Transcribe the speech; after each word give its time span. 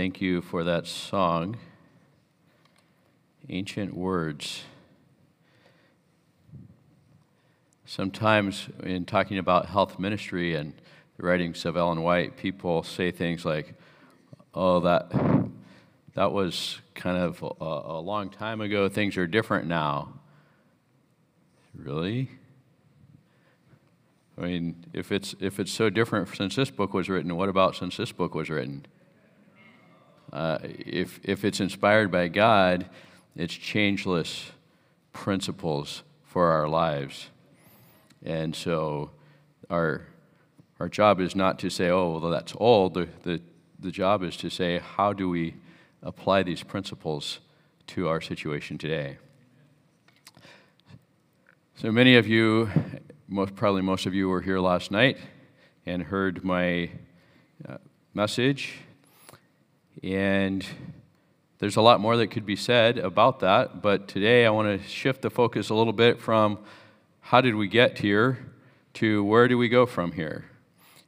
Thank 0.00 0.22
you 0.22 0.40
for 0.40 0.64
that 0.64 0.86
song, 0.86 1.58
Ancient 3.50 3.94
Words. 3.94 4.62
Sometimes, 7.84 8.70
in 8.82 9.04
talking 9.04 9.36
about 9.36 9.66
health 9.66 9.98
ministry 9.98 10.54
and 10.54 10.72
the 11.18 11.22
writings 11.22 11.66
of 11.66 11.76
Ellen 11.76 12.00
White, 12.00 12.38
people 12.38 12.82
say 12.82 13.10
things 13.10 13.44
like, 13.44 13.74
oh, 14.54 14.80
that, 14.80 15.12
that 16.14 16.32
was 16.32 16.80
kind 16.94 17.18
of 17.18 17.42
a, 17.42 17.64
a 17.64 18.00
long 18.00 18.30
time 18.30 18.62
ago. 18.62 18.88
Things 18.88 19.18
are 19.18 19.26
different 19.26 19.66
now. 19.66 20.14
Really? 21.74 22.30
I 24.38 24.46
mean, 24.46 24.82
if 24.94 25.12
it's, 25.12 25.34
if 25.40 25.60
it's 25.60 25.70
so 25.70 25.90
different 25.90 26.34
since 26.34 26.56
this 26.56 26.70
book 26.70 26.94
was 26.94 27.10
written, 27.10 27.36
what 27.36 27.50
about 27.50 27.76
since 27.76 27.98
this 27.98 28.12
book 28.12 28.34
was 28.34 28.48
written? 28.48 28.86
Uh, 30.32 30.58
if, 30.62 31.20
if 31.24 31.44
it's 31.44 31.60
inspired 31.60 32.10
by 32.10 32.28
God, 32.28 32.88
it's 33.36 33.54
changeless 33.54 34.52
principles 35.12 36.02
for 36.24 36.48
our 36.48 36.68
lives. 36.68 37.30
And 38.24 38.54
so 38.54 39.10
our, 39.68 40.02
our 40.78 40.88
job 40.88 41.20
is 41.20 41.34
not 41.34 41.58
to 41.60 41.70
say, 41.70 41.88
oh, 41.88 42.18
well, 42.18 42.30
that's 42.30 42.54
old. 42.58 42.94
The, 42.94 43.08
the, 43.22 43.40
the 43.78 43.90
job 43.90 44.22
is 44.22 44.36
to 44.38 44.50
say, 44.50 44.78
how 44.78 45.12
do 45.12 45.28
we 45.28 45.54
apply 46.02 46.42
these 46.42 46.62
principles 46.62 47.40
to 47.88 48.08
our 48.08 48.20
situation 48.20 48.78
today? 48.78 49.18
So 51.74 51.90
many 51.90 52.16
of 52.16 52.26
you 52.26 52.70
most, 53.26 53.56
probably 53.56 53.82
most 53.82 54.06
of 54.06 54.14
you 54.14 54.28
were 54.28 54.42
here 54.42 54.60
last 54.60 54.90
night 54.90 55.16
and 55.86 56.02
heard 56.02 56.44
my 56.44 56.90
uh, 57.66 57.78
message. 58.12 58.74
And 60.02 60.66
there's 61.58 61.76
a 61.76 61.82
lot 61.82 62.00
more 62.00 62.16
that 62.16 62.28
could 62.28 62.46
be 62.46 62.56
said 62.56 62.98
about 62.98 63.40
that, 63.40 63.82
but 63.82 64.08
today 64.08 64.46
I 64.46 64.50
want 64.50 64.80
to 64.80 64.88
shift 64.88 65.22
the 65.22 65.30
focus 65.30 65.68
a 65.68 65.74
little 65.74 65.92
bit 65.92 66.20
from 66.20 66.58
how 67.20 67.40
did 67.40 67.54
we 67.54 67.68
get 67.68 67.98
here 67.98 68.38
to 68.94 69.22
where 69.24 69.46
do 69.46 69.58
we 69.58 69.68
go 69.68 69.86
from 69.86 70.12
here? 70.12 70.46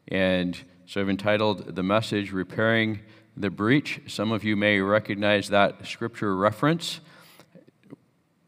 And 0.09 0.59
so 0.87 1.01
I've 1.01 1.09
entitled 1.09 1.75
the 1.75 1.83
message 1.83 2.33
Repairing 2.33 3.01
the 3.37 3.51
Breach. 3.51 4.01
Some 4.07 4.31
of 4.31 4.45
you 4.45 4.57
may 4.57 4.81
recognize 4.81 5.49
that 5.49 5.87
scripture 5.87 6.37
reference. 6.37 7.01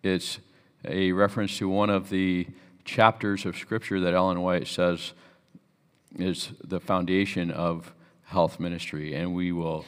It's 0.03 0.39
a 0.85 1.13
reference 1.13 1.57
to 1.59 1.69
one 1.69 1.89
of 1.89 2.11
the 2.11 2.47
chapters 2.85 3.47
of 3.47 3.57
Scripture 3.57 4.01
that 4.01 4.15
Ellen 4.15 4.43
White 4.43 4.67
says 4.67 5.13
is 6.17 6.53
the 6.63 6.81
foundation 6.81 7.51
of 7.51 7.95
health 8.25 8.61
ministry. 8.61 9.15
And 9.15 9.35
we 9.35 9.53
will 9.53 9.87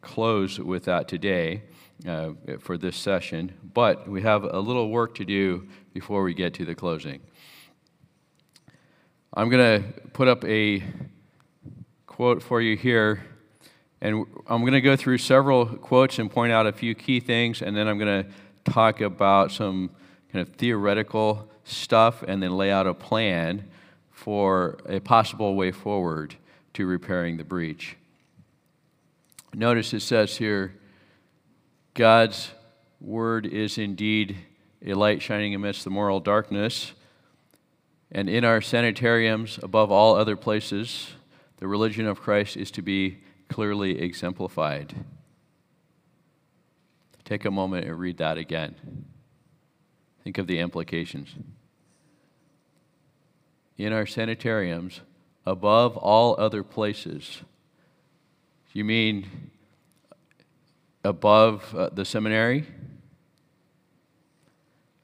close 0.00 0.58
with 0.58 0.84
that 0.84 1.08
today 1.08 1.62
uh, 2.06 2.30
for 2.60 2.78
this 2.78 2.96
session. 2.96 3.52
But 3.74 4.08
we 4.08 4.22
have 4.22 4.44
a 4.44 4.60
little 4.60 4.90
work 4.90 5.14
to 5.16 5.24
do 5.24 5.68
before 5.92 6.22
we 6.22 6.34
get 6.34 6.54
to 6.54 6.64
the 6.64 6.74
closing. 6.74 7.20
I'm 9.34 9.50
going 9.50 9.82
to 9.82 9.92
put 10.10 10.28
up 10.28 10.44
a 10.44 10.82
quote 12.06 12.42
for 12.42 12.60
you 12.62 12.76
here. 12.76 13.22
And 14.00 14.26
I'm 14.46 14.60
going 14.60 14.72
to 14.72 14.80
go 14.80 14.96
through 14.96 15.18
several 15.18 15.66
quotes 15.66 16.18
and 16.18 16.30
point 16.30 16.52
out 16.52 16.66
a 16.66 16.72
few 16.72 16.94
key 16.94 17.20
things, 17.20 17.62
and 17.62 17.76
then 17.76 17.88
I'm 17.88 17.98
going 17.98 18.24
to 18.24 18.30
talk 18.70 19.00
about 19.00 19.52
some 19.52 19.90
kind 20.32 20.46
of 20.46 20.54
theoretical 20.56 21.50
stuff 21.64 22.22
and 22.22 22.42
then 22.42 22.56
lay 22.56 22.70
out 22.70 22.86
a 22.86 22.94
plan 22.94 23.68
for 24.10 24.78
a 24.88 25.00
possible 25.00 25.54
way 25.54 25.72
forward 25.72 26.34
to 26.74 26.86
repairing 26.86 27.36
the 27.36 27.44
breach. 27.44 27.96
Notice 29.58 29.94
it 29.94 30.00
says 30.00 30.36
here 30.36 30.74
God's 31.94 32.50
word 33.00 33.46
is 33.46 33.78
indeed 33.78 34.36
a 34.84 34.92
light 34.92 35.22
shining 35.22 35.54
amidst 35.54 35.82
the 35.82 35.88
moral 35.88 36.20
darkness. 36.20 36.92
And 38.12 38.28
in 38.28 38.44
our 38.44 38.60
sanitariums, 38.60 39.58
above 39.62 39.90
all 39.90 40.14
other 40.14 40.36
places, 40.36 41.12
the 41.56 41.66
religion 41.66 42.06
of 42.06 42.20
Christ 42.20 42.58
is 42.58 42.70
to 42.72 42.82
be 42.82 43.20
clearly 43.48 43.98
exemplified. 43.98 44.94
Take 47.24 47.46
a 47.46 47.50
moment 47.50 47.86
and 47.86 47.98
read 47.98 48.18
that 48.18 48.36
again. 48.36 49.06
Think 50.22 50.36
of 50.36 50.46
the 50.46 50.58
implications. 50.58 51.30
In 53.78 53.94
our 53.94 54.04
sanitariums, 54.04 55.00
above 55.46 55.96
all 55.96 56.36
other 56.38 56.62
places, 56.62 57.40
you 58.76 58.84
mean 58.84 59.50
above 61.02 61.74
uh, 61.74 61.88
the 61.90 62.04
seminary? 62.04 62.66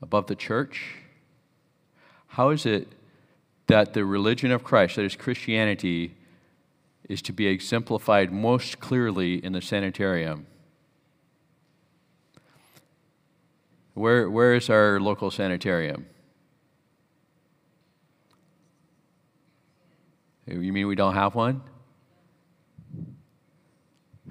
Above 0.02 0.26
the 0.26 0.34
church? 0.34 0.96
How 2.26 2.50
is 2.50 2.66
it 2.66 2.88
that 3.68 3.94
the 3.94 4.04
religion 4.04 4.50
of 4.52 4.62
Christ, 4.62 4.96
that 4.96 5.04
is 5.06 5.16
Christianity, 5.16 6.14
is 7.08 7.22
to 7.22 7.32
be 7.32 7.46
exemplified 7.46 8.30
most 8.30 8.78
clearly 8.78 9.42
in 9.42 9.52
the 9.52 9.62
sanitarium? 9.62 10.46
Where, 13.94 14.28
where 14.28 14.54
is 14.54 14.68
our 14.68 15.00
local 15.00 15.30
sanitarium? 15.30 16.04
You 20.46 20.72
mean 20.72 20.86
we 20.88 20.94
don't 20.94 21.14
have 21.14 21.34
one? 21.34 21.62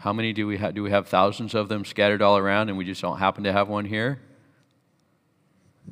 How 0.01 0.13
many 0.13 0.33
do 0.33 0.47
we 0.47 0.57
have? 0.57 0.73
Do 0.73 0.81
we 0.81 0.89
have 0.89 1.07
thousands 1.07 1.53
of 1.53 1.69
them 1.69 1.85
scattered 1.85 2.23
all 2.23 2.35
around 2.35 2.69
and 2.69 2.77
we 2.77 2.85
just 2.85 3.01
don't 3.01 3.19
happen 3.19 3.43
to 3.43 3.53
have 3.53 3.69
one 3.69 3.85
here? 3.85 4.19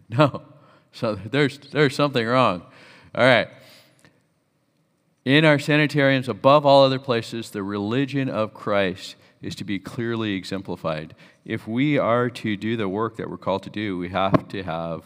No. 0.09 0.41
So 0.91 1.13
there's, 1.15 1.59
there's 1.59 1.95
something 1.95 2.25
wrong. 2.25 2.63
All 3.13 3.23
right. 3.23 3.47
In 5.25 5.45
our 5.45 5.59
sanitariums, 5.59 6.27
above 6.27 6.65
all 6.65 6.83
other 6.83 6.97
places, 6.97 7.51
the 7.51 7.61
religion 7.61 8.27
of 8.29 8.53
Christ 8.53 9.15
is 9.41 9.53
to 9.55 9.63
be 9.63 9.77
clearly 9.77 10.33
exemplified. 10.33 11.13
If 11.45 11.67
we 11.67 11.99
are 11.99 12.29
to 12.31 12.57
do 12.57 12.75
the 12.75 12.89
work 12.89 13.17
that 13.17 13.29
we're 13.29 13.37
called 13.37 13.63
to 13.63 13.69
do, 13.69 13.97
we 13.97 14.09
have 14.09 14.47
to 14.47 14.63
have 14.63 15.03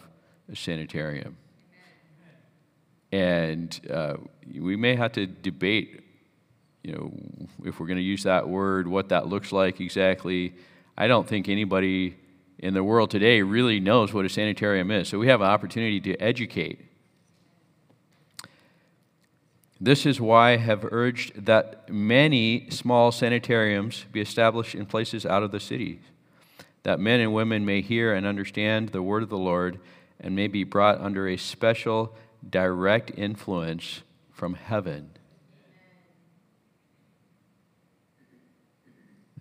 a 0.49 0.55
sanitarium. 0.55 1.35
And 3.11 3.79
uh, 3.91 4.15
we 4.57 4.77
may 4.77 4.95
have 4.95 5.11
to 5.13 5.25
debate, 5.25 6.01
you 6.83 6.93
know, 6.93 7.11
if 7.65 7.79
we're 7.79 7.87
going 7.87 7.97
to 7.97 8.03
use 8.03 8.23
that 8.23 8.47
word, 8.47 8.87
what 8.87 9.09
that 9.09 9.27
looks 9.27 9.51
like 9.51 9.81
exactly. 9.81 10.53
I 10.97 11.07
don't 11.07 11.27
think 11.27 11.49
anybody 11.49 12.15
in 12.59 12.73
the 12.73 12.83
world 12.83 13.09
today 13.09 13.41
really 13.41 13.79
knows 13.79 14.13
what 14.13 14.25
a 14.25 14.29
sanitarium 14.29 14.91
is. 14.91 15.07
So 15.07 15.17
we 15.17 15.27
have 15.27 15.41
an 15.41 15.47
opportunity 15.47 15.99
to 16.01 16.15
educate 16.17 16.79
this 19.83 20.05
is 20.05 20.21
why 20.21 20.53
I 20.53 20.57
have 20.57 20.87
urged 20.93 21.45
that 21.45 21.89
many 21.89 22.69
small 22.69 23.11
sanitariums 23.11 24.05
be 24.13 24.21
established 24.21 24.75
in 24.75 24.85
places 24.85 25.25
out 25.25 25.43
of 25.43 25.51
the 25.51 25.59
cities, 25.59 25.99
that 26.83 27.01
men 27.01 27.19
and 27.19 27.33
women 27.33 27.65
may 27.65 27.81
hear 27.81 28.13
and 28.13 28.25
understand 28.25 28.89
the 28.89 29.01
word 29.01 29.23
of 29.23 29.29
the 29.29 29.37
Lord 29.37 29.81
and 30.21 30.37
may 30.37 30.47
be 30.47 30.63
brought 30.63 31.01
under 31.01 31.27
a 31.27 31.35
special 31.35 32.15
direct 32.49 33.11
influence 33.17 34.03
from 34.31 34.53
heaven. 34.53 35.09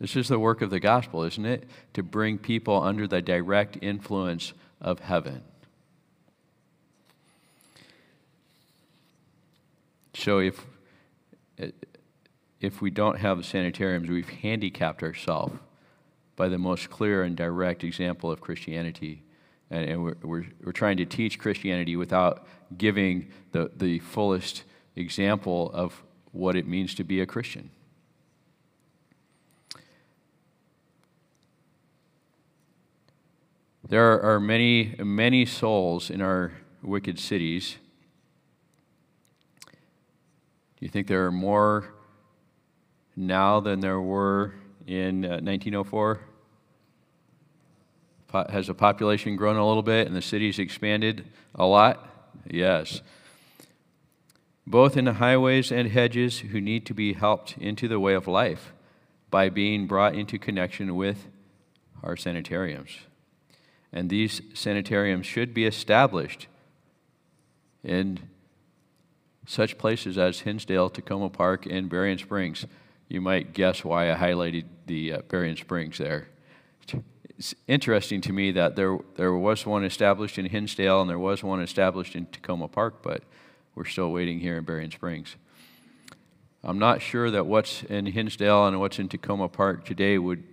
This 0.03 0.17
is 0.17 0.27
the 0.27 0.39
work 0.41 0.63
of 0.63 0.71
the 0.71 0.81
gospel, 0.81 1.23
isn't 1.23 1.47
it? 1.47 1.63
To 1.93 2.03
bring 2.03 2.37
people 2.37 2.83
under 2.83 3.07
the 3.07 3.23
direct 3.23 3.79
influence 3.81 4.53
of 4.81 4.99
heaven. 4.99 5.43
So 10.15 10.41
if 10.41 10.67
if 12.61 12.83
we 12.83 12.91
don't 12.91 13.19
have 13.19 13.39
the 13.39 13.45
sanitariums, 13.45 14.09
we've 14.09 14.29
handicapped 14.29 15.05
ourselves 15.05 15.55
by 16.35 16.49
the 16.49 16.59
most 16.59 16.91
clear 16.91 17.23
and 17.23 17.37
direct 17.37 17.85
example 17.85 18.29
of 18.31 18.41
Christianity. 18.41 19.23
And, 19.71 19.89
and 19.89 20.03
we're, 20.03 20.17
we're, 20.23 20.47
we're, 20.65 20.73
trying 20.73 20.97
to 20.97 21.05
teach 21.05 21.39
Christianity 21.39 21.95
without 21.95 22.47
giving 22.77 23.29
the, 23.53 23.71
the 23.77 24.01
fullest 24.01 24.65
example 24.97 25.71
of 25.73 26.03
what 26.33 26.57
it 26.57 26.67
means 26.67 26.95
to 26.97 27.05
be 27.05 27.21
a 27.21 27.27
Christian. 27.27 27.71
There 33.89 34.23
are 34.23 34.41
many, 34.41 34.95
many 34.99 35.45
souls 35.45 36.11
in 36.11 36.23
our 36.23 36.53
wicked 36.83 37.19
cities 37.19 37.77
Do 40.83 40.87
you 40.87 40.91
think 40.91 41.07
there 41.07 41.25
are 41.27 41.31
more 41.31 41.95
now 43.15 43.61
than 43.61 43.79
there 43.79 44.01
were 44.01 44.53
in 44.85 45.25
uh, 45.25 45.39
1904? 45.39 46.21
Po- 48.27 48.47
has 48.51 48.67
the 48.67 48.75
population 48.75 49.37
grown 49.37 49.55
a 49.55 49.65
little 49.65 49.85
bit 49.85 50.09
and 50.09 50.17
the 50.17 50.21
cities 50.21 50.59
expanded 50.59 51.25
a 51.55 51.65
lot? 51.65 52.33
Yes. 52.51 53.01
Both 54.67 54.97
in 54.97 55.05
the 55.05 55.13
highways 55.13 55.71
and 55.71 55.89
hedges 55.89 56.41
who 56.41 56.61
need 56.61 56.85
to 56.87 56.95
be 56.95 57.13
helped 57.13 57.57
into 57.59 57.87
the 57.87 58.01
way 58.01 58.15
of 58.15 58.27
life, 58.27 58.73
by 59.31 59.51
being 59.51 59.87
brought 59.87 60.17
into 60.17 60.37
connection 60.37 60.97
with 60.97 61.29
our 62.03 62.17
sanitariums. 62.17 62.99
And 63.93 64.09
these 64.09 64.41
sanitariums 64.55 65.27
should 65.27 65.53
be 65.53 65.67
established 65.67 66.47
in 67.85 68.21
such 69.47 69.77
places 69.77 70.17
as 70.17 70.41
Hinsdale, 70.41 70.89
Takoma 70.89 71.33
Park, 71.33 71.67
and 71.67 71.89
Berrien 71.89 72.19
Springs. 72.19 72.65
You 73.09 73.21
might 73.21 73.53
guess 73.53 73.85
why 73.85 74.11
I 74.11 74.17
highlighted 74.17 74.65
the 74.87 75.15
uh, 75.15 75.23
Berrien 75.29 75.57
Springs 75.57 75.99
there. 75.99 76.29
It's 77.39 77.55
interesting 77.67 78.21
to 78.23 78.33
me 78.33 78.53
that 78.53 78.77
there, 78.77 78.99
there 79.17 79.33
was 79.33 79.67
one 79.67 79.85
established 79.85 80.39
in 80.39 80.47
Hinsdale 80.47 81.01
and 81.01 81.11
there 81.11 81.19
was 81.19 81.43
one 81.43 81.61
established 81.61 82.15
in 82.15 82.27
Takoma 82.27 82.71
Park, 82.71 83.03
but 83.03 83.23
we're 83.75 83.85
still 83.85 84.13
waiting 84.13 84.39
here 84.39 84.57
in 84.57 84.65
Berrien 84.65 84.91
Springs. 84.91 85.37
I'm 86.63 86.79
not 86.79 87.03
sure 87.03 87.31
that 87.31 87.47
what's 87.47 87.83
in 87.85 88.07
Hinsdale 88.07 88.67
and 88.67 88.79
what's 88.79 88.99
in 88.99 89.09
Takoma 89.09 89.51
Park 89.51 89.85
today 89.85 90.19
would 90.19 90.45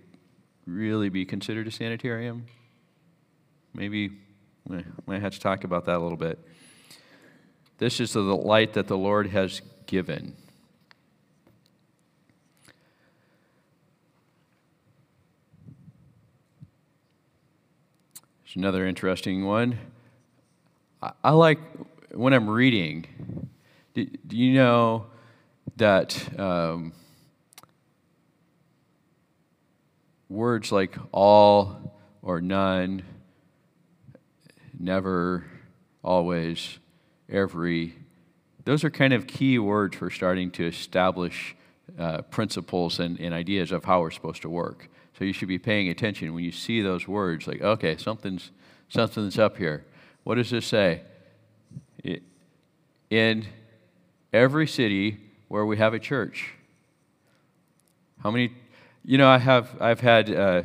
really 0.66 1.08
be 1.08 1.24
considered 1.24 1.68
a 1.68 1.70
sanitarium. 1.70 2.46
Maybe 3.74 4.10
I 4.70 4.84
might 5.06 5.20
have 5.20 5.32
to 5.32 5.40
talk 5.40 5.64
about 5.64 5.86
that 5.86 5.96
a 5.96 6.02
little 6.02 6.18
bit. 6.18 6.38
This 7.78 8.00
is 8.00 8.12
the 8.12 8.20
light 8.20 8.74
that 8.74 8.88
the 8.88 8.98
Lord 8.98 9.28
has 9.28 9.62
given. 9.86 10.36
There's 18.42 18.56
another 18.56 18.86
interesting 18.86 19.46
one. 19.46 19.78
I, 21.00 21.12
I 21.22 21.30
like 21.30 21.60
when 22.12 22.32
I'm 22.32 22.50
reading, 22.50 23.06
do, 23.94 24.06
do 24.26 24.36
you 24.36 24.54
know 24.54 25.06
that 25.76 26.38
um, 26.38 26.92
words 30.28 30.72
like 30.72 30.96
all 31.12 31.94
or 32.22 32.40
none, 32.40 33.02
never, 34.80 35.44
always, 36.02 36.78
every, 37.28 37.94
those 38.64 38.82
are 38.82 38.90
kind 38.90 39.12
of 39.12 39.26
key 39.26 39.58
words 39.58 39.96
for 39.96 40.10
starting 40.10 40.50
to 40.52 40.66
establish 40.66 41.54
uh, 41.98 42.22
principles 42.22 42.98
and, 42.98 43.20
and 43.20 43.34
ideas 43.34 43.72
of 43.72 43.84
how 43.84 44.00
we're 44.00 44.10
supposed 44.10 44.42
to 44.42 44.48
work. 44.48 44.88
So 45.18 45.24
you 45.24 45.32
should 45.32 45.48
be 45.48 45.58
paying 45.58 45.88
attention 45.88 46.32
when 46.34 46.44
you 46.44 46.52
see 46.52 46.80
those 46.80 47.06
words, 47.06 47.46
like, 47.46 47.60
okay, 47.60 47.96
something's, 47.96 48.50
something's 48.88 49.38
up 49.38 49.56
here. 49.56 49.84
What 50.24 50.36
does 50.36 50.50
this 50.50 50.66
say? 50.66 51.02
In 53.10 53.46
every 54.32 54.66
city 54.66 55.18
where 55.48 55.66
we 55.66 55.76
have 55.76 55.92
a 55.92 55.98
church. 55.98 56.54
How 58.22 58.30
many 58.30 58.52
you 59.04 59.18
know, 59.18 59.28
I 59.28 59.38
have, 59.38 59.80
I've 59.80 60.00
had 60.00 60.32
uh, 60.32 60.62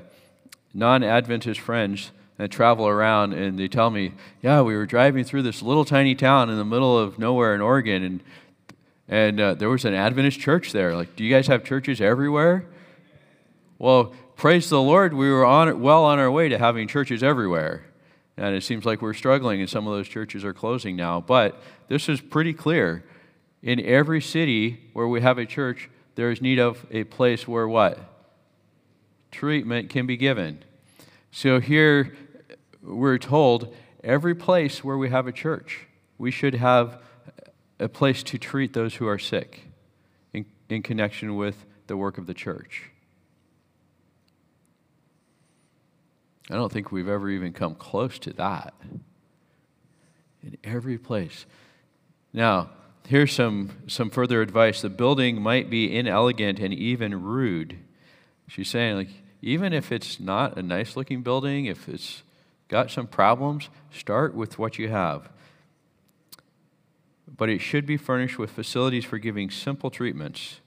non 0.73 1.03
Adventist 1.03 1.59
friends 1.59 2.12
that 2.37 2.51
travel 2.51 2.87
around 2.87 3.33
and 3.33 3.57
they 3.57 3.67
tell 3.67 3.89
me, 3.89 4.13
yeah, 4.41 4.61
we 4.61 4.75
were 4.75 4.85
driving 4.85 5.23
through 5.23 5.43
this 5.43 5.61
little 5.61 5.85
tiny 5.85 6.15
town 6.15 6.49
in 6.49 6.57
the 6.57 6.65
middle 6.65 6.97
of 6.97 7.17
nowhere 7.17 7.55
in 7.55 7.61
Oregon 7.61 8.03
and, 8.03 8.23
and 9.07 9.39
uh, 9.39 9.53
there 9.53 9.69
was 9.69 9.85
an 9.85 9.93
Adventist 9.93 10.39
church 10.39 10.71
there. 10.71 10.95
Like, 10.95 11.15
do 11.15 11.23
you 11.23 11.33
guys 11.33 11.47
have 11.47 11.63
churches 11.63 12.01
everywhere? 12.01 12.65
Well, 13.77 14.13
praise 14.35 14.69
the 14.69 14.81
Lord, 14.81 15.13
we 15.13 15.29
were 15.29 15.45
on, 15.45 15.81
well 15.81 16.03
on 16.03 16.19
our 16.19 16.31
way 16.31 16.49
to 16.49 16.57
having 16.57 16.87
churches 16.87 17.23
everywhere. 17.23 17.85
And 18.38 18.55
it 18.55 18.63
seems 18.63 18.83
like 18.83 19.01
we're 19.01 19.13
struggling, 19.13 19.61
and 19.61 19.69
some 19.69 19.88
of 19.88 19.93
those 19.93 20.09
churches 20.09 20.43
are 20.43 20.53
closing 20.53 20.97
now. 20.97 21.21
But 21.21 21.61
this 21.88 22.09
is 22.09 22.19
pretty 22.19 22.53
clear. 22.53 23.05
In 23.61 23.79
every 23.79 24.21
city 24.21 24.89
where 24.91 25.07
we 25.07 25.21
have 25.21 25.38
a 25.38 25.45
church, 25.45 25.89
there 26.15 26.31
is 26.31 26.41
need 26.41 26.59
of 26.59 26.85
a 26.91 27.05
place 27.05 27.47
where 27.47 27.67
what? 27.67 27.97
treatment 29.35 29.89
can 29.89 30.07
be 30.07 30.17
given. 30.17 30.63
So 31.31 31.59
here 31.59 32.15
we're 32.85 33.17
told 33.17 33.73
every 34.03 34.35
place 34.35 34.83
where 34.83 34.97
we 34.97 35.09
have 35.09 35.27
a 35.27 35.31
church, 35.31 35.87
we 36.17 36.31
should 36.31 36.53
have 36.55 37.01
a 37.79 37.89
place 37.89 38.23
to 38.23 38.37
treat 38.37 38.73
those 38.73 38.95
who 38.95 39.07
are 39.07 39.19
sick 39.19 39.63
in, 40.33 40.45
in 40.69 40.81
connection 40.81 41.35
with 41.35 41.65
the 41.87 41.97
work 41.97 42.17
of 42.17 42.27
the 42.27 42.33
church. 42.33 42.91
I 46.49 46.55
don't 46.55 46.71
think 46.71 46.91
we've 46.91 47.09
ever 47.09 47.29
even 47.29 47.53
come 47.53 47.75
close 47.75 48.19
to 48.19 48.33
that. 48.33 48.73
In 50.43 50.57
every 50.63 50.99
place. 50.99 51.47
Now, 52.33 52.69
here's 53.07 53.33
some, 53.33 53.71
some 53.88 54.11
further 54.11 54.43
advice. 54.43 54.81
The 54.81 54.89
building 54.89 55.41
might 55.41 55.71
be 55.71 55.95
inelegant 55.95 56.59
and 56.59 56.71
even 56.71 57.23
rude. 57.23 57.79
She's 58.47 58.69
saying, 58.69 58.95
like, 58.95 59.09
even 59.41 59.73
if 59.73 59.91
it's 59.91 60.19
not 60.19 60.55
a 60.55 60.61
nice 60.61 60.95
looking 60.95 61.23
building, 61.23 61.65
if 61.65 61.89
it's 61.89 62.21
got 62.67 62.91
some 62.91 63.07
problems, 63.07 63.69
start 63.91 64.33
with 64.33 64.57
what 64.57 64.77
you 64.79 64.89
have. 64.89 65.29
But 67.27 67.50
it 67.50 67.59
should 67.59 67.85
be 67.85 67.97
furnished 67.97 68.38
with 68.38 68.51
facilities 68.51 69.06
for 69.06 69.17
giving 69.17 69.50
simple 69.50 69.89
treatments. 69.89 70.59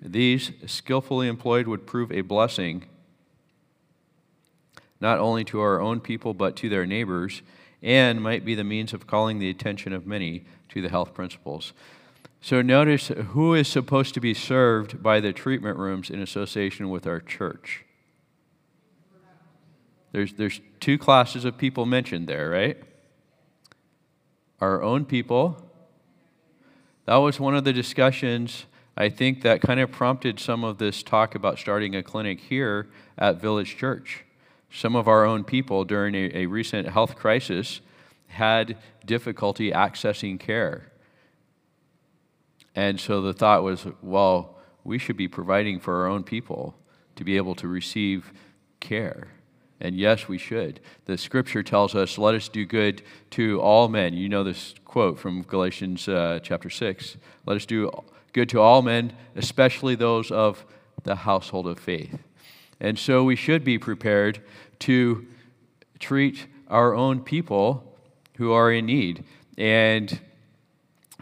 These, 0.00 0.52
skillfully 0.66 1.28
employed, 1.28 1.66
would 1.66 1.86
prove 1.86 2.12
a 2.12 2.20
blessing 2.20 2.84
not 5.00 5.18
only 5.18 5.44
to 5.44 5.60
our 5.60 5.80
own 5.80 6.00
people 6.00 6.34
but 6.34 6.56
to 6.56 6.68
their 6.68 6.86
neighbors, 6.86 7.42
and 7.82 8.20
might 8.20 8.44
be 8.44 8.54
the 8.54 8.64
means 8.64 8.92
of 8.92 9.06
calling 9.06 9.38
the 9.38 9.50
attention 9.50 9.92
of 9.92 10.06
many 10.06 10.44
to 10.68 10.82
the 10.82 10.88
health 10.88 11.14
principles. 11.14 11.72
So 12.40 12.62
notice 12.62 13.08
who 13.08 13.54
is 13.54 13.68
supposed 13.68 14.14
to 14.14 14.20
be 14.20 14.34
served 14.34 15.02
by 15.02 15.20
the 15.20 15.32
treatment 15.32 15.76
rooms 15.76 16.10
in 16.10 16.20
association 16.20 16.88
with 16.90 17.06
our 17.06 17.20
church. 17.20 17.84
There's, 20.12 20.32
there's 20.32 20.60
two 20.80 20.98
classes 20.98 21.44
of 21.44 21.58
people 21.58 21.86
mentioned 21.86 22.26
there, 22.26 22.50
right? 22.50 22.78
Our 24.60 24.82
own 24.82 25.04
people. 25.04 25.62
That 27.06 27.16
was 27.16 27.40
one 27.40 27.54
of 27.54 27.64
the 27.64 27.72
discussions, 27.72 28.66
I 28.96 29.08
think, 29.08 29.42
that 29.42 29.60
kind 29.60 29.80
of 29.80 29.90
prompted 29.90 30.38
some 30.38 30.64
of 30.64 30.78
this 30.78 31.02
talk 31.02 31.34
about 31.34 31.58
starting 31.58 31.94
a 31.94 32.02
clinic 32.02 32.40
here 32.40 32.88
at 33.16 33.40
Village 33.40 33.76
Church. 33.76 34.24
Some 34.70 34.94
of 34.94 35.08
our 35.08 35.24
own 35.24 35.44
people 35.44 35.84
during 35.84 36.14
a, 36.14 36.30
a 36.34 36.46
recent 36.46 36.88
health 36.88 37.16
crisis 37.16 37.80
had 38.26 38.76
difficulty 39.06 39.70
accessing 39.70 40.38
care. 40.38 40.92
And 42.74 43.00
so 43.00 43.22
the 43.22 43.32
thought 43.32 43.62
was, 43.62 43.86
well, 44.02 44.56
we 44.84 44.98
should 44.98 45.16
be 45.16 45.28
providing 45.28 45.80
for 45.80 46.02
our 46.02 46.06
own 46.06 46.22
people 46.22 46.74
to 47.16 47.24
be 47.24 47.36
able 47.36 47.54
to 47.56 47.66
receive 47.66 48.32
care. 48.80 49.28
And 49.80 49.96
yes, 49.96 50.26
we 50.26 50.38
should. 50.38 50.80
The 51.04 51.16
scripture 51.16 51.62
tells 51.62 51.94
us, 51.94 52.18
let 52.18 52.34
us 52.34 52.48
do 52.48 52.64
good 52.64 53.02
to 53.30 53.60
all 53.60 53.88
men. 53.88 54.14
You 54.14 54.28
know 54.28 54.42
this 54.42 54.74
quote 54.84 55.18
from 55.18 55.42
Galatians 55.42 56.08
uh, 56.08 56.40
chapter 56.42 56.68
6. 56.68 57.16
Let 57.46 57.56
us 57.56 57.66
do 57.66 57.90
good 58.32 58.48
to 58.50 58.60
all 58.60 58.82
men, 58.82 59.12
especially 59.36 59.94
those 59.94 60.30
of 60.30 60.64
the 61.04 61.16
household 61.16 61.66
of 61.66 61.78
faith. 61.78 62.18
And 62.80 62.98
so 62.98 63.24
we 63.24 63.36
should 63.36 63.64
be 63.64 63.78
prepared 63.78 64.40
to 64.80 65.26
treat 65.98 66.46
our 66.68 66.94
own 66.94 67.20
people 67.20 67.96
who 68.36 68.52
are 68.52 68.72
in 68.72 68.86
need. 68.86 69.24
And 69.56 70.20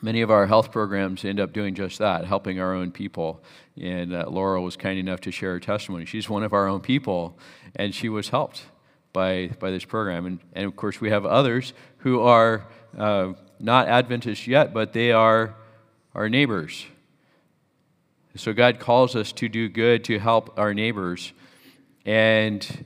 many 0.02 0.20
of 0.20 0.30
our 0.30 0.46
health 0.46 0.70
programs 0.70 1.24
end 1.24 1.40
up 1.40 1.52
doing 1.52 1.74
just 1.74 1.98
that, 1.98 2.24
helping 2.24 2.60
our 2.60 2.74
own 2.74 2.90
people. 2.90 3.42
And 3.80 4.14
uh, 4.14 4.26
Laura 4.28 4.60
was 4.60 4.76
kind 4.76 4.98
enough 4.98 5.20
to 5.22 5.30
share 5.30 5.52
her 5.52 5.60
testimony. 5.60 6.04
She's 6.04 6.28
one 6.28 6.42
of 6.42 6.52
our 6.52 6.68
own 6.68 6.80
people, 6.80 7.38
and 7.74 7.94
she 7.94 8.08
was 8.08 8.28
helped 8.28 8.66
by, 9.12 9.50
by 9.58 9.70
this 9.70 9.84
program. 9.84 10.26
And, 10.26 10.40
and 10.52 10.66
of 10.66 10.76
course, 10.76 11.00
we 11.00 11.10
have 11.10 11.24
others 11.24 11.72
who 11.98 12.20
are 12.20 12.66
uh, 12.96 13.32
not 13.58 13.88
Adventists 13.88 14.46
yet, 14.46 14.74
but 14.74 14.92
they 14.92 15.12
are 15.12 15.54
our 16.14 16.28
neighbors. 16.28 16.86
So 18.36 18.52
God 18.52 18.78
calls 18.78 19.16
us 19.16 19.32
to 19.32 19.48
do 19.48 19.68
good, 19.68 20.04
to 20.04 20.18
help 20.18 20.58
our 20.58 20.74
neighbors. 20.74 21.32
And 22.04 22.84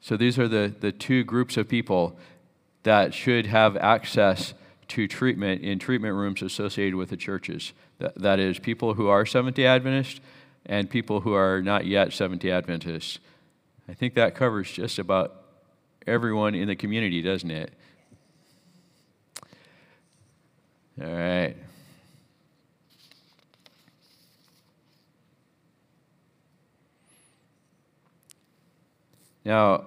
so 0.00 0.16
these 0.16 0.38
are 0.38 0.46
the, 0.46 0.72
the 0.78 0.92
two 0.92 1.24
groups 1.24 1.56
of 1.56 1.68
people 1.68 2.16
that 2.84 3.12
should 3.12 3.46
have 3.46 3.76
access 3.76 4.54
to 4.88 5.08
treatment 5.08 5.62
in 5.62 5.78
treatment 5.78 6.14
rooms 6.14 6.42
associated 6.42 6.94
with 6.94 7.10
the 7.10 7.16
churches. 7.16 7.72
That, 7.98 8.38
is, 8.38 8.58
people 8.58 8.94
who 8.94 9.08
are 9.08 9.26
Seventh 9.26 9.56
day 9.56 9.66
Adventists 9.66 10.20
and 10.64 10.88
people 10.88 11.20
who 11.20 11.32
are 11.32 11.62
not 11.62 11.86
yet 11.86 12.12
Seventh 12.12 12.42
day 12.42 12.50
Adventists. 12.50 13.18
I 13.88 13.94
think 13.94 14.14
that 14.14 14.34
covers 14.34 14.70
just 14.70 14.98
about 14.98 15.42
everyone 16.06 16.54
in 16.54 16.68
the 16.68 16.76
community, 16.76 17.22
doesn't 17.22 17.50
it? 17.50 17.72
All 21.00 21.06
right. 21.08 21.56
Now, 29.44 29.84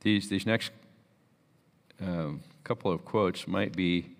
these, 0.00 0.28
these 0.28 0.46
next 0.46 0.70
um, 2.00 2.40
couple 2.62 2.92
of 2.92 3.04
quotes 3.04 3.48
might 3.48 3.74
be 3.74 4.15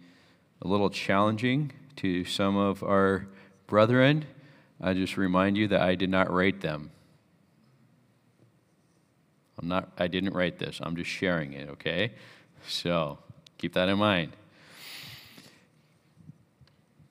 a 0.62 0.68
little 0.68 0.90
challenging 0.90 1.72
to 1.96 2.24
some 2.24 2.56
of 2.56 2.82
our 2.82 3.26
brethren, 3.66 4.24
I 4.80 4.94
just 4.94 5.16
remind 5.16 5.56
you 5.56 5.68
that 5.68 5.80
I 5.80 5.94
did 5.94 6.10
not 6.10 6.30
write 6.30 6.60
them. 6.60 6.90
I'm 9.58 9.68
not, 9.68 9.90
I 9.98 10.06
didn't 10.06 10.34
write 10.34 10.58
this. 10.58 10.80
I'm 10.82 10.96
just 10.96 11.10
sharing 11.10 11.54
it, 11.54 11.68
okay? 11.70 12.12
So 12.66 13.18
keep 13.58 13.72
that 13.74 13.88
in 13.88 13.98
mind. 13.98 14.32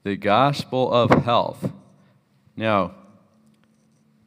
The 0.03 0.15
gospel 0.15 0.91
of 0.93 1.09
health. 1.23 1.71
Now, 2.55 2.93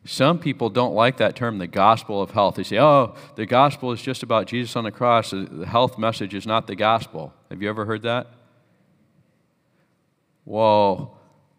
some 0.05 0.39
people 0.39 0.71
don't 0.71 0.95
like 0.95 1.19
that 1.19 1.37
term, 1.37 1.59
the 1.59 1.67
gospel 1.67 2.21
of 2.21 2.33
health. 2.33 2.57
They 2.57 2.63
say, 2.63 2.79
oh, 2.79 3.15
the 3.37 3.47
gospel 3.47 3.93
is 3.93 4.03
just 4.03 4.23
about 4.23 4.47
Jesus 4.47 4.75
on 4.75 4.85
the 4.85 4.91
cross. 4.91 5.31
The 5.31 5.67
health 5.67 5.99
message 5.99 6.35
is 6.35 6.47
not 6.47 6.67
the 6.67 6.75
gospel. 6.75 7.33
Have 7.51 7.63
you 7.63 7.69
ever 7.69 7.85
heard 7.85 8.03
that? 8.03 8.27
Well, 10.49 11.19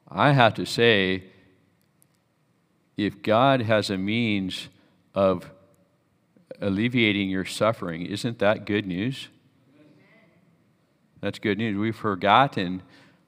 I 0.10 0.32
have 0.32 0.56
to 0.56 0.66
say, 0.66 1.26
if 2.98 3.22
God 3.22 3.62
has 3.62 3.92
a 3.92 4.00
means 4.00 4.68
of 5.14 5.48
alleviating 6.60 7.30
your 7.30 7.46
suffering, 7.46 8.08
isn't 8.08 8.40
that 8.40 8.66
good 8.66 8.88
news? 8.88 9.28
That's 11.22 11.38
good 11.38 11.60
news. 11.60 11.78
We've 11.78 11.96
forgotten 11.96 12.82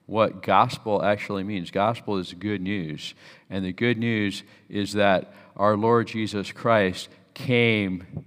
what 0.06 0.42
gospel 0.42 1.00
actually 1.04 1.44
means. 1.44 1.70
Gospel 1.70 2.18
is 2.18 2.32
good 2.32 2.60
news. 2.60 3.14
And 3.48 3.64
the 3.64 3.72
good 3.72 3.98
news 3.98 4.42
is 4.68 4.94
that 4.94 5.32
our 5.56 5.76
Lord 5.76 6.08
Jesus 6.08 6.50
Christ 6.50 7.08
came 7.34 8.24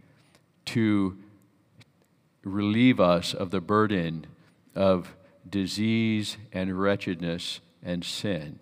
to 0.68 1.18
relieve 2.46 3.02
us 3.02 3.34
of 3.34 3.52
the 3.52 3.60
burden 3.60 4.26
of 4.74 5.14
disease 5.50 6.38
and 6.52 6.80
wretchedness 6.80 7.60
and 7.84 8.04
sin. 8.04 8.60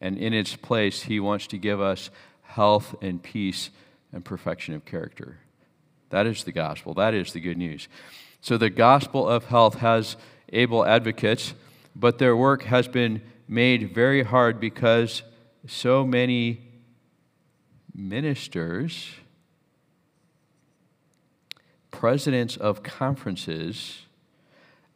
And 0.00 0.18
in 0.18 0.32
its 0.32 0.56
place, 0.56 1.02
he 1.02 1.20
wants 1.20 1.46
to 1.48 1.58
give 1.58 1.80
us 1.80 2.10
health 2.42 2.94
and 3.00 3.22
peace 3.22 3.70
and 4.12 4.24
perfection 4.24 4.74
of 4.74 4.84
character. 4.84 5.38
That 6.10 6.26
is 6.26 6.44
the 6.44 6.52
gospel. 6.52 6.94
That 6.94 7.14
is 7.14 7.32
the 7.32 7.40
good 7.40 7.56
news. 7.56 7.88
So 8.40 8.58
the 8.58 8.70
gospel 8.70 9.28
of 9.28 9.46
health 9.46 9.76
has 9.76 10.16
able 10.52 10.84
advocates 10.84 11.54
but 11.94 12.18
their 12.18 12.36
work 12.36 12.64
has 12.64 12.88
been 12.88 13.22
made 13.46 13.94
very 13.94 14.22
hard 14.22 14.58
because 14.60 15.22
so 15.66 16.06
many 16.06 16.60
ministers, 17.94 19.10
presidents 21.90 22.56
of 22.56 22.82
conferences, 22.82 24.02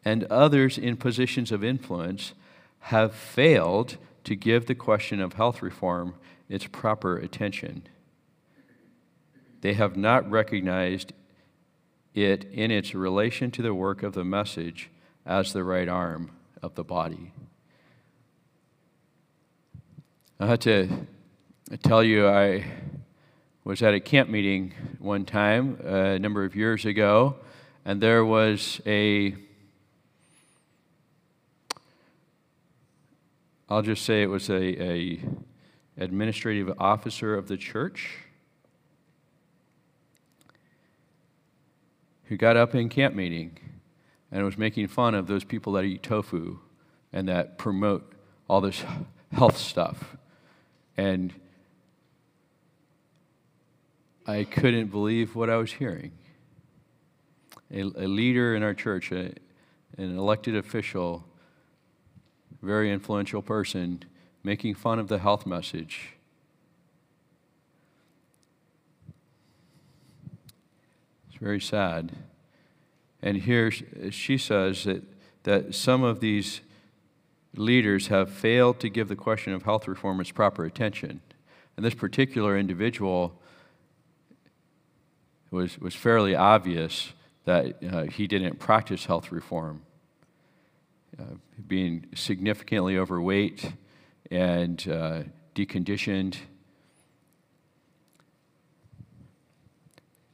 and 0.06 0.22
others 0.30 0.78
in 0.78 0.96
positions 0.96 1.50
of 1.50 1.64
influence 1.64 2.32
have 2.78 3.12
failed 3.12 3.96
to 4.22 4.36
give 4.36 4.66
the 4.66 4.74
question 4.74 5.20
of 5.20 5.32
health 5.32 5.60
reform 5.60 6.14
its 6.48 6.64
proper 6.68 7.18
attention. 7.18 7.82
They 9.62 9.72
have 9.72 9.96
not 9.96 10.30
recognized 10.30 11.12
it 12.14 12.44
in 12.52 12.70
its 12.70 12.94
relation 12.94 13.50
to 13.50 13.62
the 13.62 13.74
work 13.74 14.04
of 14.04 14.12
the 14.12 14.22
message 14.22 14.90
as 15.26 15.52
the 15.52 15.64
right 15.64 15.88
arm 15.88 16.30
of 16.62 16.76
the 16.76 16.84
body. 16.84 17.32
I 20.38 20.46
had 20.46 20.60
to 20.60 20.88
tell 21.82 22.04
you, 22.04 22.28
I 22.28 22.64
was 23.64 23.82
at 23.82 23.92
a 23.92 23.98
camp 23.98 24.30
meeting 24.30 24.72
one 25.00 25.24
time 25.24 25.80
uh, 25.84 25.88
a 25.88 26.18
number 26.20 26.44
of 26.44 26.54
years 26.54 26.84
ago, 26.84 27.34
and 27.84 28.00
there 28.00 28.24
was 28.24 28.80
a 28.86 29.34
I'll 33.68 33.82
just 33.82 34.04
say 34.04 34.22
it 34.22 34.30
was 34.30 34.48
a, 34.48 34.80
a 34.80 35.20
administrative 35.98 36.72
officer 36.78 37.34
of 37.34 37.48
the 37.48 37.56
church 37.56 38.18
who 42.24 42.36
got 42.36 42.56
up 42.56 42.76
in 42.76 42.88
camp 42.88 43.16
meeting 43.16 43.58
and 44.30 44.44
was 44.44 44.56
making 44.56 44.86
fun 44.86 45.16
of 45.16 45.26
those 45.26 45.42
people 45.42 45.72
that 45.72 45.84
eat 45.84 46.04
tofu 46.04 46.60
and 47.12 47.28
that 47.28 47.58
promote 47.58 48.12
all 48.48 48.60
this 48.60 48.84
health 49.32 49.56
stuff. 49.56 50.16
And 50.96 51.34
I 54.28 54.44
couldn't 54.44 54.92
believe 54.92 55.34
what 55.34 55.50
I 55.50 55.56
was 55.56 55.72
hearing. 55.72 56.12
A, 57.72 57.80
a 57.80 58.06
leader 58.06 58.54
in 58.54 58.62
our 58.62 58.74
church, 58.74 59.10
a, 59.10 59.32
an 59.98 60.16
elected 60.16 60.54
official, 60.54 61.24
very 62.62 62.90
influential 62.90 63.42
person, 63.42 64.02
making 64.42 64.74
fun 64.74 64.98
of 64.98 65.08
the 65.08 65.18
health 65.18 65.46
message. 65.46 66.12
It's 71.28 71.38
very 71.38 71.60
sad. 71.60 72.12
And 73.22 73.38
here 73.38 73.70
she 73.70 74.38
says 74.38 74.84
that, 74.84 75.02
that 75.42 75.74
some 75.74 76.02
of 76.02 76.20
these 76.20 76.60
leaders 77.56 78.08
have 78.08 78.30
failed 78.30 78.80
to 78.80 78.88
give 78.88 79.08
the 79.08 79.16
question 79.16 79.52
of 79.52 79.62
health 79.62 79.88
reform 79.88 80.20
its 80.20 80.30
proper 80.30 80.64
attention. 80.64 81.20
And 81.76 81.84
this 81.84 81.94
particular 81.94 82.56
individual 82.56 83.40
was, 85.50 85.78
was 85.78 85.94
fairly 85.94 86.34
obvious 86.34 87.12
that 87.44 87.82
uh, 87.82 88.02
he 88.04 88.26
didn't 88.26 88.58
practice 88.58 89.06
health 89.06 89.30
reform. 89.30 89.82
Uh, 91.18 91.24
being 91.66 92.04
significantly 92.14 92.98
overweight 92.98 93.72
and 94.30 94.86
uh, 94.86 95.22
deconditioned. 95.54 96.36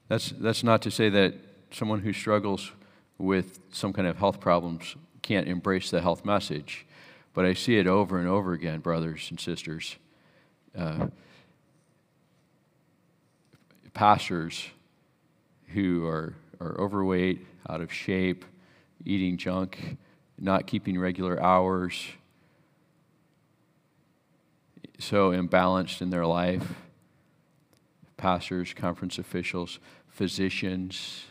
That's, 0.09 0.31
that's 0.31 0.65
not 0.65 0.83
to 0.83 0.91
say 0.91 1.09
that 1.09 1.35
someone 1.71 2.01
who 2.01 2.12
struggles 2.12 2.73
with 3.17 3.61
some 3.71 3.93
kind 3.93 4.09
of 4.09 4.19
health 4.19 4.41
problems 4.41 4.97
can't 5.23 5.47
embrace 5.47 5.89
the 5.89 6.01
health 6.01 6.25
message. 6.25 6.85
But 7.33 7.45
I 7.45 7.55
see 7.55 7.79
it 7.79 7.87
over 7.87 8.19
and 8.19 8.27
over 8.27 8.53
again, 8.53 8.81
brothers 8.81 9.29
and 9.31 9.39
sisters. 9.39 9.97
Uh, 10.77 11.07
pastors 13.95 14.67
who 15.69 16.05
are, 16.07 16.35
are 16.59 16.77
overweight, 16.81 17.47
out 17.69 17.81
of 17.81 17.93
shape, 17.93 18.45
eating 19.05 19.37
junk, 19.37 19.97
not 20.42 20.66
keeping 20.66 20.99
regular 20.99 21.40
hours, 21.40 22.08
so 24.99 25.30
imbalanced 25.30 26.02
in 26.02 26.11
their 26.11 26.26
life. 26.26 26.75
Pastors, 28.16 28.75
conference 28.75 29.18
officials, 29.18 29.78
physicians, 30.08 31.26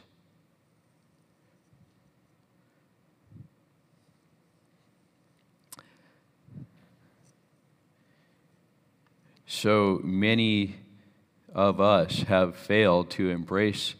so 9.45 9.99
many 10.03 10.75
of 11.53 11.81
us 11.81 12.23
have 12.23 12.55
failed 12.55 13.09
to 13.09 13.29
embrace 13.29 13.95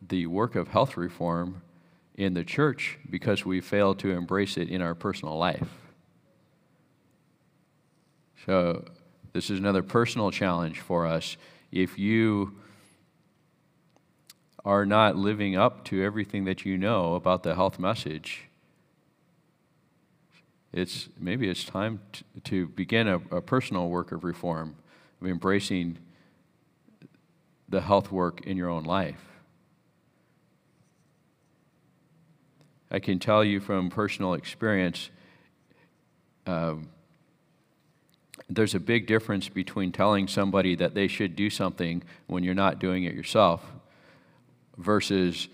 the 0.00 0.26
work 0.26 0.54
of 0.54 0.68
health 0.68 0.96
reform 0.96 1.60
in 2.16 2.34
the 2.34 2.44
church 2.44 2.98
because 3.08 3.44
we 3.44 3.60
fail 3.60 3.94
to 3.94 4.10
embrace 4.10 4.56
it 4.56 4.68
in 4.68 4.80
our 4.80 4.94
personal 4.94 5.36
life. 5.36 5.68
So, 8.46 8.84
this 9.32 9.50
is 9.50 9.58
another 9.58 9.82
personal 9.82 10.30
challenge 10.30 10.80
for 10.80 11.06
us. 11.06 11.36
If 11.70 11.98
you 11.98 12.56
are 14.64 14.86
not 14.86 15.16
living 15.16 15.56
up 15.56 15.84
to 15.84 16.02
everything 16.02 16.44
that 16.44 16.64
you 16.64 16.78
know 16.78 17.14
about 17.14 17.42
the 17.42 17.54
health 17.54 17.78
message, 17.78 18.44
it's 20.72 21.08
maybe 21.18 21.48
it's 21.48 21.64
time 21.64 22.00
to, 22.12 22.24
to 22.44 22.68
begin 22.68 23.08
a, 23.08 23.16
a 23.30 23.40
personal 23.42 23.88
work 23.88 24.10
of 24.10 24.24
reform, 24.24 24.76
of 25.20 25.26
embracing 25.26 25.98
the 27.68 27.80
health 27.80 28.10
work 28.10 28.46
in 28.46 28.56
your 28.56 28.70
own 28.70 28.84
life. 28.84 29.35
I 32.90 32.98
can 32.98 33.18
tell 33.18 33.44
you 33.44 33.60
from 33.60 33.90
personal 33.90 34.34
experience, 34.34 35.10
um, 36.46 36.88
there's 38.48 38.74
a 38.74 38.80
big 38.80 39.06
difference 39.06 39.48
between 39.48 39.90
telling 39.90 40.28
somebody 40.28 40.76
that 40.76 40.94
they 40.94 41.08
should 41.08 41.34
do 41.34 41.50
something 41.50 42.02
when 42.26 42.44
you're 42.44 42.54
not 42.54 42.78
doing 42.78 43.04
it 43.04 43.14
yourself 43.14 43.64
versus 44.76 45.48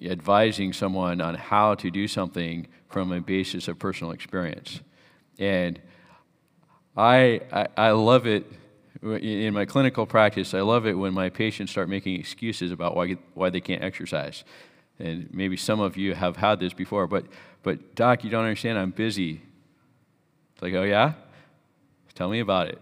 advising 0.00 0.72
someone 0.72 1.20
on 1.20 1.34
how 1.34 1.74
to 1.74 1.90
do 1.90 2.06
something 2.06 2.66
from 2.88 3.12
a 3.12 3.20
basis 3.20 3.66
of 3.66 3.78
personal 3.78 4.12
experience. 4.12 4.80
And 5.38 5.80
I, 6.96 7.40
I, 7.52 7.66
I 7.76 7.90
love 7.90 8.26
it 8.26 8.44
in 9.02 9.52
my 9.52 9.64
clinical 9.64 10.06
practice, 10.06 10.54
I 10.54 10.60
love 10.60 10.86
it 10.86 10.94
when 10.94 11.12
my 11.12 11.28
patients 11.28 11.72
start 11.72 11.88
making 11.88 12.18
excuses 12.18 12.70
about 12.70 12.96
why, 12.96 13.16
why 13.34 13.50
they 13.50 13.60
can't 13.60 13.82
exercise. 13.82 14.44
And 14.98 15.28
maybe 15.32 15.56
some 15.56 15.80
of 15.80 15.96
you 15.96 16.14
have 16.14 16.36
had 16.36 16.60
this 16.60 16.72
before, 16.72 17.06
but, 17.06 17.26
but 17.62 17.94
doc, 17.94 18.24
you 18.24 18.30
don't 18.30 18.44
understand, 18.44 18.78
I'm 18.78 18.90
busy. 18.90 19.42
It's 20.52 20.62
like, 20.62 20.74
oh 20.74 20.84
yeah? 20.84 21.14
Tell 22.14 22.28
me 22.28 22.40
about 22.40 22.68
it. 22.68 22.80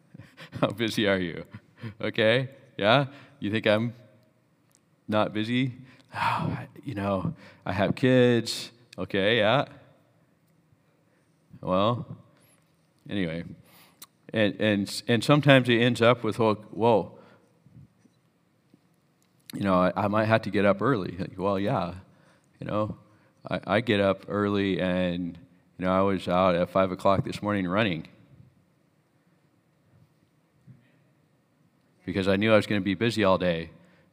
How 0.60 0.68
busy 0.68 1.06
are 1.06 1.18
you? 1.18 1.44
Okay? 2.00 2.48
Yeah? 2.76 3.06
You 3.38 3.52
think 3.52 3.64
I'm 3.68 3.94
not 5.06 5.32
busy? 5.32 5.74
Oh, 6.12 6.58
you 6.84 6.94
know, 6.94 7.34
I 7.64 7.72
have 7.72 7.94
kids. 7.94 8.72
Okay, 8.98 9.38
yeah. 9.38 9.66
Well, 11.60 12.04
anyway. 13.08 13.44
And, 14.32 14.60
and, 14.60 15.02
and 15.06 15.22
sometimes 15.22 15.68
it 15.68 15.80
ends 15.80 16.02
up 16.02 16.24
with, 16.24 16.40
well, 16.40 16.54
whoa, 16.72 17.17
you 19.54 19.60
know, 19.60 19.74
I, 19.74 19.92
I 19.96 20.08
might 20.08 20.26
have 20.26 20.42
to 20.42 20.50
get 20.50 20.64
up 20.64 20.82
early. 20.82 21.16
Like, 21.18 21.32
well, 21.36 21.58
yeah, 21.58 21.94
you 22.60 22.66
know, 22.66 22.96
I, 23.50 23.60
I 23.66 23.80
get 23.80 24.00
up 24.00 24.24
early 24.28 24.80
and, 24.80 25.38
you 25.78 25.84
know, 25.84 25.92
I 25.92 26.02
was 26.02 26.28
out 26.28 26.54
at 26.54 26.70
5 26.70 26.92
o'clock 26.92 27.24
this 27.24 27.42
morning 27.42 27.66
running 27.66 28.06
because 32.04 32.28
I 32.28 32.36
knew 32.36 32.52
I 32.52 32.56
was 32.56 32.66
going 32.66 32.80
to 32.80 32.84
be 32.84 32.94
busy 32.94 33.24
all 33.24 33.38
day. 33.38 33.70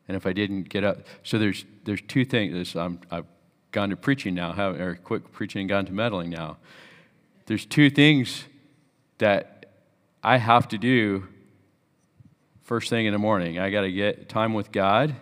And 0.08 0.15
if 0.15 0.27
I 0.27 0.34
didn't 0.34 0.70
get 0.70 0.84
up, 0.84 1.00
so 1.24 1.39
there's, 1.39 1.65
there's 1.84 2.01
two 2.01 2.25
things. 2.25 2.75
I'm, 2.75 3.00
I've 3.10 3.25
gone 3.72 3.89
to 3.89 3.98
preaching 3.98 4.36
now, 4.36 4.54
have, 4.54 4.80
or 4.80 4.96
quit 4.96 5.32
preaching 5.32 5.62
and 5.62 5.70
gone 5.70 5.86
to 5.86 5.94
meddling 5.94 6.30
now. 6.30 6.58
There's 7.48 7.65
two 7.65 7.89
things 7.89 8.44
that 9.18 9.65
I 10.24 10.38
have 10.38 10.68
to 10.70 10.77
do 10.77 11.27
first 12.63 12.89
thing 12.89 13.06
in 13.06 13.13
the 13.13 13.20
morning. 13.20 13.60
I 13.60 13.70
got 13.70 13.82
to 13.82 13.92
get 13.92 14.27
time 14.30 14.54
with 14.54 14.72
God 14.72 15.15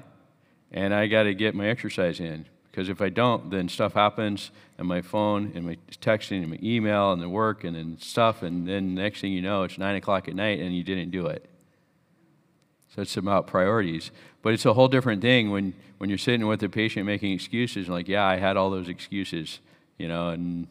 and 0.74 0.94
I 0.94 1.08
got 1.08 1.24
to 1.24 1.34
get 1.34 1.56
my 1.56 1.68
exercise 1.68 2.20
in. 2.20 2.46
Because 2.72 2.90
if 2.90 3.02
I 3.02 3.10
don't, 3.10 3.52
then 3.52 3.70
stuff 3.70 3.94
happens, 3.94 4.50
and 4.80 4.88
my 4.88 5.02
phone, 5.02 5.52
and 5.54 5.64
my 5.64 5.78
texting, 6.02 6.42
and 6.42 6.50
my 6.50 6.60
email, 6.64 7.12
and 7.12 7.22
the 7.22 7.30
work, 7.30 7.64
and 7.64 7.76
then 7.76 8.00
stuff, 8.00 8.42
and 8.42 8.68
then 8.68 8.96
next 8.96 9.22
thing 9.22 9.32
you 9.32 9.44
know, 9.44 9.62
it's 9.62 9.78
9 9.78 9.96
o'clock 9.96 10.28
at 10.28 10.36
night, 10.36 10.60
and 10.60 10.76
you 10.76 10.84
didn't 10.84 11.12
do 11.12 11.28
it. 11.28 11.48
So 12.96 13.04
it's 13.04 13.16
about 13.16 13.46
priorities. 13.46 14.10
But 14.42 14.54
it's 14.54 14.66
a 14.66 14.74
whole 14.74 14.88
different 14.88 15.22
thing 15.22 15.52
when, 15.52 15.76
when 16.00 16.10
you're 16.10 16.18
sitting 16.18 16.48
with 16.48 16.64
a 16.64 16.70
patient 16.70 17.06
making 17.06 17.34
excuses, 17.34 17.88
like, 17.88 18.08
yeah, 18.08 18.26
I 18.26 18.38
had 18.38 18.58
all 18.58 18.72
those 18.72 18.90
excuses, 18.90 19.60
you 20.00 20.08
know, 20.08 20.30
and 20.30 20.68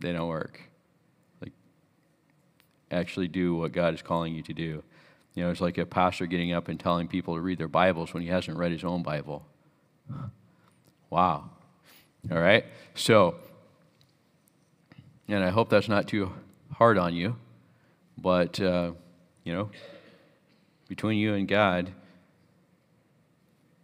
they 0.00 0.12
don't 0.12 0.28
work. 0.28 0.60
Like, 1.40 1.52
actually 2.90 3.28
do 3.28 3.54
what 3.54 3.70
God 3.70 3.94
is 3.94 4.02
calling 4.02 4.34
you 4.34 4.42
to 4.42 4.52
do. 4.52 4.82
You 5.36 5.42
know, 5.42 5.50
it's 5.50 5.60
like 5.60 5.76
a 5.76 5.84
pastor 5.84 6.24
getting 6.24 6.52
up 6.52 6.68
and 6.68 6.80
telling 6.80 7.08
people 7.08 7.34
to 7.34 7.40
read 7.42 7.58
their 7.58 7.68
Bibles 7.68 8.14
when 8.14 8.22
he 8.22 8.30
hasn't 8.30 8.56
read 8.56 8.72
his 8.72 8.82
own 8.82 9.02
Bible. 9.02 9.44
Wow. 11.10 11.50
All 12.32 12.38
right? 12.38 12.64
So, 12.94 13.34
and 15.28 15.44
I 15.44 15.50
hope 15.50 15.68
that's 15.68 15.90
not 15.90 16.08
too 16.08 16.32
hard 16.72 16.96
on 16.96 17.14
you, 17.14 17.36
but, 18.16 18.58
uh, 18.60 18.92
you 19.44 19.52
know, 19.52 19.70
between 20.88 21.18
you 21.18 21.34
and 21.34 21.46
God, 21.46 21.92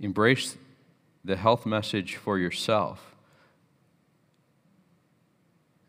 embrace 0.01 0.57
the 1.23 1.37
health 1.37 1.67
message 1.67 2.17
for 2.17 2.39
yourself. 2.39 3.15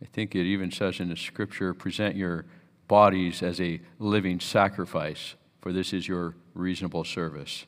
I 0.02 0.08
think 0.08 0.36
it 0.36 0.44
even 0.46 0.72
says 0.72 1.00
in 1.00 1.08
the 1.08 1.16
scripture 1.16 1.74
present 1.74 2.18
your 2.18 2.44
bodies 2.90 3.42
as 3.42 3.62
a 3.62 3.80
living 3.98 4.42
sacrifice 4.42 5.36
for 5.64 5.72
this 5.72 5.94
is 5.94 6.10
your 6.10 6.36
reasonable 6.54 7.06
service. 7.06 7.66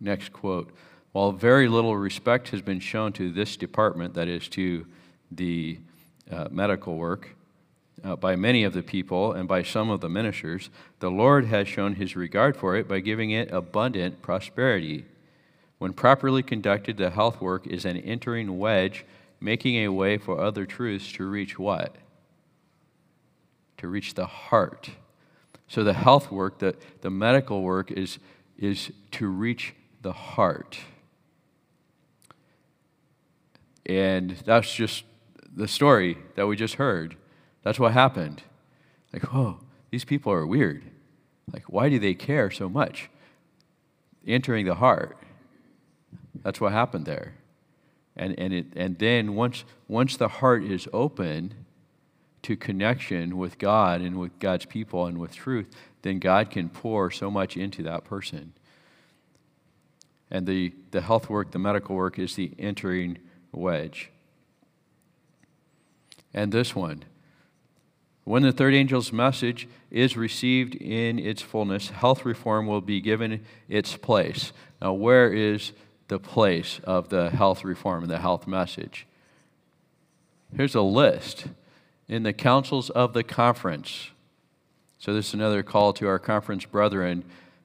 Next 0.00 0.32
quote. 0.32 0.70
While 1.12 1.32
very 1.32 1.68
little 1.68 1.94
respect 1.94 2.48
has 2.48 2.62
been 2.62 2.80
shown 2.80 3.12
to 3.14 3.30
this 3.30 3.58
department, 3.58 4.14
that 4.14 4.28
is, 4.28 4.48
to 4.48 4.86
the 5.30 5.78
uh, 6.30 6.48
medical 6.50 6.96
work, 6.96 7.36
uh, 8.02 8.16
by 8.16 8.34
many 8.34 8.64
of 8.64 8.72
the 8.72 8.82
people 8.82 9.32
and 9.32 9.46
by 9.46 9.62
some 9.62 9.90
of 9.90 10.00
the 10.00 10.08
ministers, 10.08 10.70
the 11.00 11.10
Lord 11.10 11.44
has 11.44 11.68
shown 11.68 11.96
his 11.96 12.16
regard 12.16 12.56
for 12.56 12.76
it 12.76 12.88
by 12.88 13.00
giving 13.00 13.32
it 13.32 13.52
abundant 13.52 14.22
prosperity. 14.22 15.04
When 15.76 15.92
properly 15.92 16.42
conducted, 16.42 16.96
the 16.96 17.10
health 17.10 17.42
work 17.42 17.66
is 17.66 17.84
an 17.84 17.98
entering 17.98 18.58
wedge 18.58 19.04
making 19.40 19.76
a 19.76 19.88
way 19.88 20.18
for 20.18 20.40
other 20.40 20.66
truths 20.66 21.12
to 21.12 21.24
reach 21.24 21.58
what? 21.58 21.94
To 23.78 23.88
reach 23.88 24.14
the 24.14 24.26
heart. 24.26 24.90
So 25.68 25.84
the 25.84 25.92
health 25.92 26.32
work, 26.32 26.58
the, 26.58 26.74
the 27.02 27.10
medical 27.10 27.62
work 27.62 27.90
is, 27.90 28.18
is 28.58 28.90
to 29.12 29.28
reach 29.28 29.74
the 30.02 30.12
heart. 30.12 30.78
And 33.86 34.30
that's 34.44 34.74
just 34.74 35.04
the 35.54 35.68
story 35.68 36.18
that 36.34 36.46
we 36.46 36.56
just 36.56 36.74
heard. 36.74 37.16
That's 37.62 37.78
what 37.78 37.92
happened. 37.92 38.42
Like, 39.12 39.22
whoa, 39.24 39.60
these 39.90 40.04
people 40.04 40.32
are 40.32 40.46
weird. 40.46 40.82
Like, 41.52 41.64
why 41.64 41.88
do 41.88 41.98
they 41.98 42.14
care 42.14 42.50
so 42.50 42.68
much? 42.68 43.10
Entering 44.26 44.66
the 44.66 44.74
heart. 44.74 45.16
That's 46.42 46.60
what 46.60 46.72
happened 46.72 47.06
there. 47.06 47.34
And, 48.18 48.38
and, 48.38 48.52
it, 48.52 48.66
and 48.74 48.98
then 48.98 49.34
once, 49.34 49.64
once 49.86 50.16
the 50.16 50.28
heart 50.28 50.64
is 50.64 50.88
open 50.92 51.54
to 52.42 52.56
connection 52.56 53.38
with 53.38 53.58
God 53.58 54.00
and 54.00 54.18
with 54.18 54.38
God's 54.38 54.64
people 54.64 55.06
and 55.06 55.18
with 55.18 55.34
truth, 55.34 55.68
then 56.02 56.18
God 56.18 56.50
can 56.50 56.68
pour 56.68 57.10
so 57.10 57.30
much 57.30 57.56
into 57.56 57.82
that 57.84 58.04
person. 58.04 58.52
And 60.30 60.46
the, 60.46 60.74
the 60.90 61.00
health 61.00 61.30
work, 61.30 61.52
the 61.52 61.58
medical 61.58 61.96
work, 61.96 62.18
is 62.18 62.34
the 62.34 62.52
entering 62.58 63.18
wedge. 63.52 64.10
And 66.34 66.52
this 66.52 66.74
one. 66.74 67.04
When 68.24 68.42
the 68.42 68.52
third 68.52 68.74
angel's 68.74 69.10
message 69.10 69.66
is 69.90 70.16
received 70.16 70.74
in 70.74 71.18
its 71.18 71.40
fullness, 71.40 71.88
health 71.88 72.26
reform 72.26 72.66
will 72.66 72.82
be 72.82 73.00
given 73.00 73.42
its 73.70 73.96
place. 73.96 74.52
Now, 74.82 74.92
where 74.92 75.32
is 75.32 75.72
the 76.08 76.18
place 76.18 76.80
of 76.84 77.10
the 77.10 77.30
health 77.30 77.64
reform 77.64 78.02
and 78.02 78.10
the 78.10 78.18
health 78.18 78.46
message. 78.46 79.06
Here's 80.56 80.74
a 80.74 80.82
list 80.82 81.46
in 82.08 82.22
the 82.22 82.32
councils 82.32 82.90
of 82.90 83.12
the 83.12 83.22
conference. 83.22 84.10
So, 84.98 85.14
this 85.14 85.28
is 85.28 85.34
another 85.34 85.62
call 85.62 85.92
to 85.94 86.08
our 86.08 86.18
conference 86.18 86.64
brethren 86.64 87.24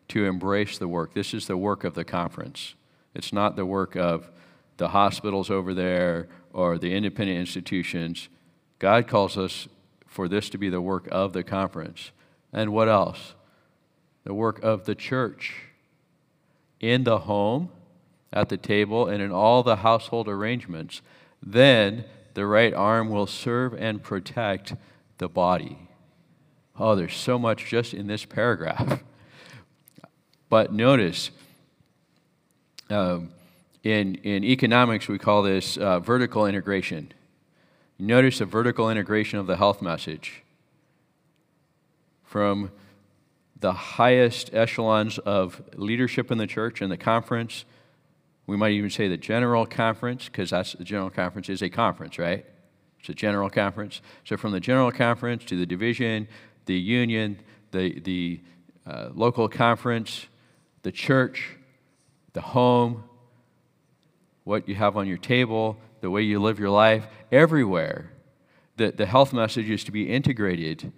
to 0.10 0.26
embrace 0.26 0.78
the 0.78 0.88
work. 0.88 1.14
This 1.14 1.34
is 1.34 1.48
the 1.48 1.58
work 1.58 1.84
of 1.84 1.96
the 1.96 2.04
conference. 2.04 2.76
It's 3.16 3.34
not 3.34 3.56
the 3.56 3.66
work 3.66 3.96
of 3.96 4.30
the 4.78 4.90
hospitals 4.90 5.50
over 5.50 5.74
there 5.74 6.28
or 6.52 6.78
the 6.78 6.94
independent 6.94 7.40
institutions. 7.40 8.28
God 8.80 9.08
calls 9.08 9.38
us 9.38 9.68
for 10.06 10.28
this 10.28 10.50
to 10.50 10.58
be 10.58 10.70
the 10.70 10.82
work 10.82 11.08
of 11.12 11.34
the 11.34 11.44
conference. 11.44 12.12
And 12.52 12.72
what 12.72 12.90
else? 12.90 13.34
The 14.26 14.34
work 14.34 14.62
of 14.62 14.86
the 14.86 14.96
church 14.96 15.64
in 16.80 17.04
the 17.04 17.20
home 17.20 17.70
at 18.34 18.50
the 18.50 18.58
table 18.58 19.08
and 19.08 19.22
in 19.22 19.32
all 19.32 19.64
the 19.64 19.78
household 19.78 20.28
arrangements, 20.28 21.02
then 21.42 22.04
the 22.34 22.46
right 22.46 22.74
arm 22.74 23.10
will 23.10 23.28
serve 23.28 23.74
and 23.76 24.02
protect 24.04 24.74
the 25.20 25.30
body. 25.30 25.78
Oh, 26.78 26.96
there's 26.96 27.16
so 27.16 27.38
much 27.38 27.66
just 27.66 27.94
in 27.94 28.08
this 28.08 28.26
paragraph. 28.26 29.02
But 30.50 30.72
notice, 30.72 31.32
um, 32.92 33.32
in, 33.84 34.14
in 34.18 34.44
economics, 34.44 35.08
we 35.08 35.18
call 35.18 35.42
this 35.42 35.78
uh, 35.78 36.00
vertical 36.00 36.46
integration. 36.46 37.12
Notice 37.98 38.38
the 38.38 38.46
vertical 38.46 38.88
integration 38.92 39.40
of 39.40 39.48
the 39.48 39.58
health 39.58 39.82
message 39.82 40.44
from 42.24 42.70
the 43.60 43.74
highest 43.74 44.54
echelons 44.54 45.18
of 45.18 45.60
leadership 45.76 46.30
in 46.30 46.38
the 46.38 46.46
church 46.46 46.82
and 46.82 46.92
the 46.92 46.98
conference 46.98 47.66
we 48.46 48.58
might 48.58 48.72
even 48.72 48.90
say 48.90 49.08
the 49.08 49.18
general 49.18 49.66
conference, 49.66 50.26
because 50.26 50.50
that's 50.50 50.74
the 50.74 50.84
general 50.84 51.10
conference 51.10 51.50
is 51.50 51.62
a 51.62 51.70
conference, 51.70 52.20
right? 52.20 52.46
It's 53.00 53.10
a 53.10 53.14
general 53.14 53.50
conference. 53.50 54.02
So 54.26 54.38
from 54.38 54.52
the 54.52 54.60
general 54.60 54.92
conference 54.92 55.46
to 55.46 55.58
the 55.58 55.66
division, 55.66 56.28
the 56.66 56.78
union, 56.78 57.40
the, 57.72 58.00
the 58.00 58.42
uh, 58.86 59.10
local 59.14 59.48
conference, 59.48 60.28
the 60.84 60.92
church, 60.92 61.58
the 62.34 62.42
home, 62.42 63.04
what 64.44 64.68
you 64.68 64.76
have 64.76 64.98
on 64.98 65.08
your 65.08 65.18
table, 65.18 65.78
the 66.02 66.10
way 66.10 66.22
you 66.22 66.40
live 66.40 66.60
your 66.60 66.70
life, 66.70 67.08
everywhere, 67.32 68.12
the, 68.76 68.92
the 68.92 69.06
health 69.06 69.32
message 69.32 69.70
is 69.70 69.84
to 69.86 69.92
be 69.92 70.10
integrated 70.10 70.92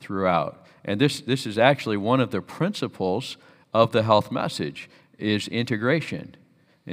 throughout. 0.00 0.66
And 0.84 1.00
this, 1.00 1.20
this 1.20 1.46
is 1.46 1.58
actually 1.58 1.96
one 1.96 2.20
of 2.20 2.30
the 2.30 2.42
principles 2.42 3.38
of 3.72 3.92
the 3.92 4.02
health 4.02 4.30
message 4.30 4.90
is 5.18 5.48
integration 5.48 6.36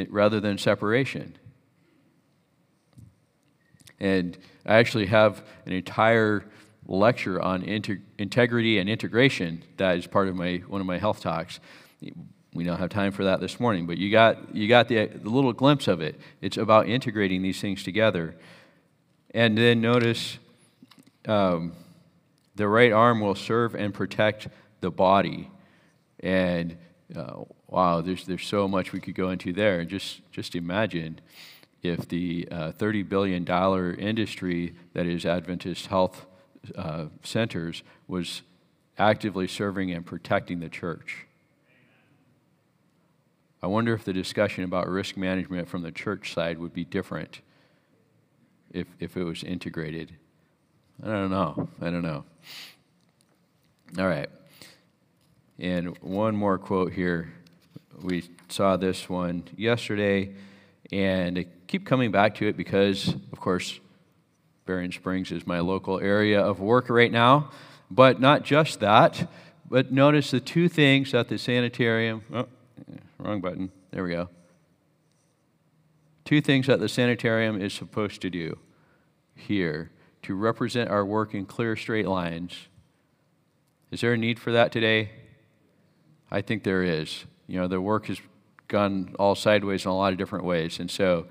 rather 0.09 0.39
than 0.39 0.57
separation. 0.57 1.37
And 3.99 4.37
I 4.65 4.75
actually 4.75 5.07
have 5.07 5.43
an 5.65 5.71
entire 5.71 6.45
lecture 6.87 7.41
on 7.41 7.63
integrity 7.63 8.77
and 8.77 8.89
integration 8.89 9.63
that 9.77 9.97
is 9.97 10.07
part 10.07 10.27
of 10.27 10.35
my, 10.35 10.57
one 10.67 10.81
of 10.81 10.87
my 10.87 10.97
health 10.97 11.21
talks. 11.21 11.59
We 12.53 12.63
don't 12.63 12.77
have 12.77 12.89
time 12.89 13.11
for 13.11 13.23
that 13.25 13.39
this 13.39 13.59
morning, 13.59 13.87
but 13.87 13.97
you 13.97 14.11
got, 14.11 14.55
you 14.55 14.67
got 14.67 14.87
the, 14.87 15.07
the 15.07 15.29
little 15.29 15.53
glimpse 15.53 15.87
of 15.87 16.01
it. 16.01 16.19
It's 16.41 16.57
about 16.57 16.87
integrating 16.87 17.41
these 17.41 17.59
things 17.59 17.83
together. 17.83 18.35
And 19.33 19.57
then 19.57 19.81
notice 19.81 20.37
um, 21.27 21.73
the 22.55 22.67
right 22.67 22.91
arm 22.91 23.19
will 23.19 23.35
serve 23.35 23.75
and 23.75 23.93
protect 23.93 24.47
the 24.81 24.91
body. 24.91 25.49
And 26.19 26.77
uh, 27.15 27.43
wow, 27.75 27.99
there's, 27.99 28.25
there's 28.25 28.47
so 28.47 28.69
much 28.69 28.93
we 28.93 29.01
could 29.01 29.15
go 29.15 29.31
into 29.31 29.51
there. 29.51 29.81
And 29.81 29.89
just, 29.89 30.21
just 30.31 30.55
imagine 30.55 31.19
if 31.83 32.07
the 32.07 32.47
uh, 32.49 32.71
$30 32.71 33.09
billion 33.09 33.45
industry 33.99 34.73
that 34.93 35.05
is 35.05 35.25
Adventist 35.25 35.87
health 35.87 36.25
uh, 36.77 37.07
centers 37.21 37.83
was 38.07 38.43
actively 38.97 39.45
serving 39.45 39.91
and 39.91 40.05
protecting 40.05 40.61
the 40.61 40.69
church. 40.69 41.25
I 43.61 43.67
wonder 43.67 43.93
if 43.93 44.05
the 44.05 44.13
discussion 44.13 44.63
about 44.63 44.87
risk 44.87 45.17
management 45.17 45.67
from 45.67 45.81
the 45.81 45.91
church 45.91 46.33
side 46.33 46.57
would 46.59 46.73
be 46.73 46.85
different 46.85 47.41
if, 48.71 48.87
if 49.01 49.17
it 49.17 49.23
was 49.25 49.43
integrated. 49.43 50.13
I 51.03 51.07
don't 51.07 51.29
know. 51.29 51.67
I 51.81 51.89
don't 51.89 52.03
know. 52.03 52.23
All 53.99 54.07
right. 54.07 54.29
And 55.59 55.97
one 55.97 56.37
more 56.37 56.57
quote 56.57 56.93
here. 56.93 57.33
We 58.01 58.29
saw 58.49 58.77
this 58.77 59.09
one 59.09 59.43
yesterday, 59.55 60.33
and 60.91 61.39
I 61.39 61.45
keep 61.67 61.85
coming 61.85 62.11
back 62.11 62.35
to 62.35 62.47
it 62.47 62.57
because, 62.57 63.15
of 63.31 63.39
course, 63.39 63.79
Berrien 64.65 64.91
Springs 64.91 65.31
is 65.31 65.45
my 65.45 65.59
local 65.59 65.99
area 65.99 66.41
of 66.41 66.59
work 66.59 66.89
right 66.89 67.11
now. 67.11 67.51
But 67.89 68.19
not 68.19 68.43
just 68.43 68.79
that, 68.79 69.29
but 69.69 69.91
notice 69.91 70.31
the 70.31 70.39
two 70.39 70.67
things 70.67 71.11
that 71.11 71.29
the 71.29 71.37
sanitarium, 71.37 72.23
oh, 72.33 72.47
wrong 73.19 73.41
button, 73.41 73.71
there 73.91 74.03
we 74.03 74.11
go. 74.11 74.29
Two 76.25 76.41
things 76.41 76.67
that 76.67 76.79
the 76.79 76.89
sanitarium 76.89 77.61
is 77.61 77.73
supposed 77.73 78.21
to 78.21 78.29
do 78.29 78.57
here 79.35 79.91
to 80.23 80.33
represent 80.33 80.89
our 80.89 81.05
work 81.05 81.35
in 81.35 81.45
clear, 81.45 81.75
straight 81.75 82.07
lines. 82.07 82.67
Is 83.91 84.01
there 84.01 84.13
a 84.13 84.17
need 84.17 84.39
for 84.39 84.51
that 84.51 84.71
today? 84.71 85.11
I 86.31 86.41
think 86.41 86.63
there 86.63 86.81
is. 86.81 87.25
You 87.47 87.59
know, 87.59 87.67
the 87.67 87.81
work 87.81 88.07
has 88.07 88.19
gone 88.67 89.15
all 89.19 89.35
sideways 89.35 89.85
in 89.85 89.91
a 89.91 89.95
lot 89.95 90.11
of 90.11 90.17
different 90.17 90.45
ways. 90.45 90.79
And 90.79 90.89
so 90.89 91.27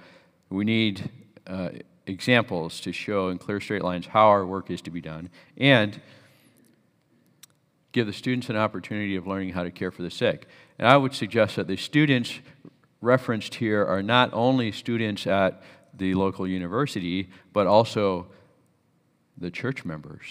we 0.51 0.65
need 0.65 1.11
uh, 1.47 1.71
examples 2.07 2.81
to 2.81 2.93
show 2.93 3.29
in 3.29 3.39
clear, 3.39 3.61
straight 3.61 3.83
lines 3.83 4.07
how 4.07 4.29
our 4.29 4.47
work 4.47 4.71
is 4.71 4.81
to 4.83 4.91
be 4.91 5.01
done. 5.01 5.31
And 5.57 6.01
give 7.93 8.07
the 8.07 8.13
students 8.13 8.51
an 8.51 8.57
opportunity 8.57 9.17
of 9.17 9.27
learning 9.27 9.51
how 9.51 9.63
to 9.63 9.71
care 9.71 9.91
for 9.91 10.03
the 10.03 10.11
sick. 10.11 10.47
And 10.79 10.89
I 10.89 10.97
would 10.97 11.15
suggest 11.15 11.57
that 11.57 11.69
the 11.69 11.77
students 11.77 12.41
referenced 13.01 13.57
here 13.57 13.85
are 13.85 14.03
not 14.03 14.31
only 14.33 14.73
students 14.73 15.27
at 15.27 15.63
the 15.97 16.15
local 16.15 16.47
university, 16.47 17.31
but 17.53 17.67
also 17.67 18.27
the 19.39 19.51
church 19.51 19.85
members. 19.85 20.25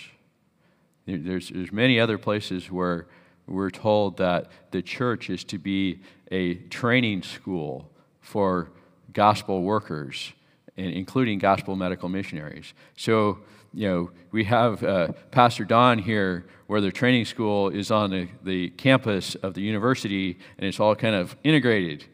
There's, 1.06 1.50
there's 1.50 1.72
many 1.72 2.00
other 2.00 2.18
places 2.18 2.70
where 2.70 3.08
we're 3.48 3.70
told 3.70 4.18
that 4.18 4.48
the 4.72 4.82
church 4.82 5.30
is 5.30 5.44
to 5.46 5.58
be 5.58 6.00
a 6.32 6.56
training 6.56 7.24
school 7.24 7.90
for 8.22 8.72
gospel 9.12 9.64
workers, 9.64 10.34
including 10.78 11.40
gospel 11.40 11.76
medical 11.76 12.10
missionaries. 12.10 12.74
So, 12.96 13.40
you 13.74 13.88
know, 13.88 14.12
we 14.32 14.46
have 14.46 14.84
uh, 14.84 15.10
Pastor 15.32 15.66
Don 15.66 16.00
here 16.00 16.46
where 16.68 16.82
the 16.82 16.92
training 16.92 17.26
school 17.26 17.70
is 17.70 17.92
on 17.92 18.10
the, 18.10 18.28
the 18.44 18.70
campus 18.72 19.36
of 19.36 19.54
the 19.54 19.62
university 19.62 20.38
and 20.58 20.66
it's 20.66 20.80
all 20.80 20.96
kind 20.96 21.16
of 21.16 21.36
integrated. 21.44 22.06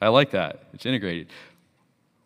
I 0.00 0.08
like 0.08 0.30
that. 0.32 0.64
It's 0.72 0.86
integrated. 0.86 1.28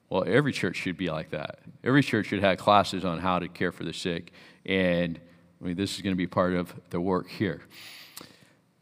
Well, 0.09 0.25
every 0.27 0.53
church 0.53 0.77
should 0.77 0.97
be 0.97 1.11
like 1.11 1.31
that. 1.31 1.59
Every 1.85 2.03
church 2.03 2.27
should 2.27 2.41
have 2.43 2.57
classes 2.57 3.05
on 3.05 3.19
how 3.19 3.39
to 3.39 3.49
care 3.49 3.73
for 3.73 3.85
the 3.85 3.93
sick. 3.93 4.33
And 4.65 5.21
I 5.61 5.65
mean, 5.67 5.77
this 5.77 5.97
is 5.97 6.03
going 6.03 6.15
to 6.15 6.17
be 6.17 6.27
part 6.27 6.55
of 6.55 6.73
the 6.91 7.01
work 7.01 7.29
here. 7.29 7.63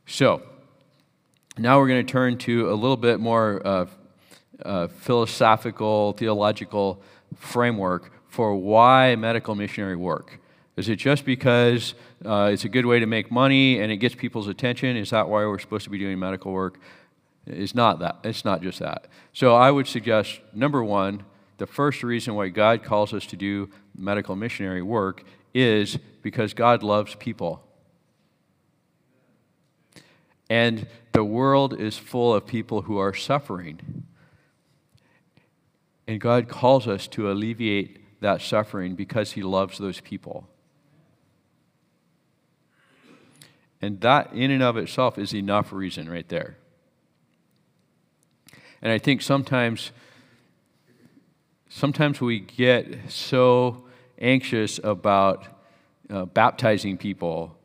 So, 0.08 0.40
now 1.58 1.80
we're 1.80 1.88
going 1.88 2.06
to 2.06 2.12
turn 2.12 2.38
to 2.38 2.70
a 2.70 2.74
little 2.74 2.96
bit 2.96 3.18
more 3.18 3.60
uh, 3.66 3.86
uh, 4.64 4.86
philosophical, 4.86 6.12
theological 6.12 7.02
framework 7.34 8.12
for 8.28 8.54
why 8.54 9.16
medical 9.16 9.56
missionary 9.56 9.96
work. 9.96 10.38
Is 10.76 10.88
it 10.88 10.96
just 10.96 11.24
because 11.24 11.94
uh, 12.24 12.50
it's 12.52 12.64
a 12.64 12.68
good 12.68 12.86
way 12.86 13.00
to 13.00 13.06
make 13.06 13.32
money 13.32 13.80
and 13.80 13.90
it 13.90 13.96
gets 13.96 14.14
people's 14.14 14.46
attention? 14.46 14.96
Is 14.96 15.10
that 15.10 15.28
why 15.28 15.44
we're 15.44 15.58
supposed 15.58 15.84
to 15.84 15.90
be 15.90 15.98
doing 15.98 16.20
medical 16.20 16.52
work? 16.52 16.78
It's 17.44 17.74
not 17.74 17.98
that. 17.98 18.18
It's 18.22 18.44
not 18.44 18.62
just 18.62 18.78
that. 18.78 19.08
So 19.32 19.56
I 19.56 19.72
would 19.72 19.88
suggest 19.88 20.40
number 20.54 20.84
one, 20.84 21.24
the 21.58 21.66
first 21.66 22.04
reason 22.04 22.36
why 22.36 22.48
God 22.50 22.84
calls 22.84 23.12
us 23.12 23.26
to 23.26 23.36
do 23.36 23.70
medical 23.96 24.36
missionary 24.36 24.82
work 24.82 25.24
is 25.52 25.98
because 26.22 26.54
God 26.54 26.84
loves 26.84 27.16
people. 27.16 27.65
And 30.48 30.86
the 31.12 31.24
world 31.24 31.78
is 31.78 31.98
full 31.98 32.34
of 32.34 32.46
people 32.46 32.82
who 32.82 32.98
are 32.98 33.14
suffering. 33.14 34.04
And 36.06 36.20
God 36.20 36.48
calls 36.48 36.86
us 36.86 37.08
to 37.08 37.30
alleviate 37.30 38.20
that 38.20 38.40
suffering 38.40 38.94
because 38.94 39.32
He 39.32 39.42
loves 39.42 39.78
those 39.78 40.00
people. 40.00 40.48
And 43.82 44.00
that, 44.00 44.32
in 44.32 44.50
and 44.50 44.62
of 44.62 44.76
itself, 44.76 45.18
is 45.18 45.34
enough 45.34 45.72
reason 45.72 46.08
right 46.08 46.28
there. 46.28 46.56
And 48.80 48.92
I 48.92 48.98
think 48.98 49.22
sometimes, 49.22 49.90
sometimes 51.68 52.20
we 52.20 52.40
get 52.40 53.10
so 53.10 53.84
anxious 54.18 54.80
about 54.82 55.44
uh, 56.08 56.24
baptizing 56.24 56.96
people, 56.96 57.55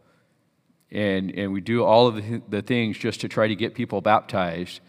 and, 0.91 1.31
and 1.31 1.53
we 1.53 1.61
do 1.61 1.83
all 1.83 2.07
of 2.07 2.15
the, 2.15 2.41
the 2.49 2.61
things 2.61 2.97
just 2.97 3.21
to 3.21 3.29
try 3.29 3.47
to 3.47 3.55
get 3.55 3.73
people 3.73 4.01
baptized. 4.01 4.81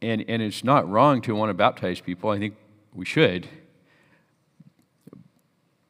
And, 0.00 0.24
and 0.28 0.42
it's 0.42 0.64
not 0.64 0.88
wrong 0.88 1.20
to 1.22 1.34
want 1.34 1.50
to 1.50 1.54
baptize 1.54 2.00
people. 2.00 2.30
I 2.30 2.38
think 2.38 2.56
we 2.94 3.04
should. 3.04 3.46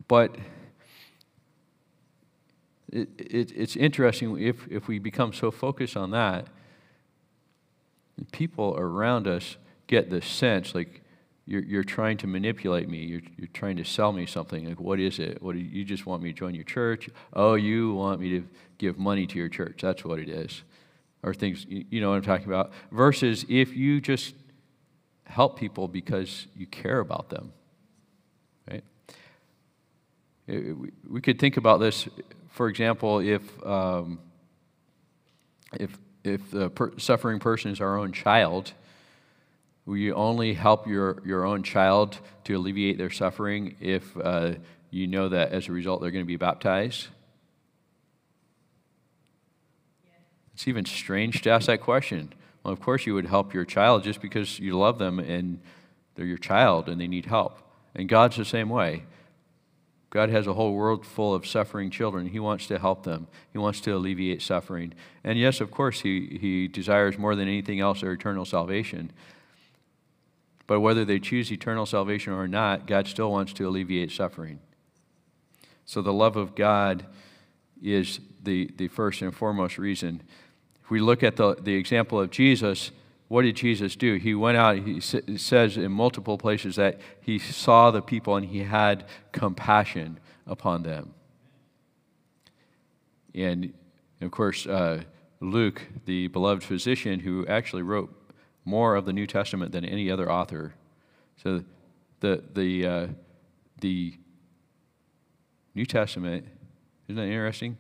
But 0.09 0.37
it, 2.91 3.09
it, 3.19 3.53
it's 3.57 3.77
interesting 3.77 4.41
if, 4.41 4.67
if 4.69 4.89
we 4.89 4.99
become 4.99 5.33
so 5.33 5.51
focused 5.51 5.97
on 5.97 6.11
that, 6.11 6.47
people 8.33 8.75
around 8.79 9.27
us 9.27 9.57
get 9.87 10.11
the 10.11 10.23
sense 10.23 10.75
like 10.75 11.03
you're, 11.47 11.63
you're 11.63 11.85
trying 11.85 12.17
to 12.19 12.27
manipulate 12.27 12.89
me. 12.89 12.99
You're, 12.99 13.21
you're 13.37 13.49
trying 13.53 13.77
to 13.77 13.85
sell 13.85 14.13
me 14.13 14.27
something. 14.27 14.67
Like, 14.67 14.81
what 14.81 14.99
is 14.99 15.19
it? 15.19 15.43
What 15.43 15.53
do 15.53 15.59
you, 15.59 15.69
you 15.81 15.85
just 15.85 16.07
want 16.07 16.23
me 16.23 16.33
to 16.33 16.39
join 16.39 16.55
your 16.55 16.65
church? 16.65 17.09
Oh, 17.33 17.55
you 17.55 17.95
want 17.95 18.21
me 18.21 18.31
to 18.31 18.49
give 18.79 18.99
money 18.99 19.27
to 19.27 19.39
your 19.39 19.49
church. 19.49 19.81
That's 19.83 20.05
what 20.05 20.19
it 20.19 20.29
is. 20.29 20.63
Or 21.23 21.35
things, 21.35 21.67
you, 21.69 22.01
know 22.01 22.11
what 22.11 22.17
I'm 22.17 22.23
talking 22.23 22.47
about. 22.47 22.73
Versus 22.91 23.45
if 23.49 23.75
you 23.75 24.01
just 24.01 24.35
help 25.25 25.59
people 25.59 25.89
because 25.89 26.47
you 26.55 26.67
care 26.67 27.01
about 27.01 27.31
them, 27.31 27.53
right? 28.71 28.85
We, 30.47 30.91
we 31.09 31.21
could 31.21 31.39
think 31.39 31.57
about 31.57 31.81
this 31.81 32.09
for 32.55 32.69
example, 32.69 33.19
if, 33.19 33.67
um, 33.67 34.21
if, 35.79 35.99
if 36.23 36.51
the 36.53 36.71
per- 36.71 36.97
suffering 36.99 37.41
person 37.41 37.73
is 37.73 37.81
our 37.81 37.99
own 37.99 38.13
child, 38.13 38.73
will 39.87 39.97
you 39.97 40.15
only 40.15 40.55
help 40.55 40.87
your, 40.87 41.23
your 41.25 41.45
own 41.45 41.63
child 41.63 42.19
to 42.45 42.55
alleviate 42.55 42.99
their 42.99 43.11
suffering 43.11 43.77
if 43.81 44.17
uh, 44.17 44.55
you 44.91 45.07
know 45.07 45.29
that 45.29 45.53
as 45.53 45.69
a 45.69 45.73
result 45.73 46.01
they're 46.01 46.11
going 46.11 46.25
to 46.25 46.27
be 46.27 46.37
baptized? 46.37 47.09
It's 50.55 50.69
even 50.69 50.85
strange 50.85 51.43
to 51.43 51.51
ask 51.51 51.67
that 51.67 51.81
question. 51.81 52.33
Well, 52.63 52.73
of 52.73 52.81
course, 52.81 53.07
you 53.07 53.15
would 53.15 53.27
help 53.27 53.53
your 53.53 53.65
child 53.65 54.05
just 54.05 54.23
because 54.23 54.59
you 54.59 54.79
love 54.79 54.99
them 54.99 55.19
and 55.19 55.61
they're 56.15 56.25
your 56.25 56.39
child 56.39 56.89
and 56.89 57.01
they 57.01 57.09
need 57.09 57.27
help. 57.27 57.59
And 57.95 58.09
God's 58.09 58.37
the 58.37 58.45
same 58.45 58.69
way. 58.69 59.05
God 60.11 60.31
has 60.31 60.47
a 60.47 60.55
whole 60.55 60.75
world 60.75 61.05
full 61.05 61.35
of 61.35 61.45
suffering 61.45 61.91
children. 61.91 62.29
He 62.29 62.39
wants 62.39 62.69
to 62.69 62.79
help 62.79 63.03
them. 63.03 63.27
He 63.53 63.59
wants 63.59 63.81
to 63.81 63.91
alleviate 63.97 64.43
suffering. 64.43 64.95
And 65.25 65.37
yes, 65.37 65.61
of 65.61 65.73
course, 65.73 66.03
he, 66.03 66.39
he 66.41 66.69
desires 66.69 67.19
more 67.19 67.35
than 67.35 67.49
anything 67.49 67.81
else 67.81 68.01
their 68.01 68.13
eternal 68.13 68.45
salvation. 68.45 69.11
But 70.67 70.81
whether 70.81 71.05
they 71.05 71.19
choose 71.19 71.53
eternal 71.53 71.87
salvation 71.87 72.33
or 72.33 72.49
not, 72.49 72.87
God 72.87 73.07
still 73.07 73.31
wants 73.31 73.53
to 73.55 73.69
alleviate 73.69 74.11
suffering. 74.11 74.61
So 75.85 76.01
the 76.01 76.13
love 76.13 76.37
of 76.37 76.55
God 76.55 77.05
is 77.83 78.21
the, 78.43 78.71
the 78.77 78.89
first 78.89 79.21
and 79.21 79.35
foremost 79.35 79.77
reason. 79.79 80.23
If 80.83 80.91
we 80.91 81.01
look 81.01 81.23
at 81.23 81.37
the, 81.37 81.55
the 81.55 81.75
example 81.75 82.19
of 82.19 82.31
Jesus, 82.31 82.91
what 83.29 83.43
did 83.43 83.57
Jesus 83.57 83.97
do? 83.97 84.17
He 84.17 84.35
went 84.35 84.57
out, 84.57 84.79
he 84.79 85.01
says 85.01 85.77
in 85.77 85.93
multiple 85.93 86.39
places 86.39 86.77
that 86.77 87.01
he 87.21 87.39
saw 87.39 87.91
the 87.91 88.03
people 88.03 88.37
and 88.37 88.47
he 88.47 88.61
had 88.61 89.05
compassion 89.33 90.19
upon 90.47 90.83
them. 90.83 91.13
And 93.35 93.75
of 94.21 94.31
course, 94.31 94.67
uh, 94.67 95.03
Luke, 95.41 95.83
the 96.07 96.29
beloved 96.29 96.63
physician, 96.63 97.21
who 97.21 97.47
actually 97.47 97.83
wrote 97.83 98.15
more 98.65 98.97
of 98.97 99.05
the 99.05 99.13
New 99.13 99.27
Testament 99.27 99.73
than 99.73 99.85
any 99.85 100.11
other 100.11 100.31
author. 100.31 100.75
So 101.43 101.63
the, 102.21 102.43
the, 102.55 102.87
uh, 102.87 103.07
the 103.81 104.15
New 105.75 105.87
Testament, 105.87 106.47
isn't 107.09 107.17
that 107.17 107.29
interesting? 107.29 107.77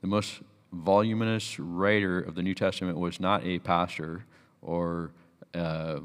The 0.00 0.06
most 0.06 0.40
voluminous 0.72 1.58
writer 1.58 2.20
of 2.20 2.34
the 2.34 2.42
New 2.42 2.54
Testament 2.54 2.98
was 2.98 3.18
not 3.18 3.44
a 3.44 3.58
pastor 3.58 4.24
or 4.62 5.10
uh, 5.54 6.00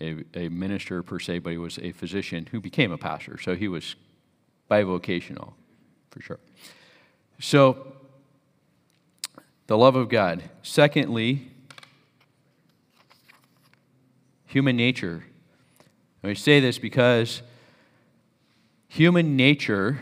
a, 0.00 0.24
a 0.34 0.48
minister 0.48 1.02
per 1.02 1.18
se, 1.18 1.40
but 1.40 1.50
he 1.50 1.58
was 1.58 1.78
a 1.78 1.92
physician 1.92 2.48
who 2.50 2.60
became 2.60 2.92
a 2.92 2.98
pastor. 2.98 3.38
So 3.38 3.54
he 3.54 3.68
was 3.68 3.94
bivocational, 4.70 5.52
for 6.10 6.20
sure. 6.20 6.40
So, 7.38 7.92
the 9.66 9.76
love 9.76 9.96
of 9.96 10.08
God. 10.08 10.44
Secondly, 10.62 11.50
human 14.56 14.74
nature. 14.74 15.22
I 16.24 16.32
say 16.32 16.60
this 16.60 16.78
because 16.78 17.42
human 18.88 19.36
nature, 19.36 20.00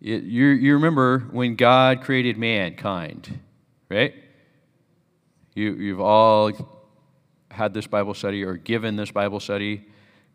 it, 0.00 0.22
you, 0.22 0.46
you 0.46 0.72
remember 0.72 1.18
when 1.32 1.54
God 1.56 2.00
created 2.00 2.38
mankind, 2.38 3.40
right? 3.90 4.14
You, 5.54 5.74
you've 5.74 6.00
all 6.00 6.50
had 7.50 7.74
this 7.74 7.86
Bible 7.86 8.14
study 8.14 8.42
or 8.42 8.56
given 8.56 8.96
this 8.96 9.10
Bible 9.10 9.38
study. 9.38 9.86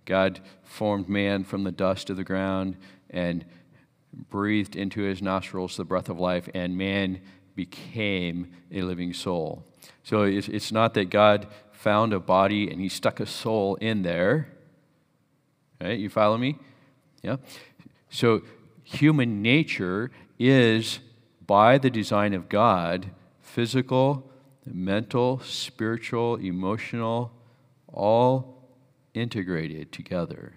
God 0.05 0.41
formed 0.62 1.10
man 1.10 1.43
from 1.43 1.63
the 1.63 1.71
dust 1.71 2.12
of 2.12 2.17
the 2.17 2.23
ground 2.23 2.77
and 3.10 3.43
breathed 4.29 4.75
into 4.75 5.01
his 5.01 5.23
nostrils 5.23 5.75
the 5.75 5.86
breath 5.86 6.07
of 6.07 6.19
life, 6.19 6.47
and 6.53 6.77
man 6.77 7.19
became 7.55 8.51
a 8.71 8.84
living 8.84 9.12
soul. 9.12 9.65
So 10.03 10.21
it's, 10.21 10.47
it's 10.49 10.71
not 10.71 10.93
that 10.93 11.10
God 11.10 11.47
found 11.82 12.13
a 12.13 12.20
body 12.20 12.70
and 12.70 12.80
he 12.80 12.88
stuck 12.88 13.20
a 13.20 13.26
soul 13.26 13.76
in 13.76 14.04
there. 14.04 14.48
Right? 15.82 15.98
You 15.98 16.10
follow 16.10 16.38
me? 16.38 16.60
Yeah? 17.24 17.38
So 18.10 18.44
human 18.84 19.41
nature 19.41 20.12
is, 20.38 21.00
by 21.46 21.80
the 21.80 21.89
design 21.89 22.34
of 22.34 22.50
God, 22.50 23.10
physical, 23.41 24.30
mental, 24.63 25.39
spiritual, 25.39 26.36
emotional, 26.36 27.32
all 27.91 28.70
integrated 29.15 29.91
together. 29.91 30.54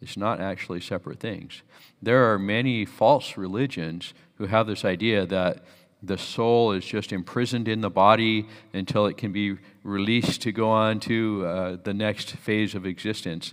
It's 0.00 0.16
not 0.16 0.40
actually 0.40 0.80
separate 0.80 1.18
things. 1.18 1.62
There 2.00 2.32
are 2.32 2.38
many 2.38 2.84
false 2.84 3.36
religions 3.36 4.14
who 4.36 4.46
have 4.46 4.68
this 4.68 4.84
idea 4.84 5.26
that 5.26 5.64
the 6.02 6.18
soul 6.18 6.72
is 6.72 6.84
just 6.84 7.12
imprisoned 7.12 7.66
in 7.66 7.80
the 7.80 7.90
body 7.90 8.46
until 8.72 9.06
it 9.06 9.16
can 9.16 9.32
be 9.32 9.56
released 9.82 10.42
to 10.42 10.52
go 10.52 10.70
on 10.70 11.00
to 11.00 11.44
uh, 11.44 11.76
the 11.82 11.94
next 11.94 12.32
phase 12.36 12.74
of 12.74 12.86
existence. 12.86 13.52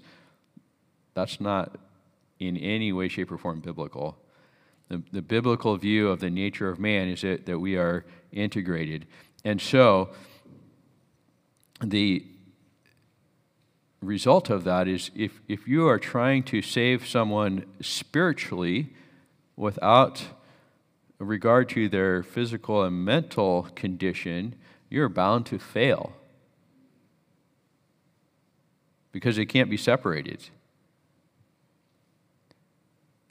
That's 1.16 1.42
not 1.42 1.78
in 2.40 2.58
any 2.58 2.92
way, 2.92 3.08
shape, 3.08 3.32
or 3.32 3.38
form 3.38 3.62
biblical. 3.62 4.18
The, 4.90 5.02
the 5.12 5.22
biblical 5.22 5.76
view 5.78 6.10
of 6.10 6.20
the 6.20 6.30
nature 6.30 6.70
of 6.70 6.80
man 6.80 7.08
is 7.08 7.22
that, 7.22 7.46
that 7.48 7.60
we 7.60 7.78
are 7.78 8.06
integrated. 8.32 9.08
And 9.44 9.60
so, 9.60 10.10
the 11.82 12.26
result 14.02 14.50
of 14.50 14.64
that 14.66 14.88
is 14.88 15.10
if, 15.16 15.42
if 15.48 15.68
you 15.68 15.88
are 15.88 15.98
trying 15.98 16.44
to 16.44 16.62
save 16.62 17.08
someone 17.08 17.66
spiritually 17.82 18.94
without 19.56 20.26
regard 21.20 21.70
to 21.70 21.88
their 21.88 22.24
physical 22.24 22.84
and 22.84 23.06
mental 23.06 23.70
condition, 23.76 24.56
you're 24.90 25.10
bound 25.10 25.46
to 25.48 25.60
fail 25.60 26.14
because 29.12 29.38
they 29.38 29.46
can't 29.46 29.70
be 29.70 29.78
separated. 29.78 30.50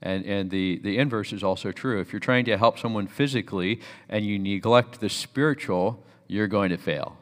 And, 0.00 0.24
and 0.24 0.50
the, 0.50 0.80
the 0.82 0.98
inverse 0.98 1.32
is 1.32 1.42
also 1.42 1.72
true. 1.72 2.00
If 2.00 2.12
you're 2.12 2.20
trying 2.20 2.44
to 2.46 2.58
help 2.58 2.78
someone 2.78 3.06
physically 3.06 3.80
and 4.08 4.24
you 4.24 4.38
neglect 4.38 5.00
the 5.00 5.08
spiritual, 5.08 6.02
you're 6.26 6.48
going 6.48 6.70
to 6.70 6.76
fail. 6.76 7.16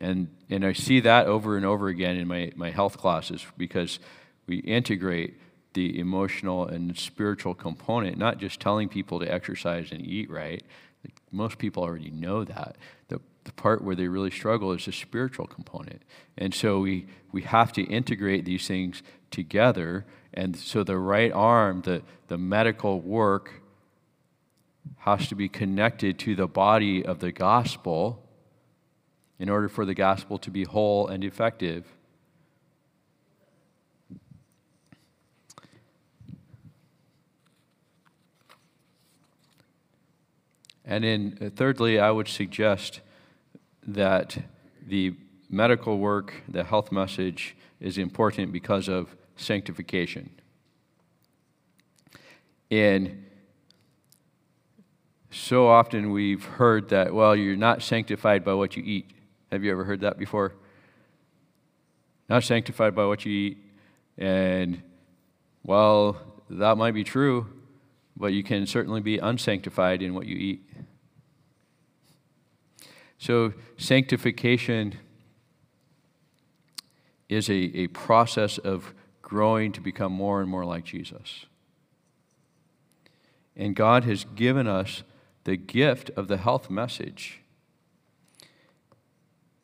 And, 0.00 0.28
and 0.50 0.64
I 0.64 0.72
see 0.72 1.00
that 1.00 1.26
over 1.26 1.56
and 1.56 1.64
over 1.64 1.88
again 1.88 2.16
in 2.16 2.28
my, 2.28 2.52
my 2.56 2.70
health 2.70 2.98
classes 2.98 3.44
because 3.56 3.98
we 4.46 4.58
integrate 4.58 5.38
the 5.74 5.98
emotional 5.98 6.66
and 6.66 6.96
spiritual 6.96 7.54
component, 7.54 8.16
not 8.16 8.38
just 8.38 8.60
telling 8.60 8.88
people 8.88 9.20
to 9.20 9.32
exercise 9.32 9.92
and 9.92 10.04
eat 10.06 10.30
right. 10.30 10.62
Like 11.04 11.14
most 11.30 11.58
people 11.58 11.82
already 11.82 12.10
know 12.10 12.44
that. 12.44 12.76
The, 13.08 13.20
the 13.44 13.52
part 13.52 13.84
where 13.84 13.94
they 13.94 14.08
really 14.08 14.30
struggle 14.30 14.72
is 14.72 14.86
the 14.86 14.92
spiritual 14.92 15.46
component. 15.46 16.02
And 16.38 16.54
so 16.54 16.80
we, 16.80 17.06
we 17.32 17.42
have 17.42 17.72
to 17.74 17.82
integrate 17.82 18.44
these 18.44 18.66
things 18.66 19.02
together. 19.30 20.06
And 20.32 20.56
so 20.56 20.82
the 20.82 20.98
right 20.98 21.32
arm, 21.32 21.82
the, 21.82 22.02
the 22.28 22.38
medical 22.38 23.00
work, 23.00 23.60
has 24.98 25.28
to 25.28 25.34
be 25.34 25.48
connected 25.48 26.18
to 26.20 26.34
the 26.34 26.46
body 26.46 27.04
of 27.04 27.18
the 27.18 27.32
gospel 27.32 28.22
in 29.38 29.50
order 29.50 29.68
for 29.68 29.84
the 29.84 29.94
gospel 29.94 30.38
to 30.38 30.50
be 30.50 30.64
whole 30.64 31.08
and 31.08 31.24
effective. 31.24 31.92
And 40.84 41.04
then, 41.04 41.38
uh, 41.40 41.50
thirdly, 41.54 41.98
I 41.98 42.10
would 42.10 42.28
suggest 42.28 43.00
that 43.86 44.36
the 44.86 45.14
medical 45.48 45.98
work, 45.98 46.34
the 46.48 46.64
health 46.64 46.92
message, 46.92 47.56
is 47.80 47.98
important 47.98 48.52
because 48.52 48.88
of 48.88 49.14
sanctification. 49.36 50.30
And 52.70 53.24
so 55.30 55.68
often 55.68 56.10
we've 56.10 56.44
heard 56.44 56.88
that, 56.90 57.12
well, 57.12 57.34
you're 57.34 57.56
not 57.56 57.82
sanctified 57.82 58.44
by 58.44 58.54
what 58.54 58.76
you 58.76 58.82
eat. 58.84 59.10
Have 59.50 59.64
you 59.64 59.72
ever 59.72 59.84
heard 59.84 60.00
that 60.00 60.18
before? 60.18 60.54
Not 62.28 62.44
sanctified 62.44 62.94
by 62.94 63.04
what 63.04 63.24
you 63.24 63.32
eat. 63.32 63.58
And, 64.16 64.82
well, 65.62 66.16
that 66.50 66.76
might 66.78 66.94
be 66.94 67.04
true, 67.04 67.46
but 68.16 68.32
you 68.32 68.42
can 68.42 68.66
certainly 68.66 69.00
be 69.00 69.18
unsanctified 69.18 70.02
in 70.02 70.14
what 70.14 70.26
you 70.26 70.36
eat. 70.36 70.62
So, 73.18 73.54
sanctification 73.76 74.96
is 77.28 77.48
a, 77.48 77.54
a 77.54 77.86
process 77.88 78.58
of 78.58 78.94
growing 79.22 79.72
to 79.72 79.80
become 79.80 80.12
more 80.12 80.40
and 80.40 80.50
more 80.50 80.64
like 80.64 80.84
Jesus. 80.84 81.46
And 83.56 83.74
God 83.74 84.04
has 84.04 84.24
given 84.34 84.66
us 84.66 85.02
the 85.44 85.56
gift 85.56 86.10
of 86.16 86.28
the 86.28 86.38
health 86.38 86.70
message 86.70 87.40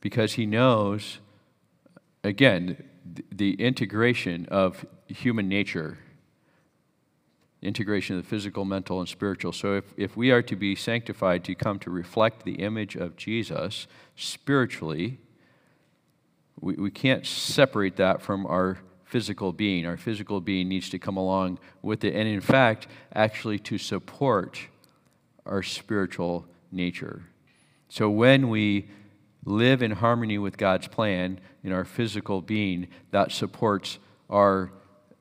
because 0.00 0.34
He 0.34 0.46
knows, 0.46 1.18
again, 2.22 2.84
the 3.30 3.54
integration 3.54 4.46
of 4.46 4.86
human 5.08 5.48
nature 5.48 5.98
integration 7.62 8.16
of 8.16 8.22
the 8.22 8.28
physical, 8.28 8.64
mental, 8.64 9.00
and 9.00 9.08
spiritual. 9.08 9.52
So, 9.52 9.74
if, 9.76 9.84
if 9.96 10.16
we 10.16 10.30
are 10.30 10.42
to 10.42 10.56
be 10.56 10.74
sanctified 10.74 11.44
to 11.44 11.54
come 11.54 11.78
to 11.80 11.90
reflect 11.90 12.44
the 12.44 12.54
image 12.54 12.96
of 12.96 13.16
Jesus 13.16 13.86
spiritually, 14.16 15.18
we, 16.60 16.74
we 16.74 16.90
can't 16.90 17.26
separate 17.26 17.96
that 17.96 18.22
from 18.22 18.46
our 18.46 18.78
physical 19.04 19.52
being. 19.52 19.86
Our 19.86 19.96
physical 19.96 20.40
being 20.40 20.68
needs 20.68 20.88
to 20.90 20.98
come 20.98 21.16
along 21.16 21.58
with 21.82 22.04
it, 22.04 22.14
and 22.14 22.28
in 22.28 22.40
fact, 22.40 22.86
actually 23.14 23.58
to 23.60 23.76
support 23.76 24.58
our 25.44 25.62
spiritual 25.62 26.46
nature. 26.72 27.24
So, 27.88 28.08
when 28.08 28.48
we 28.48 28.88
live 29.44 29.82
in 29.82 29.90
harmony 29.90 30.38
with 30.38 30.56
God's 30.56 30.88
plan 30.88 31.40
in 31.62 31.72
our 31.72 31.84
physical 31.84 32.40
being, 32.40 32.88
that 33.10 33.32
supports 33.32 33.98
our 34.30 34.70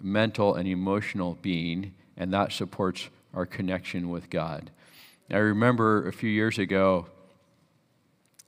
mental 0.01 0.55
and 0.55 0.67
emotional 0.67 1.37
being 1.41 1.93
and 2.19 2.33
that 2.33 2.51
supports 2.51 3.09
our 3.33 3.45
connection 3.45 4.09
with 4.09 4.29
God. 4.29 4.69
I 5.31 5.37
remember 5.37 6.07
a 6.07 6.13
few 6.13 6.29
years 6.29 6.59
ago, 6.59 7.07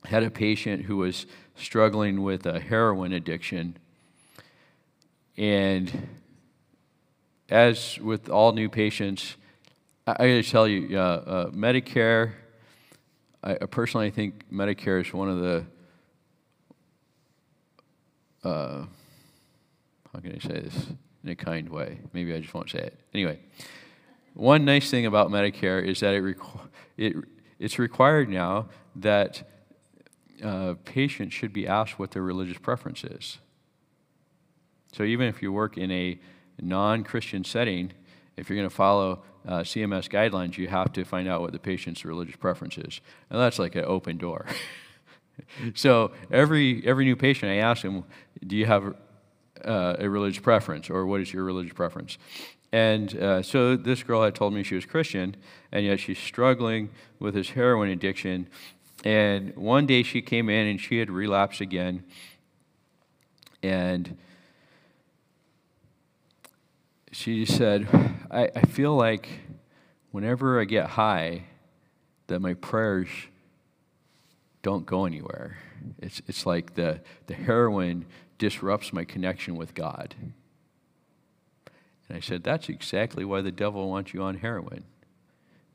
I 0.04 0.08
had 0.08 0.22
a 0.22 0.30
patient 0.30 0.84
who 0.84 0.98
was 0.98 1.26
struggling 1.56 2.22
with 2.22 2.44
a 2.44 2.60
heroin 2.60 3.12
addiction. 3.12 3.76
And 5.36 6.08
as 7.48 7.98
with 7.98 8.28
all 8.28 8.52
new 8.52 8.68
patients, 8.68 9.36
I, 10.06 10.12
I 10.12 10.14
got 10.14 10.24
to 10.24 10.42
tell 10.42 10.68
you, 10.68 10.98
uh, 10.98 11.00
uh, 11.00 11.50
Medicare, 11.50 12.32
I, 13.42 13.54
personally 13.54 14.10
think 14.10 14.50
Medicare 14.52 15.00
is 15.00 15.12
one 15.12 15.28
of 15.28 15.38
the, 15.40 15.64
uh, 18.44 18.84
how 20.12 20.20
can 20.20 20.34
I 20.34 20.38
say 20.38 20.60
this? 20.60 20.86
In 21.24 21.30
a 21.30 21.36
kind 21.36 21.68
way. 21.68 22.00
Maybe 22.12 22.34
I 22.34 22.40
just 22.40 22.52
won't 22.54 22.70
say 22.70 22.80
it. 22.80 22.98
Anyway, 23.14 23.38
one 24.34 24.64
nice 24.64 24.90
thing 24.90 25.06
about 25.06 25.30
Medicare 25.30 25.84
is 25.84 26.00
that 26.00 26.14
it, 26.14 26.22
requ- 26.22 26.68
it 26.96 27.16
it's 27.58 27.78
required 27.78 28.28
now 28.28 28.68
that 28.96 29.48
uh, 30.42 30.74
patients 30.84 31.32
should 31.32 31.52
be 31.52 31.66
asked 31.66 31.98
what 31.98 32.10
their 32.10 32.22
religious 32.22 32.58
preference 32.58 33.04
is. 33.04 33.38
So 34.92 35.04
even 35.04 35.28
if 35.28 35.42
you 35.42 35.52
work 35.52 35.78
in 35.78 35.90
a 35.90 36.18
non-Christian 36.60 37.44
setting, 37.44 37.92
if 38.36 38.48
you're 38.48 38.58
going 38.58 38.68
to 38.68 38.74
follow 38.74 39.22
uh, 39.46 39.60
CMS 39.60 40.08
guidelines, 40.08 40.58
you 40.58 40.68
have 40.68 40.92
to 40.92 41.04
find 41.04 41.28
out 41.28 41.40
what 41.40 41.52
the 41.52 41.58
patient's 41.58 42.04
religious 42.04 42.36
preference 42.36 42.78
is, 42.78 43.00
and 43.30 43.40
that's 43.40 43.58
like 43.58 43.74
an 43.74 43.84
open 43.84 44.16
door. 44.16 44.46
so 45.74 46.12
every 46.30 46.86
every 46.86 47.04
new 47.04 47.16
patient, 47.16 47.50
I 47.50 47.56
ask 47.56 47.82
them, 47.82 48.04
"Do 48.46 48.56
you 48.56 48.66
have 48.66 48.94
uh, 49.64 49.96
a 49.98 50.08
religious 50.08 50.42
preference, 50.42 50.90
or 50.90 51.06
what 51.06 51.20
is 51.20 51.32
your 51.32 51.44
religious 51.44 51.72
preference?" 51.72 52.18
And 52.72 53.14
uh, 53.18 53.42
so 53.42 53.76
this 53.76 54.02
girl 54.02 54.22
had 54.22 54.34
told 54.34 54.54
me 54.54 54.62
she 54.62 54.74
was 54.74 54.86
Christian, 54.86 55.36
and 55.70 55.84
yet 55.84 56.00
she's 56.00 56.18
struggling 56.18 56.88
with 57.18 57.34
this 57.34 57.50
heroin 57.50 57.90
addiction. 57.90 58.48
And 59.04 59.54
one 59.56 59.86
day 59.86 60.02
she 60.02 60.22
came 60.22 60.48
in 60.48 60.66
and 60.66 60.80
she 60.80 60.98
had 60.98 61.10
relapsed 61.10 61.60
again. 61.60 62.04
And 63.62 64.16
she 67.10 67.44
said, 67.44 67.88
I, 68.30 68.50
I 68.56 68.62
feel 68.62 68.96
like 68.96 69.28
whenever 70.12 70.60
I 70.60 70.64
get 70.64 70.90
high, 70.90 71.44
that 72.28 72.40
my 72.40 72.54
prayers 72.54 73.08
don't 74.62 74.86
go 74.86 75.04
anywhere. 75.04 75.58
It's, 76.00 76.22
it's 76.26 76.46
like 76.46 76.74
the, 76.74 77.00
the 77.26 77.34
heroin 77.34 78.06
disrupts 78.42 78.92
my 78.92 79.04
connection 79.04 79.54
with 79.54 79.72
God. 79.72 80.16
And 82.08 82.16
I 82.16 82.18
said, 82.18 82.42
That's 82.42 82.68
exactly 82.68 83.24
why 83.24 83.40
the 83.40 83.52
devil 83.52 83.88
wants 83.88 84.12
you 84.12 84.20
on 84.24 84.38
heroin. 84.38 84.82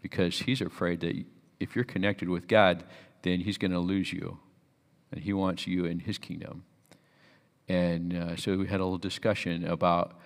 Because 0.02 0.40
he's 0.40 0.60
afraid 0.60 1.00
that 1.00 1.16
if 1.62 1.78
you're 1.78 1.86
connected 1.86 2.28
with 2.28 2.46
God, 2.46 2.84
then 3.22 3.40
he's 3.40 3.58
going 3.58 3.72
to 3.72 3.80
lose 3.80 4.12
you. 4.12 4.40
And 5.14 5.22
he 5.22 5.32
wants 5.32 5.66
you 5.66 5.86
in 5.86 6.00
his 6.00 6.18
kingdom. 6.18 6.66
And 7.70 8.14
uh, 8.14 8.36
so 8.36 8.58
we 8.58 8.68
had 8.68 8.82
a 8.82 8.84
little 8.84 8.98
discussion 8.98 9.66
about 9.66 10.20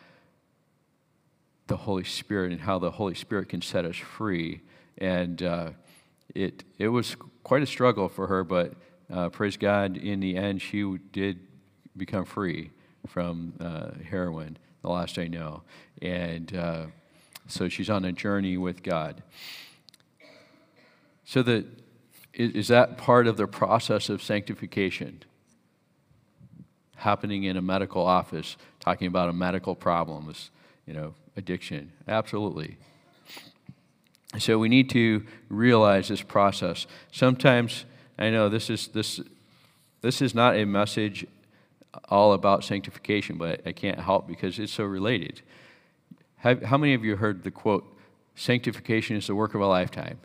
the 1.68 1.78
Holy 1.78 2.04
Spirit 2.04 2.52
and 2.52 2.62
how 2.62 2.80
the 2.80 2.90
Holy 2.90 3.14
Spirit 3.14 3.50
can 3.50 3.62
set 3.62 3.86
us 3.86 3.98
free. 3.98 4.62
And 4.98 5.44
uh, 5.44 5.70
it, 6.34 6.64
it 6.80 6.88
was 6.88 7.16
quite 7.44 7.62
a 7.62 7.68
struggle 7.68 8.10
for 8.10 8.26
her, 8.26 8.44
but 8.44 8.74
uh, 9.14 9.30
praise 9.30 9.58
God, 9.58 9.96
in 9.96 10.22
the 10.22 10.36
end, 10.38 10.64
she 10.64 10.98
did 11.12 11.51
become 11.96 12.26
free 12.26 12.72
from 13.08 13.54
uh, 13.60 13.92
heroin, 14.10 14.58
the 14.82 14.90
last 14.90 15.18
I 15.18 15.28
know. 15.28 15.64
And 16.02 16.56
uh, 16.56 16.86
so 17.48 17.70
she's 17.70 17.90
on 17.90 18.06
a 18.06 18.12
journey 18.12 18.58
with 18.58 18.84
God. 18.84 19.24
So, 21.26 21.42
the, 21.42 21.66
is, 22.34 22.52
is 22.52 22.68
that 22.68 22.98
part 22.98 23.28
of 23.28 23.38
the 23.38 23.48
process 23.48 24.10
of 24.10 24.22
sanctification? 24.22 25.24
Happening 26.96 27.44
in 27.44 27.58
a 27.58 27.62
medical 27.62 28.06
office, 28.06 28.58
talking 28.80 29.08
about 29.08 29.30
a 29.30 29.34
medical 29.34 29.76
problem, 29.76 30.34
you 30.86 30.94
know, 30.94 31.16
addiction. 31.36 31.92
Absolutely. 32.08 32.78
So 34.38 34.58
we 34.58 34.70
need 34.70 34.90
to 34.92 35.26
realize 35.50 36.08
this 36.08 36.22
process. 36.22 36.88
Sometimes 37.12 37.86
I 38.18 38.30
know 38.30 38.50
this 38.50 38.70
is 38.70 38.88
this 38.90 39.20
this 40.02 40.22
is 40.22 40.34
not 40.34 40.56
a 40.56 40.66
message 40.66 41.26
all 42.10 42.34
about 42.34 42.64
sanctification, 42.64 43.38
but 43.38 43.62
I 43.66 43.72
can't 43.72 44.00
help 44.00 44.28
because 44.28 44.60
it's 44.60 44.72
so 44.72 44.84
related. 44.84 45.42
Have, 46.38 46.64
how 46.64 46.78
many 46.78 46.94
of 46.94 47.04
you 47.04 47.16
heard 47.18 47.44
the 47.44 47.52
quote, 47.52 47.86
sanctification 48.36 49.16
is 49.16 49.28
the 49.28 49.36
work 49.36 49.54
of 49.54 49.62
a 49.62 49.68
lifetime? 49.68 50.20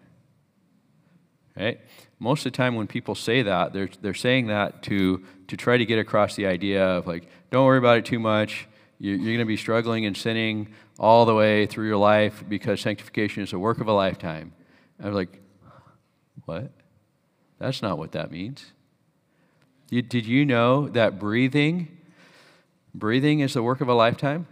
Right? 1.56 1.80
Most 2.18 2.46
of 2.46 2.52
the 2.52 2.56
time 2.56 2.74
when 2.74 2.86
people 2.86 3.14
say 3.14 3.42
that, 3.42 3.72
they're, 3.72 3.88
they're 4.00 4.14
saying 4.14 4.46
that 4.46 4.82
to, 4.84 5.24
to 5.48 5.56
try 5.56 5.76
to 5.76 5.84
get 5.84 5.98
across 5.98 6.36
the 6.36 6.46
idea 6.46 6.84
of 6.84 7.06
like, 7.06 7.28
don't 7.50 7.66
worry 7.66 7.78
about 7.78 7.98
it 7.98 8.04
too 8.04 8.18
much. 8.18 8.68
You're, 8.98 9.16
you're 9.16 9.26
going 9.26 9.38
to 9.38 9.44
be 9.44 9.56
struggling 9.56 10.06
and 10.06 10.16
sinning 10.16 10.68
all 10.98 11.26
the 11.26 11.34
way 11.34 11.66
through 11.66 11.86
your 11.86 11.96
life 11.96 12.44
because 12.48 12.80
sanctification 12.80 13.42
is 13.42 13.52
a 13.52 13.58
work 13.58 13.80
of 13.80 13.88
a 13.88 13.92
lifetime. 13.92 14.52
I 15.02 15.06
was 15.06 15.14
like, 15.14 15.40
what? 16.44 16.70
That's 17.58 17.82
not 17.82 17.98
what 17.98 18.12
that 18.12 18.30
means. 18.30 18.72
Did 19.88 20.26
you 20.26 20.44
know 20.44 20.88
that 20.88 21.18
breathing, 21.18 21.96
breathing 22.94 23.40
is 23.40 23.54
the 23.54 23.62
work 23.62 23.80
of 23.80 23.88
a 23.88 23.94
lifetime? 23.94 24.46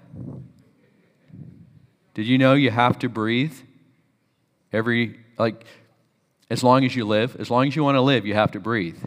Did 2.15 2.27
you 2.27 2.39
know 2.39 2.55
you 2.55 2.71
have 2.71 2.99
to 3.01 3.09
breathe 3.09 3.55
every, 4.73 5.19
like, 5.39 5.65
as 6.49 6.63
long 6.63 6.85
as 6.85 6.95
you 6.95 7.05
live? 7.05 7.37
As 7.37 7.51
long 7.51 7.67
as 7.67 7.75
you 7.75 7.83
want 7.83 7.97
to 7.97 8.01
live, 8.01 8.25
you 8.25 8.35
have 8.35 8.53
to 8.53 8.61
breathe. 8.61 9.03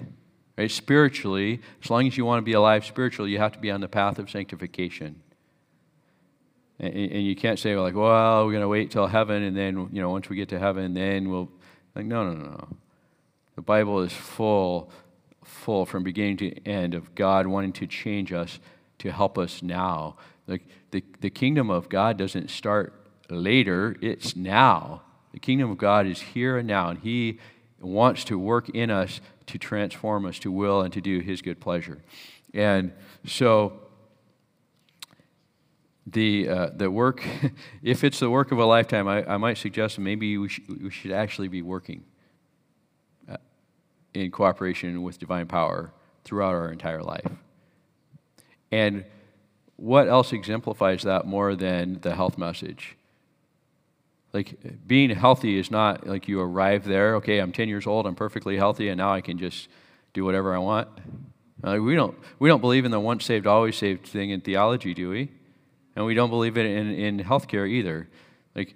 Right? 0.57 0.69
Spiritually, 0.69 1.61
as 1.83 1.89
long 1.89 2.07
as 2.07 2.17
you 2.17 2.25
want 2.25 2.39
to 2.39 2.45
be 2.45 2.53
alive 2.53 2.85
spiritually, 2.85 3.31
you 3.31 3.37
have 3.37 3.53
to 3.53 3.59
be 3.59 3.71
on 3.71 3.79
the 3.79 3.87
path 3.87 4.19
of 4.19 4.29
sanctification. 4.29 5.21
And, 6.79 6.93
and 6.93 7.23
you 7.23 7.35
can't 7.35 7.57
say, 7.57 7.75
like, 7.77 7.95
well, 7.95 8.45
we're 8.45 8.51
going 8.51 8.61
to 8.61 8.67
wait 8.67 8.91
till 8.91 9.07
heaven, 9.07 9.43
and 9.43 9.55
then, 9.55 9.89
you 9.93 10.01
know, 10.01 10.09
once 10.09 10.27
we 10.29 10.35
get 10.35 10.49
to 10.49 10.59
heaven, 10.59 10.93
then 10.93 11.29
we'll. 11.29 11.49
Like, 11.95 12.05
no, 12.05 12.29
no, 12.29 12.33
no, 12.33 12.49
no. 12.51 12.67
The 13.55 13.61
Bible 13.63 14.01
is 14.01 14.13
full, 14.13 14.91
full 15.47 15.85
from 15.85 16.03
beginning 16.03 16.37
to 16.37 16.67
end 16.67 16.93
of 16.93 17.15
God 17.15 17.47
wanting 17.47 17.73
to 17.73 17.87
change 17.87 18.33
us 18.33 18.59
to 18.99 19.11
help 19.11 19.37
us 19.37 19.61
now. 19.61 20.17
Like, 20.45 20.63
the, 20.91 21.03
the 21.21 21.29
kingdom 21.29 21.69
of 21.69 21.89
God 21.89 22.17
doesn't 22.17 22.49
start 22.49 22.93
later, 23.29 23.95
it's 24.01 24.35
now. 24.35 25.01
The 25.33 25.39
kingdom 25.39 25.71
of 25.71 25.77
God 25.77 26.07
is 26.07 26.21
here 26.21 26.57
and 26.57 26.67
now, 26.67 26.89
and 26.89 26.99
He 26.99 27.39
wants 27.79 28.23
to 28.25 28.39
work 28.39 28.69
in 28.69 28.89
us 28.89 29.21
to 29.47 29.57
transform 29.57 30.25
us 30.25 30.39
to 30.39 30.51
will 30.51 30.81
and 30.81 30.93
to 30.93 31.01
do 31.01 31.19
His 31.19 31.41
good 31.41 31.59
pleasure. 31.59 32.01
And 32.53 32.91
so, 33.25 33.79
the, 36.05 36.47
uh, 36.47 36.69
the 36.73 36.89
work, 36.89 37.25
if 37.83 38.03
it's 38.03 38.19
the 38.19 38.29
work 38.29 38.51
of 38.51 38.59
a 38.59 38.65
lifetime, 38.65 39.07
I, 39.07 39.25
I 39.25 39.37
might 39.37 39.57
suggest 39.57 39.99
maybe 39.99 40.37
we, 40.37 40.49
sh- 40.49 40.61
we 40.67 40.89
should 40.89 41.11
actually 41.11 41.49
be 41.49 41.61
working 41.61 42.03
in 44.21 44.31
cooperation 44.31 45.03
with 45.03 45.19
divine 45.19 45.47
power 45.47 45.91
throughout 46.23 46.53
our 46.53 46.71
entire 46.71 47.03
life. 47.03 47.31
And 48.71 49.05
what 49.75 50.07
else 50.07 50.33
exemplifies 50.33 51.03
that 51.03 51.25
more 51.25 51.55
than 51.55 51.99
the 52.01 52.15
health 52.15 52.37
message? 52.37 52.97
Like 54.33 54.57
being 54.85 55.09
healthy 55.11 55.57
is 55.57 55.71
not 55.71 56.05
like 56.05 56.27
you 56.27 56.41
arrive 56.41 56.83
there, 56.83 57.15
okay, 57.15 57.39
I'm 57.39 57.51
10 57.51 57.69
years 57.69 57.87
old, 57.87 58.05
I'm 58.05 58.15
perfectly 58.15 58.57
healthy, 58.57 58.89
and 58.89 58.97
now 58.97 59.13
I 59.13 59.21
can 59.21 59.37
just 59.37 59.69
do 60.13 60.25
whatever 60.25 60.53
I 60.53 60.57
want. 60.57 60.89
Uh, 61.63 61.77
we, 61.81 61.95
don't, 61.95 62.15
we 62.39 62.49
don't 62.49 62.61
believe 62.61 62.85
in 62.85 62.91
the 62.91 62.99
once 62.99 63.25
saved, 63.25 63.47
always 63.47 63.75
saved 63.75 64.05
thing 64.05 64.29
in 64.31 64.41
theology, 64.41 64.93
do 64.93 65.09
we? 65.09 65.29
And 65.95 66.05
we 66.05 66.13
don't 66.13 66.29
believe 66.29 66.57
it 66.57 66.65
in, 66.65 66.93
in 66.93 67.19
healthcare 67.19 67.67
either. 67.67 68.07
Like, 68.53 68.75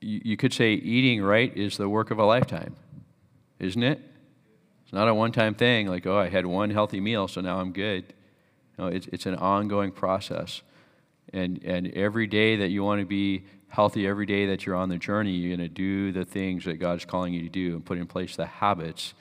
you, 0.00 0.20
you 0.24 0.36
could 0.36 0.52
say 0.52 0.72
eating 0.74 1.22
right 1.22 1.56
is 1.56 1.76
the 1.76 1.88
work 1.88 2.10
of 2.10 2.18
a 2.18 2.24
lifetime, 2.24 2.74
isn't 3.62 3.82
it? 3.82 4.00
It's 4.84 4.92
not 4.92 5.08
a 5.08 5.14
one 5.14 5.32
time 5.32 5.54
thing 5.54 5.86
like, 5.86 6.06
oh, 6.06 6.18
I 6.18 6.28
had 6.28 6.44
one 6.44 6.70
healthy 6.70 7.00
meal, 7.00 7.28
so 7.28 7.40
now 7.40 7.58
I'm 7.58 7.72
good. 7.72 8.12
No, 8.78 8.88
it's, 8.88 9.06
it's 9.08 9.26
an 9.26 9.36
ongoing 9.36 9.92
process. 9.92 10.62
And, 11.32 11.62
and 11.64 11.88
every 11.92 12.26
day 12.26 12.56
that 12.56 12.68
you 12.68 12.84
want 12.84 13.00
to 13.00 13.06
be 13.06 13.44
healthy, 13.68 14.06
every 14.06 14.26
day 14.26 14.46
that 14.46 14.66
you're 14.66 14.76
on 14.76 14.90
the 14.90 14.98
journey, 14.98 15.30
you're 15.30 15.56
going 15.56 15.66
to 15.66 15.74
do 15.74 16.12
the 16.12 16.24
things 16.26 16.64
that 16.64 16.74
God's 16.74 17.06
calling 17.06 17.32
you 17.32 17.42
to 17.42 17.48
do 17.48 17.74
and 17.74 17.84
put 17.84 17.96
in 17.96 18.06
place 18.06 18.36
the 18.36 18.44
habits 18.44 19.14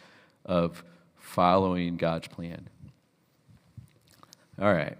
of 0.45 0.83
following 1.17 1.95
God's 1.95 2.27
plan. 2.27 2.67
All 4.61 4.73
right. 4.73 4.97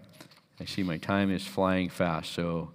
I 0.60 0.66
see 0.66 0.84
my 0.84 0.98
time 0.98 1.32
is 1.32 1.46
flying 1.46 1.90
fast, 1.90 2.32
so 2.34 2.72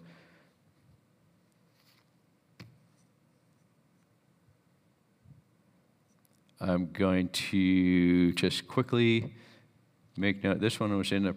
I'm 6.60 6.90
going 6.92 7.28
to 7.28 8.32
just 8.32 8.66
quickly 8.66 9.34
make 10.16 10.42
note. 10.42 10.60
This 10.60 10.80
one 10.80 10.96
was 10.96 11.12
in 11.12 11.22
the 11.22 11.36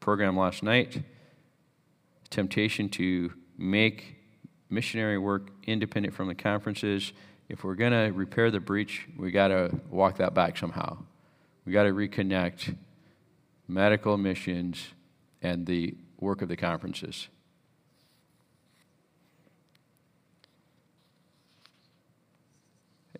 program 0.00 0.36
last 0.36 0.62
night. 0.62 1.02
Temptation 2.28 2.90
to 2.90 3.32
make 3.56 4.16
missionary 4.68 5.16
work 5.16 5.50
independent 5.66 6.14
from 6.14 6.28
the 6.28 6.34
conferences. 6.34 7.12
If 7.48 7.64
we're 7.64 7.74
going 7.74 7.92
to 7.92 8.12
repair 8.12 8.50
the 8.50 8.60
breach, 8.60 9.08
we 9.16 9.30
got 9.30 9.48
to 9.48 9.80
walk 9.90 10.18
that 10.18 10.34
back 10.34 10.58
somehow. 10.58 10.98
We 11.64 11.72
got 11.72 11.84
to 11.84 11.92
reconnect 11.92 12.76
medical 13.66 14.18
missions 14.18 14.88
and 15.40 15.66
the 15.66 15.96
work 16.20 16.42
of 16.42 16.48
the 16.48 16.56
conferences. 16.56 17.28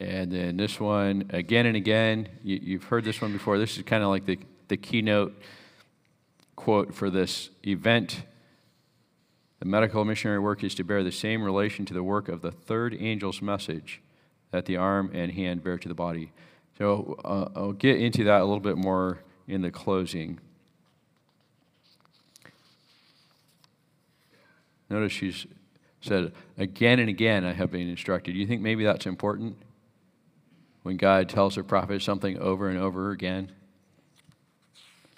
And 0.00 0.30
then 0.30 0.56
this 0.56 0.78
one, 0.78 1.28
again 1.30 1.66
and 1.66 1.76
again, 1.76 2.28
you, 2.44 2.78
have 2.78 2.88
heard 2.88 3.04
this 3.04 3.20
one 3.20 3.32
before. 3.32 3.58
This 3.58 3.76
is 3.76 3.82
kind 3.82 4.02
of 4.04 4.10
like 4.10 4.26
the, 4.26 4.38
the 4.68 4.76
keynote 4.76 5.34
quote 6.54 6.94
for 6.94 7.10
this 7.10 7.50
event 7.66 8.22
The 9.58 9.64
medical 9.64 10.04
missionary 10.04 10.38
work 10.38 10.62
is 10.62 10.74
to 10.76 10.84
bear 10.84 11.02
the 11.02 11.10
same 11.10 11.42
relation 11.42 11.84
to 11.86 11.94
the 11.94 12.02
work 12.02 12.28
of 12.28 12.42
the 12.42 12.52
third 12.52 12.94
angel's 12.94 13.42
message 13.42 14.00
that 14.52 14.66
the 14.66 14.76
arm 14.76 15.10
and 15.12 15.32
hand 15.32 15.64
bear 15.64 15.78
to 15.78 15.88
the 15.88 15.94
body. 15.94 16.32
So 16.78 17.18
uh, 17.24 17.48
I'll 17.56 17.72
get 17.72 18.00
into 18.00 18.22
that 18.24 18.40
a 18.40 18.44
little 18.44 18.60
bit 18.60 18.76
more 18.76 19.18
in 19.48 19.62
the 19.62 19.70
closing. 19.72 20.38
Notice 24.88 25.12
she's 25.12 25.46
said, 26.00 26.32
Again 26.56 27.00
and 27.00 27.08
again 27.08 27.44
I 27.44 27.52
have 27.52 27.72
been 27.72 27.88
instructed. 27.88 28.32
Do 28.32 28.38
you 28.38 28.46
think 28.46 28.62
maybe 28.62 28.84
that's 28.84 29.06
important? 29.06 29.56
When 30.82 30.96
God 30.96 31.28
tells 31.28 31.58
a 31.58 31.64
prophet 31.64 32.02
something 32.02 32.38
over 32.38 32.68
and 32.68 32.78
over 32.78 33.10
again? 33.10 33.52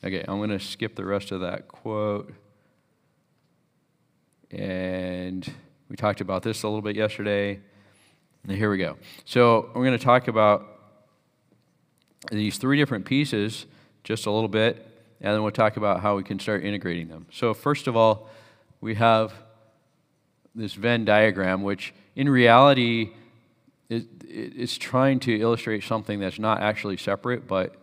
Okay, 0.03 0.25
I'm 0.27 0.39
going 0.39 0.51
to 0.51 0.59
skip 0.61 0.97
the 0.97 1.05
rest 1.05 1.31
of 1.31 1.41
that 1.43 1.69
quote. 1.69 2.33
And 4.51 5.49
we 5.89 5.97
talked 5.97 6.21
about 6.21 6.43
this 6.43 6.63
a 6.63 6.69
little 6.69 6.83
bit 6.83 6.97
yesterday. 6.97 7.61
And 8.45 8.57
here 8.57 8.71
we 8.71 8.79
go. 8.79 8.97
So 9.25 9.71
we're 9.75 9.85
going 9.85 9.99
to 9.99 10.05
talk 10.05 10.29
about 10.29 10.67
these 12.31 12.59
three 12.59 12.77
different 12.77 13.05
pieces 13.05 13.67
just 14.05 14.27
a 14.27 14.31
little 14.31 14.49
bit, 14.49 14.87
and 15.21 15.35
then 15.35 15.43
we'll 15.43 15.53
talk 15.53 15.77
about 15.77 16.01
how 16.01 16.17
we 16.17 16.23
can 16.23 16.39
start 16.39 16.65
integrating 16.65 17.09
them. 17.09 17.27
So, 17.33 17.55
first 17.55 17.87
of 17.87 17.97
all, 17.97 18.29
we 18.81 18.95
have 18.95 19.33
this 20.55 20.75
Venn 20.75 21.05
diagram, 21.05 21.63
which 21.63 21.95
in 22.17 22.29
reality 22.29 23.13
is, 23.91 24.07
is 24.27 24.79
trying 24.79 25.19
to 25.21 25.39
illustrate 25.39 25.83
something 25.83 26.21
that's 26.21 26.39
not 26.39 26.63
actually 26.63 26.97
separate, 26.97 27.47
but 27.47 27.75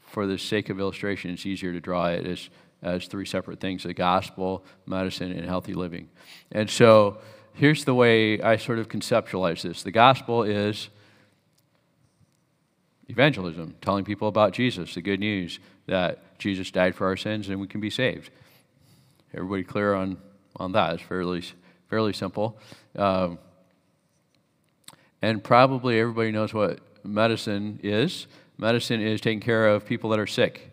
for 0.00 0.26
the 0.26 0.36
sake 0.36 0.68
of 0.68 0.78
illustration, 0.78 1.30
it's 1.30 1.46
easier 1.46 1.72
to 1.72 1.80
draw 1.80 2.08
it 2.08 2.26
as, 2.26 2.50
as 2.82 3.06
three 3.06 3.24
separate 3.24 3.60
things 3.60 3.84
the 3.84 3.94
gospel, 3.94 4.64
medicine, 4.84 5.32
and 5.32 5.46
healthy 5.46 5.72
living. 5.72 6.10
And 6.50 6.68
so 6.68 7.18
here's 7.54 7.84
the 7.84 7.94
way 7.94 8.40
I 8.42 8.56
sort 8.56 8.78
of 8.78 8.88
conceptualize 8.88 9.62
this 9.62 9.82
the 9.84 9.92
gospel 9.92 10.42
is 10.42 10.90
evangelism, 13.08 13.76
telling 13.80 14.04
people 14.04 14.28
about 14.28 14.52
Jesus, 14.52 14.94
the 14.94 15.02
good 15.02 15.20
news 15.20 15.60
that 15.86 16.38
Jesus 16.38 16.70
died 16.70 16.94
for 16.94 17.06
our 17.06 17.16
sins 17.16 17.48
and 17.48 17.60
we 17.60 17.66
can 17.66 17.80
be 17.80 17.90
saved. 17.90 18.30
Everybody 19.34 19.62
clear 19.62 19.94
on, 19.94 20.18
on 20.56 20.72
that? 20.72 20.94
It's 20.94 21.02
fairly, 21.02 21.42
fairly 21.88 22.12
simple. 22.12 22.58
Um, 22.96 23.38
and 25.22 25.42
probably 25.42 26.00
everybody 26.00 26.32
knows 26.32 26.52
what 26.52 26.80
medicine 27.04 27.80
is. 27.82 28.26
Medicine 28.58 29.00
is 29.00 29.20
taking 29.20 29.40
care 29.40 29.68
of 29.68 29.86
people 29.86 30.10
that 30.10 30.18
are 30.18 30.26
sick. 30.26 30.70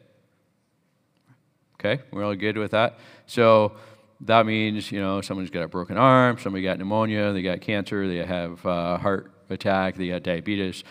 Okay, 1.80 2.02
we're 2.12 2.26
all 2.26 2.36
good 2.36 2.58
with 2.58 2.72
that. 2.72 3.00
So 3.26 3.74
that 4.22 4.45
means 4.45 4.91
you 4.91 5.00
know 5.00 5.22
someone's 5.22 5.50
got 5.50 5.64
a 5.64 5.68
broken 5.68 5.97
arm, 5.97 6.38
somebody 6.39 6.64
got 6.64 6.78
pneumonia, 6.78 7.32
they 7.32 7.41
got 7.41 7.62
cancer, 7.62 8.08
they 8.08 8.18
have 8.18 8.60
heart 8.60 9.32
attack, 9.50 9.95
they 9.95 10.10
got 10.10 10.24
diabetes, 10.24 10.84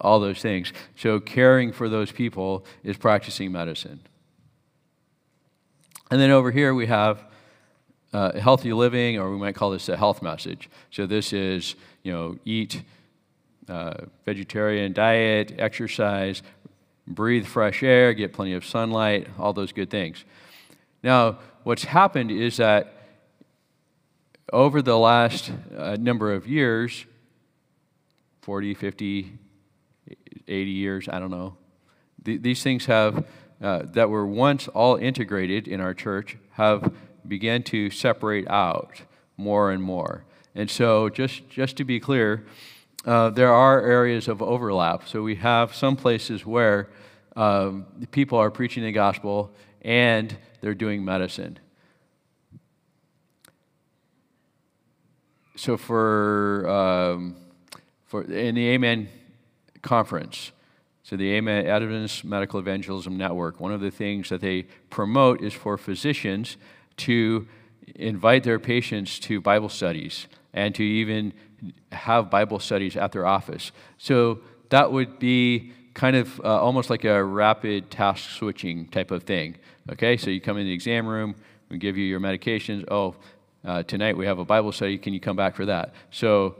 all 0.00 0.20
those 0.20 0.40
things. 0.40 0.72
So 0.94 1.18
caring 1.18 1.72
for 1.72 1.88
those 1.88 2.12
people 2.12 2.64
is 2.84 2.96
practicing 2.96 3.50
medicine. 3.50 4.00
And 6.10 6.20
then 6.20 6.30
over 6.30 6.52
here 6.52 6.74
we 6.74 6.86
have 6.86 7.24
uh, 8.12 8.38
healthy 8.38 8.72
living, 8.72 9.18
or 9.18 9.30
we 9.30 9.36
might 9.36 9.56
call 9.56 9.70
this 9.70 9.88
a 9.88 9.96
health 9.96 10.22
message. 10.22 10.70
So 10.90 11.06
this 11.06 11.32
is 11.32 11.74
you 12.04 12.12
know 12.12 12.38
eat 12.44 12.82
uh, 13.68 13.94
vegetarian 14.24 14.92
diet, 14.92 15.54
exercise, 15.58 16.42
breathe 17.06 17.46
fresh 17.46 17.82
air, 17.82 18.14
get 18.14 18.32
plenty 18.32 18.54
of 18.54 18.64
sunlight, 18.64 19.28
all 19.38 19.52
those 19.52 19.72
good 19.72 19.90
things. 19.90 20.24
Now, 21.02 21.38
what's 21.62 21.84
happened 21.84 22.30
is 22.30 22.56
that 22.56 22.92
over 24.52 24.82
the 24.82 24.98
last 24.98 25.50
uh, 25.76 25.96
number 25.98 26.32
of 26.32 26.46
years 26.46 27.04
40, 28.42 28.74
50, 28.74 29.32
80 30.46 30.70
years, 30.70 31.08
I 31.08 31.18
don't 31.18 31.32
know 31.32 31.56
th- 32.26 32.42
these 32.42 32.62
things 32.62 32.84
have, 32.86 33.24
uh, 33.62 33.82
that 33.92 34.10
were 34.10 34.26
once 34.26 34.68
all 34.68 34.96
integrated 34.96 35.66
in 35.66 35.80
our 35.80 35.94
church, 35.94 36.36
have 36.52 36.92
began 37.26 37.62
to 37.62 37.88
separate 37.88 38.46
out 38.48 39.00
more 39.38 39.70
and 39.70 39.82
more. 39.82 40.24
And 40.54 40.70
so, 40.70 41.08
just, 41.08 41.48
just 41.48 41.76
to 41.78 41.84
be 41.84 41.98
clear, 41.98 42.44
uh, 43.06 43.30
there 43.30 43.52
are 43.52 43.80
areas 43.80 44.26
of 44.28 44.42
overlap. 44.42 45.08
So 45.08 45.22
we 45.22 45.36
have 45.36 45.74
some 45.74 45.96
places 45.96 46.44
where 46.44 46.90
um, 47.36 47.86
people 48.10 48.36
are 48.38 48.50
preaching 48.50 48.82
the 48.82 48.92
gospel 48.92 49.54
and 49.82 50.36
they're 50.60 50.74
doing 50.74 51.04
medicine. 51.04 51.58
So 55.54 55.76
for 55.76 56.68
um, 56.68 57.36
for 58.04 58.22
in 58.22 58.56
the 58.56 58.68
Amen 58.70 59.08
conference, 59.82 60.52
so 61.02 61.16
the 61.16 61.32
Amen 61.34 61.66
Adventist 61.66 62.24
Medical 62.24 62.58
Evangelism 62.58 63.16
Network, 63.16 63.60
one 63.60 63.72
of 63.72 63.80
the 63.80 63.90
things 63.90 64.28
that 64.28 64.40
they 64.40 64.64
promote 64.90 65.40
is 65.40 65.54
for 65.54 65.78
physicians 65.78 66.56
to 66.98 67.46
invite 67.94 68.42
their 68.42 68.58
patients 68.58 69.18
to 69.20 69.40
Bible 69.40 69.68
studies 69.68 70.26
and 70.52 70.74
to 70.74 70.82
even 70.82 71.32
have 71.92 72.30
Bible 72.30 72.58
studies 72.58 72.96
at 72.96 73.12
their 73.12 73.26
office. 73.26 73.72
So 73.98 74.40
that 74.70 74.90
would 74.92 75.18
be 75.18 75.72
kind 75.94 76.16
of 76.16 76.40
uh, 76.40 76.60
almost 76.60 76.90
like 76.90 77.04
a 77.04 77.24
rapid 77.24 77.90
task 77.90 78.30
switching 78.30 78.86
type 78.88 79.10
of 79.10 79.22
thing. 79.22 79.56
Okay, 79.90 80.16
so 80.16 80.30
you 80.30 80.40
come 80.40 80.58
in 80.58 80.66
the 80.66 80.72
exam 80.72 81.06
room, 81.06 81.34
we 81.68 81.78
give 81.78 81.96
you 81.96 82.04
your 82.04 82.20
medications. 82.20 82.84
Oh, 82.90 83.16
uh, 83.64 83.82
tonight 83.82 84.16
we 84.16 84.26
have 84.26 84.38
a 84.38 84.44
Bible 84.44 84.72
study. 84.72 84.98
Can 84.98 85.14
you 85.14 85.20
come 85.20 85.36
back 85.36 85.56
for 85.56 85.66
that? 85.66 85.94
So, 86.10 86.56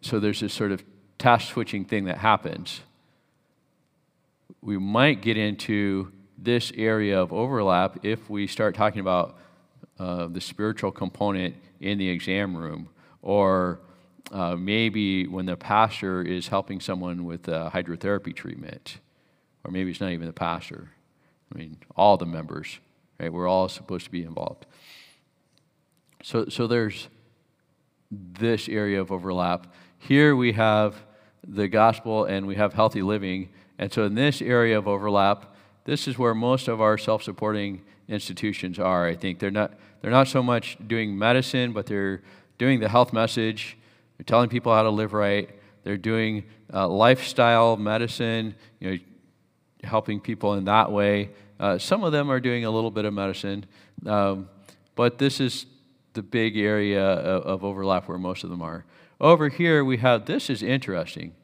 so 0.00 0.18
there's 0.18 0.40
this 0.40 0.52
sort 0.52 0.72
of 0.72 0.82
task 1.18 1.52
switching 1.52 1.84
thing 1.84 2.04
that 2.06 2.18
happens. 2.18 2.80
We 4.62 4.78
might 4.78 5.22
get 5.22 5.36
into 5.36 6.12
this 6.36 6.72
area 6.76 7.20
of 7.20 7.32
overlap 7.32 7.98
if 8.04 8.30
we 8.30 8.46
start 8.46 8.74
talking 8.74 9.00
about 9.00 9.38
uh, 9.98 10.28
the 10.28 10.40
spiritual 10.40 10.92
component 10.92 11.56
in 11.80 11.98
the 11.98 12.08
exam 12.08 12.56
room 12.56 12.88
or 13.22 13.80
uh, 14.32 14.56
maybe 14.56 15.26
when 15.26 15.46
the 15.46 15.56
pastor 15.56 16.22
is 16.22 16.48
helping 16.48 16.80
someone 16.80 17.24
with 17.24 17.48
a 17.48 17.70
hydrotherapy 17.72 18.34
treatment, 18.34 18.98
or 19.64 19.70
maybe 19.70 19.90
it's 19.90 20.00
not 20.00 20.10
even 20.10 20.26
the 20.26 20.32
pastor. 20.32 20.90
I 21.54 21.58
mean, 21.58 21.78
all 21.96 22.16
the 22.16 22.26
members, 22.26 22.78
right? 23.18 23.32
We're 23.32 23.48
all 23.48 23.68
supposed 23.68 24.04
to 24.04 24.10
be 24.10 24.22
involved. 24.22 24.66
So, 26.22 26.46
so 26.48 26.66
there's 26.66 27.08
this 28.10 28.68
area 28.68 29.00
of 29.00 29.12
overlap. 29.12 29.72
Here 29.98 30.36
we 30.36 30.52
have 30.52 30.96
the 31.46 31.68
gospel 31.68 32.24
and 32.24 32.46
we 32.46 32.56
have 32.56 32.74
healthy 32.74 33.02
living. 33.02 33.48
And 33.78 33.92
so, 33.92 34.04
in 34.04 34.14
this 34.14 34.42
area 34.42 34.76
of 34.76 34.88
overlap, 34.88 35.54
this 35.84 36.06
is 36.06 36.18
where 36.18 36.34
most 36.34 36.68
of 36.68 36.80
our 36.80 36.98
self 36.98 37.22
supporting 37.22 37.82
institutions 38.08 38.78
are. 38.78 39.06
I 39.06 39.14
think 39.14 39.38
they're 39.38 39.50
not, 39.50 39.72
they're 40.02 40.10
not 40.10 40.28
so 40.28 40.42
much 40.42 40.76
doing 40.86 41.16
medicine, 41.16 41.72
but 41.72 41.86
they're 41.86 42.22
doing 42.58 42.80
the 42.80 42.88
health 42.88 43.12
message 43.12 43.77
they're 44.18 44.24
telling 44.24 44.48
people 44.48 44.74
how 44.74 44.82
to 44.82 44.90
live 44.90 45.12
right. 45.12 45.48
They're 45.84 45.96
doing 45.96 46.44
uh, 46.72 46.88
lifestyle 46.88 47.76
medicine, 47.76 48.54
you 48.80 48.90
know, 48.90 48.98
helping 49.84 50.20
people 50.20 50.54
in 50.54 50.64
that 50.64 50.90
way. 50.90 51.30
Uh, 51.60 51.78
some 51.78 52.02
of 52.04 52.12
them 52.12 52.30
are 52.30 52.40
doing 52.40 52.64
a 52.64 52.70
little 52.70 52.90
bit 52.90 53.04
of 53.04 53.14
medicine, 53.14 53.64
um, 54.06 54.48
but 54.96 55.18
this 55.18 55.40
is 55.40 55.66
the 56.14 56.22
big 56.22 56.56
area 56.56 57.02
of, 57.02 57.42
of 57.44 57.64
overlap 57.64 58.08
where 58.08 58.18
most 58.18 58.44
of 58.44 58.50
them 58.50 58.60
are. 58.60 58.84
Over 59.20 59.48
here, 59.48 59.84
we 59.84 59.98
have 59.98 60.26
this 60.26 60.50
is 60.50 60.62
interesting. 60.62 61.34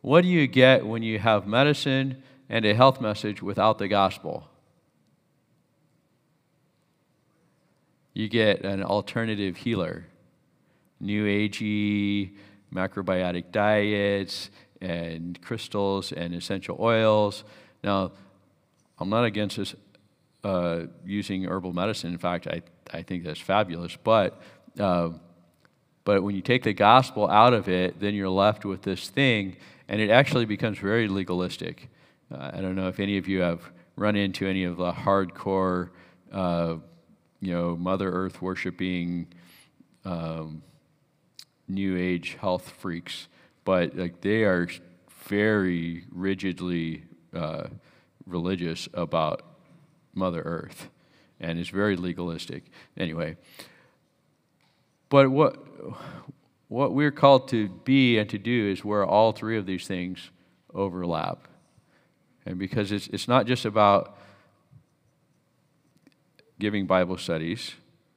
What 0.00 0.22
do 0.22 0.28
you 0.28 0.46
get 0.46 0.86
when 0.86 1.02
you 1.02 1.18
have 1.18 1.46
medicine 1.46 2.22
and 2.48 2.64
a 2.64 2.74
health 2.74 3.00
message 3.00 3.42
without 3.42 3.78
the 3.78 3.88
gospel? 3.88 4.48
You 8.14 8.28
get 8.28 8.64
an 8.64 8.82
alternative 8.82 9.58
healer 9.58 10.06
new 11.00 11.24
agey 11.26 12.32
macrobiotic 12.74 13.52
diets 13.52 14.50
and 14.80 15.40
crystals 15.40 16.12
and 16.12 16.34
essential 16.34 16.76
oils. 16.80 17.44
Now, 17.82 18.12
I'm 18.98 19.08
not 19.08 19.24
against 19.24 19.56
this 19.56 19.74
uh, 20.44 20.82
using 21.04 21.44
herbal 21.44 21.72
medicine. 21.72 22.12
In 22.12 22.18
fact, 22.18 22.46
I, 22.46 22.62
I 22.92 23.02
think 23.02 23.24
that's 23.24 23.40
fabulous. 23.40 23.96
But, 23.96 24.40
uh, 24.78 25.10
but 26.04 26.22
when 26.22 26.34
you 26.34 26.42
take 26.42 26.62
the 26.62 26.72
gospel 26.72 27.28
out 27.28 27.52
of 27.52 27.68
it, 27.68 28.00
then 28.00 28.14
you're 28.14 28.28
left 28.28 28.64
with 28.64 28.82
this 28.82 29.08
thing, 29.08 29.56
and 29.88 30.00
it 30.00 30.10
actually 30.10 30.44
becomes 30.44 30.78
very 30.78 31.08
legalistic. 31.08 31.88
Uh, 32.32 32.50
I 32.52 32.60
don't 32.60 32.74
know 32.74 32.88
if 32.88 33.00
any 33.00 33.18
of 33.18 33.28
you 33.28 33.40
have 33.40 33.60
run 33.96 34.16
into 34.16 34.46
any 34.46 34.64
of 34.64 34.76
the 34.76 34.92
hardcore, 34.92 35.90
uh, 36.32 36.76
you 37.40 37.52
know, 37.52 37.76
Mother 37.76 38.10
Earth 38.10 38.42
worshiping 38.42 39.26
um, 40.04 40.62
new 41.68 41.96
age 41.96 42.36
health 42.40 42.70
freaks, 42.78 43.28
but 43.64 43.96
like 43.96 44.20
they 44.20 44.44
are 44.44 44.68
very 45.28 46.04
rigidly 46.12 47.04
uh, 47.34 47.64
religious 48.26 48.88
about 48.94 49.42
Mother 50.14 50.42
Earth, 50.42 50.88
and 51.40 51.58
it's 51.58 51.68
very 51.70 51.96
legalistic. 51.96 52.64
Anyway, 52.96 53.36
But 55.08 55.30
what, 55.30 55.56
what 56.68 56.92
we're 56.92 57.12
called 57.12 57.48
to 57.48 57.68
be 57.68 58.18
and 58.18 58.28
to 58.30 58.38
do 58.38 58.68
is 58.70 58.84
where 58.84 59.04
all 59.04 59.32
three 59.32 59.56
of 59.56 59.66
these 59.66 59.86
things 59.86 60.30
overlap. 60.74 61.48
And 62.44 62.58
because 62.58 62.92
it's, 62.92 63.06
it's 63.08 63.28
not 63.28 63.46
just 63.46 63.64
about 63.64 64.16
giving 66.58 66.86
Bible 66.86 67.18
studies, 67.18 67.72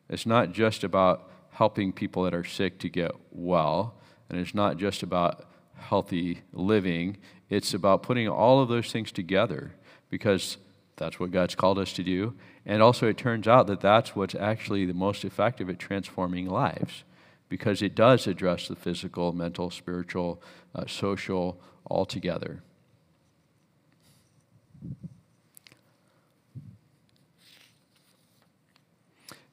it's 0.09 0.25
not 0.25 0.51
just 0.51 0.83
about 0.83 1.29
helping 1.59 1.91
people 1.91 2.23
that 2.23 2.33
are 2.33 2.45
sick 2.45 2.79
to 2.79 2.87
get 2.87 3.11
well, 3.33 3.93
and 4.29 4.39
it's 4.39 4.55
not 4.55 4.77
just 4.77 5.03
about 5.03 5.45
healthy 5.75 6.41
living. 6.53 7.17
It's 7.49 7.73
about 7.73 8.01
putting 8.01 8.29
all 8.29 8.61
of 8.61 8.69
those 8.69 8.93
things 8.93 9.11
together 9.11 9.73
because 10.09 10.55
that's 10.95 11.19
what 11.19 11.31
God's 11.31 11.55
called 11.55 11.77
us 11.77 11.91
to 11.93 12.01
do. 12.01 12.33
And 12.65 12.81
also, 12.81 13.07
it 13.07 13.17
turns 13.17 13.45
out 13.45 13.67
that 13.67 13.81
that's 13.81 14.15
what's 14.15 14.35
actually 14.35 14.85
the 14.85 14.93
most 14.93 15.25
effective 15.25 15.69
at 15.69 15.79
transforming 15.79 16.47
lives 16.47 17.03
because 17.49 17.81
it 17.81 17.93
does 17.93 18.25
address 18.25 18.69
the 18.69 18.75
physical, 18.77 19.33
mental, 19.33 19.69
spiritual, 19.69 20.41
uh, 20.73 20.85
social 20.87 21.59
all 21.83 22.05
together. 22.05 22.63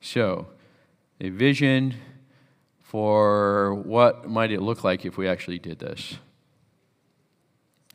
So, 0.00 0.46
a 1.20 1.28
vision 1.30 1.94
for 2.82 3.74
what 3.74 4.28
might 4.28 4.50
it 4.52 4.62
look 4.62 4.84
like 4.84 5.04
if 5.04 5.16
we 5.16 5.26
actually 5.28 5.58
did 5.58 5.78
this. 5.78 6.16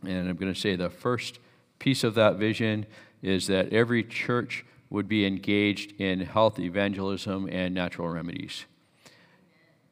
And 0.04 0.28
I'm 0.30 0.36
going 0.36 0.54
to 0.54 0.60
say 0.60 0.76
the 0.76 0.90
first 0.90 1.40
piece 1.80 2.04
of 2.04 2.16
that 2.16 2.38
vision 2.38 2.86
is 3.22 3.48
that 3.48 3.72
every 3.72 4.04
church 4.04 4.66
would 4.90 5.08
be 5.08 5.26
engaged 5.26 6.00
in 6.00 6.20
health 6.20 6.60
evangelism 6.60 7.48
and 7.52 7.74
natural 7.74 8.10
remedies. 8.10 8.66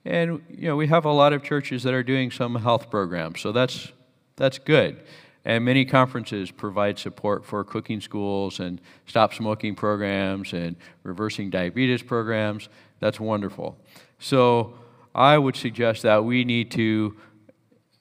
And 0.05 0.41
you 0.49 0.67
know, 0.67 0.75
we 0.75 0.87
have 0.87 1.05
a 1.05 1.11
lot 1.11 1.33
of 1.33 1.43
churches 1.43 1.83
that 1.83 1.93
are 1.93 2.03
doing 2.03 2.31
some 2.31 2.55
health 2.55 2.89
programs, 2.89 3.41
so 3.41 3.51
that's 3.51 3.91
that's 4.35 4.57
good. 4.57 5.01
And 5.45 5.63
many 5.63 5.85
conferences 5.85 6.51
provide 6.51 6.99
support 6.99 7.45
for 7.45 7.63
cooking 7.63 8.01
schools 8.01 8.59
and 8.59 8.81
stop 9.05 9.33
smoking 9.33 9.73
programs 9.75 10.53
and 10.53 10.75
reversing 11.03 11.49
diabetes 11.49 12.03
programs. 12.03 12.69
That's 12.99 13.19
wonderful. 13.19 13.77
So 14.19 14.75
I 15.15 15.37
would 15.37 15.55
suggest 15.55 16.03
that 16.03 16.23
we 16.23 16.43
need 16.43 16.71
to 16.71 17.17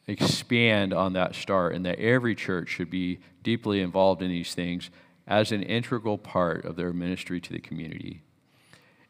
expand 0.06 0.92
on 0.92 1.12
that 1.12 1.34
start 1.34 1.74
and 1.74 1.84
that 1.86 1.98
every 1.98 2.34
church 2.34 2.70
should 2.70 2.90
be 2.90 3.18
deeply 3.42 3.80
involved 3.80 4.22
in 4.22 4.28
these 4.28 4.54
things 4.54 4.90
as 5.26 5.52
an 5.52 5.62
integral 5.62 6.16
part 6.16 6.64
of 6.64 6.76
their 6.76 6.92
ministry 6.92 7.40
to 7.40 7.52
the 7.52 7.58
community. 7.58 8.22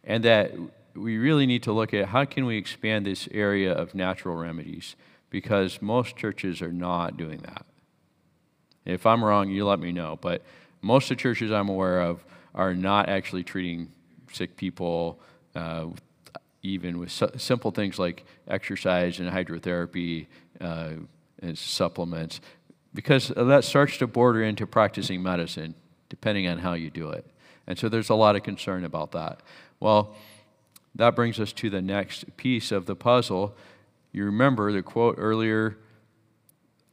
And 0.03 0.25
that 0.25 0.53
we 0.95 1.17
really 1.17 1.47
need 1.47 1.63
to 1.63 1.73
look 1.73 1.95
at 1.95 2.07
how 2.07 2.25
can 2.25 2.45
we 2.45 2.57
expand 2.57 3.07
this 3.07 3.29
area 3.31 3.73
of 3.73 3.95
natural 3.95 4.37
remedies 4.37 4.97
because 5.31 5.81
most 5.81 6.17
churches 6.17 6.61
are 6.61 6.73
not 6.73 7.17
doing 7.17 7.39
that. 7.41 7.65
If 8.85 9.07
I'm 9.07 9.23
wrong, 9.23 9.51
you 9.51 9.67
let 9.67 9.79
me 9.79 9.93
know, 9.93 10.19
but 10.21 10.43
most 10.81 11.11
of 11.11 11.17
the 11.17 11.23
churches 11.23 11.53
I'm 11.53 11.69
aware 11.69 12.01
of 12.01 12.25
are 12.55 12.75
not 12.75 13.09
actually 13.09 13.45
treating 13.45 13.93
sick 14.33 14.57
people 14.57 15.21
uh, 15.59 15.87
even 16.63 16.99
with 16.99 17.11
su- 17.11 17.31
simple 17.37 17.71
things 17.71 17.99
like 17.99 18.25
exercise 18.47 19.21
and 19.21 19.29
hydrotherapy 19.31 20.27
uh, 20.61 20.91
and 21.43 21.59
supplements, 21.59 22.41
because 22.95 23.29
that 23.37 23.65
starts 23.65 23.99
to 23.99 24.07
border 24.07 24.43
into 24.43 24.67
practicing 24.67 25.23
medicine, 25.23 25.75
depending 26.09 26.47
on 26.47 26.59
how 26.59 26.75
you 26.75 26.91
do 26.91 27.11
it. 27.11 27.27
And 27.67 27.79
so 27.79 27.89
there's 27.89 28.11
a 28.11 28.15
lot 28.15 28.37
of 28.37 28.43
concern 28.43 28.85
about 28.85 29.13
that. 29.13 29.41
Well, 29.81 30.15
that 30.95 31.15
brings 31.15 31.39
us 31.39 31.53
to 31.53 31.71
the 31.71 31.83
next 31.83 32.37
piece 32.37 32.73
of 32.73 32.87
the 32.87 32.97
puzzle. 32.97 33.55
You 34.13 34.25
remember 34.25 34.73
the 34.73 34.83
quote 34.83 35.17
earlier 35.19 35.77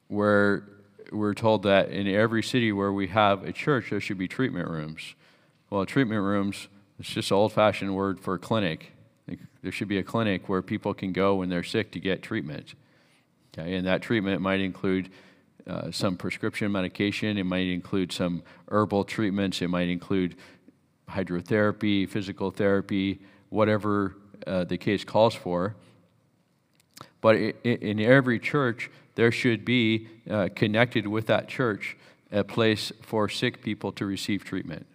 where 0.07 0.63
we're 1.11 1.34
told 1.34 1.63
that 1.63 1.89
in 1.89 2.07
every 2.07 2.43
city 2.43 2.72
where 2.72 2.91
we 2.91 3.07
have 3.07 3.43
a 3.43 3.53
church, 3.53 3.89
there 3.89 4.01
should 4.01 4.18
be 4.18 4.28
treatment 4.28 4.68
rooms. 4.70 5.16
Well, 5.70 5.86
treatment 5.86 6.22
rooms, 6.22 6.68
it's 7.00 7.10
just 7.10 7.32
an 7.32 7.38
old 7.38 7.54
fashioned 7.54 7.96
word 7.96 8.20
for 8.20 8.36
a 8.36 8.39
clinic. 8.39 8.91
There 9.62 9.72
should 9.72 9.88
be 9.88 9.98
a 9.98 10.04
clinic 10.04 10.48
where 10.48 10.62
people 10.62 10.93
can 10.93 11.12
go 11.12 11.36
when 11.36 11.50
they're 11.50 11.64
sick 11.64 11.91
to 11.93 12.00
get 12.00 12.22
treatment. 12.22 12.76
Okay, 13.58 13.76
and 13.76 13.88
that 13.88 14.02
treatment 14.02 14.41
might 14.41 14.60
include 14.60 15.10
uh, 15.68 15.89
some 15.91 16.16
prescription 16.16 16.72
medication, 16.72 17.38
it 17.38 17.46
might 17.46 17.68
include 17.68 18.12
some 18.12 18.43
herbal 18.70 19.04
treatments, 19.06 19.62
it 19.62 19.70
might 19.70 19.89
include 19.89 20.36
hydrotherapy, 21.10 22.08
physical 22.08 22.52
therapy, 22.52 23.20
whatever 23.50 24.16
uh, 24.46 24.64
the 24.64 24.78
case 24.78 25.04
calls 25.04 25.34
for. 25.34 25.76
But 27.22 27.36
in 27.36 28.00
every 28.00 28.39
church, 28.39 28.91
there 29.16 29.32
should 29.32 29.66
be 29.66 30.08
uh, 30.30 30.50
connected 30.56 31.08
with 31.08 31.26
that 31.28 31.48
church 31.48 31.98
a 32.32 32.43
place 32.43 32.91
for 33.02 33.30
sick 33.30 33.64
people 33.64 33.91
to 33.93 34.06
receive 34.06 34.43
treatment. 34.43 34.86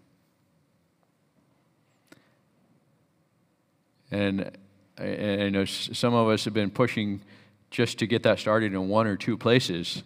And 4.11 4.50
I, 4.98 5.04
I 5.04 5.48
know 5.50 5.64
some 5.64 6.14
of 6.14 6.28
us 6.28 6.44
have 6.44 6.54
been 6.54 6.70
pushing 6.70 7.22
just 7.70 7.98
to 7.98 8.06
get 8.06 8.22
that 8.24 8.38
started 8.38 8.72
in 8.72 8.88
one 8.88 9.06
or 9.06 9.16
two 9.16 9.36
places, 9.36 10.02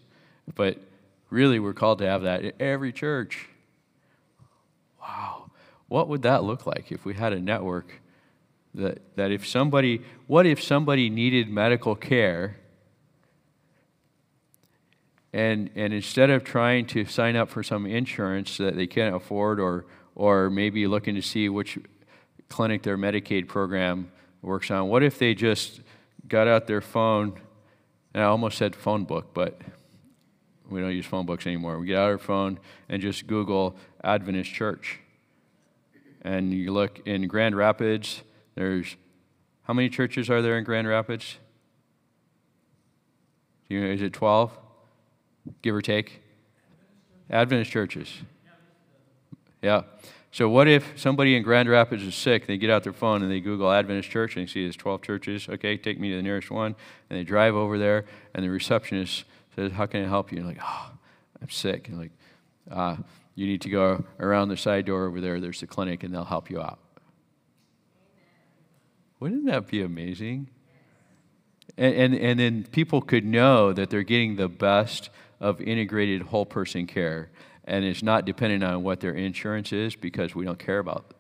but 0.55 0.78
really 1.30 1.59
we're 1.59 1.72
called 1.72 1.98
to 1.98 2.07
have 2.07 2.22
that 2.22 2.44
in 2.44 2.52
every 2.61 2.92
church. 2.92 3.48
Wow. 5.00 5.50
What 5.88 6.09
would 6.09 6.22
that 6.22 6.44
look 6.44 6.66
like 6.66 6.92
if 6.92 7.05
we 7.05 7.14
had 7.14 7.32
a 7.32 7.40
network 7.40 8.00
that, 8.74 9.16
that 9.16 9.30
if 9.30 9.46
somebody, 9.46 10.02
what 10.26 10.46
if 10.46 10.62
somebody 10.62 11.09
needed 11.09 11.48
medical 11.48 11.94
care 11.94 12.57
and, 15.32 15.70
and 15.74 15.92
instead 15.92 16.30
of 16.30 16.44
trying 16.44 16.86
to 16.86 17.05
sign 17.07 17.34
up 17.34 17.48
for 17.48 17.64
some 17.64 17.86
insurance 17.86 18.57
that 18.59 18.76
they 18.76 18.86
can't 18.86 19.16
afford 19.16 19.59
or, 19.59 19.84
or 20.14 20.48
maybe 20.48 20.86
looking 20.86 21.16
to 21.16 21.22
see 21.22 21.48
which 21.48 21.76
clinic 22.55 22.82
their 22.82 22.96
Medicaid 22.96 23.48
program 23.48 24.12
works 24.40 24.70
on. 24.70 24.88
What 24.88 25.02
if 25.02 25.18
they 25.18 25.34
just 25.34 25.80
got 26.28 26.46
out 26.46 26.68
their 26.68 26.80
phone, 26.80 27.40
and 28.14 28.22
I 28.22 28.26
almost 28.26 28.59
said 28.59 28.76
phone 28.76 29.02
book, 29.02 29.34
but 29.34 29.61
we 30.70 30.80
don't 30.80 30.92
use 30.92 31.05
phone 31.05 31.26
books 31.26 31.48
anymore. 31.48 31.80
We 31.80 31.88
get 31.88 31.98
out 31.98 32.11
our 32.11 32.16
phone 32.16 32.61
and 32.88 33.02
just 33.02 33.26
Google 33.26 33.74
Adventist 34.05 34.52
Church. 34.52 35.00
And 36.22 36.55
you 36.55 36.72
look 36.72 37.00
in 37.07 37.26
Grand 37.26 37.57
Rapids, 37.57 38.22
there's 38.55 38.94
how 39.64 39.74
many 39.74 39.88
churches 39.88 40.30
are 40.30 40.40
there 40.40 40.57
in 40.57 40.62
Grand 40.62 40.86
Rapids? 40.86 41.38
You 43.68 43.80
know, 43.80 43.88
is 43.88 44.00
it 44.00 44.12
12? 44.12 44.57
Give 45.61 45.74
or 45.74 45.82
take? 45.82 46.22
Adventist 47.28 47.72
churches. 47.72 48.09
Yeah. 49.61 49.82
So, 50.35 50.49
what 50.49 50.66
if 50.66 50.99
somebody 50.99 51.37
in 51.37 51.45
Grand 51.45 51.68
Rapids 51.68 52.03
is 52.03 52.12
sick? 52.12 52.49
They 52.49 52.59
get 52.59 52.68
out 52.68 52.82
their 52.82 52.93
phone 52.93 53.22
and 53.22 53.30
they 53.30 53.39
Google 53.39 53.70
Adventist 53.70 54.11
Church 54.11 54.35
and 54.35 54.45
they 54.45 54.51
see 54.51 54.64
there's 54.64 54.74
12 54.74 55.01
churches. 55.01 55.49
Okay, 55.49 55.76
take 55.76 56.01
me 56.01 56.11
to 56.11 56.16
the 56.16 56.22
nearest 56.22 56.51
one. 56.51 56.74
And 57.09 57.16
they 57.16 57.22
drive 57.22 57.55
over 57.55 57.78
there, 57.78 58.05
and 58.35 58.45
the 58.45 58.51
receptionist 58.51 59.26
says, 59.55 59.70
How 59.70 59.87
can 59.87 60.05
I 60.05 60.09
help 60.09 60.32
you? 60.32 60.39
And 60.39 60.49
like, 60.49 60.59
Oh, 60.61 60.91
I'm 61.41 61.51
sick. 61.51 61.87
And 61.87 62.01
like, 62.01 62.11
uh, 62.68 62.97
you 63.37 63.47
need 63.47 63.61
to 63.61 63.68
go 63.68 64.05
around 64.18 64.49
the 64.49 64.57
side 64.57 64.87
door 64.87 65.07
over 65.07 65.20
there. 65.20 65.39
There's 65.39 65.61
the 65.61 65.68
clinic, 65.68 66.03
and 66.03 66.12
they'll 66.12 66.24
help 66.24 66.51
you 66.51 66.61
out. 66.61 66.80
Wouldn't 69.20 69.47
that 69.47 69.68
be 69.68 69.82
amazing? 69.82 70.51
And, 71.78 71.95
and, 71.95 72.14
and 72.16 72.41
then 72.41 72.64
people 72.64 73.03
could 73.03 73.24
know 73.24 73.72
that 73.72 73.89
they're 73.89 74.03
getting 74.03 74.35
the 74.35 74.49
best 74.49 75.11
of 75.39 75.61
integrated 75.61 76.22
whole 76.22 76.47
person 76.47 76.89
care 76.89 77.30
and 77.64 77.84
it's 77.84 78.02
not 78.02 78.24
dependent 78.24 78.62
on 78.62 78.82
what 78.82 79.00
their 79.00 79.12
insurance 79.12 79.72
is 79.72 79.96
because 79.96 80.34
we 80.34 80.44
don't 80.44 80.58
care 80.58 80.78
about 80.78 81.06
it. 81.10 81.16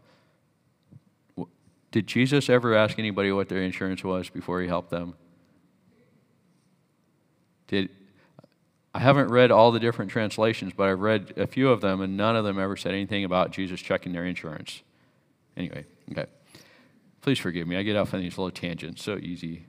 Did 1.90 2.06
Jesus 2.06 2.50
ever 2.50 2.74
ask 2.74 2.98
anybody 2.98 3.30
what 3.30 3.48
their 3.48 3.62
insurance 3.62 4.02
was 4.02 4.28
before 4.28 4.60
he 4.60 4.66
helped 4.66 4.90
them? 4.90 5.14
Did 7.68 7.88
I 8.94 9.00
haven't 9.00 9.28
read 9.28 9.50
all 9.50 9.72
the 9.72 9.80
different 9.80 10.12
translations, 10.12 10.72
but 10.76 10.88
I've 10.88 11.00
read 11.00 11.34
a 11.36 11.48
few 11.48 11.68
of 11.68 11.80
them, 11.80 12.00
and 12.00 12.16
none 12.16 12.36
of 12.36 12.44
them 12.44 12.60
ever 12.60 12.76
said 12.76 12.92
anything 12.92 13.24
about 13.24 13.50
Jesus 13.50 13.80
checking 13.80 14.12
their 14.12 14.24
insurance. 14.24 14.82
Anyway, 15.56 15.84
okay. 16.12 16.26
Please 17.20 17.40
forgive 17.40 17.66
me. 17.66 17.76
I 17.76 17.82
get 17.82 17.96
off 17.96 18.14
on 18.14 18.20
these 18.20 18.38
little 18.38 18.52
tangents. 18.52 19.02
So 19.02 19.16
easy. 19.16 19.66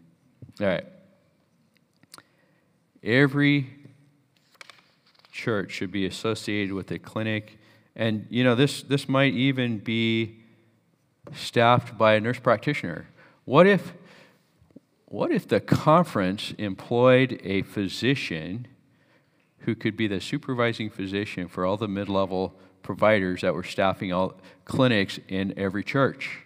All 0.61 0.67
right. 0.67 0.85
Every 3.01 3.67
church 5.35 5.71
should 5.71 5.91
be 5.91 6.05
associated 6.05 6.73
with 6.73 6.89
a 6.91 6.97
clinic. 6.97 7.59
And, 7.95 8.25
you 8.29 8.43
know, 8.43 8.55
this, 8.55 8.81
this 8.81 9.07
might 9.07 9.33
even 9.33 9.79
be 9.79 10.39
staffed 11.33 11.97
by 11.97 12.15
a 12.15 12.21
nurse 12.21 12.39
practitioner. 12.39 13.07
What 13.43 13.67
if, 13.67 13.93
what 15.05 15.31
if 15.31 15.47
the 15.47 15.59
conference 15.59 16.53
employed 16.57 17.39
a 17.43 17.63
physician 17.63 18.67
who 19.59 19.75
could 19.75 19.97
be 19.97 20.07
the 20.07 20.21
supervising 20.21 20.89
physician 20.89 21.47
for 21.47 21.65
all 21.65 21.77
the 21.77 21.87
mid 21.87 22.07
level 22.07 22.55
providers 22.81 23.41
that 23.41 23.53
were 23.53 23.63
staffing 23.63 24.13
all 24.13 24.35
clinics 24.63 25.19
in 25.27 25.53
every 25.57 25.83
church? 25.83 26.39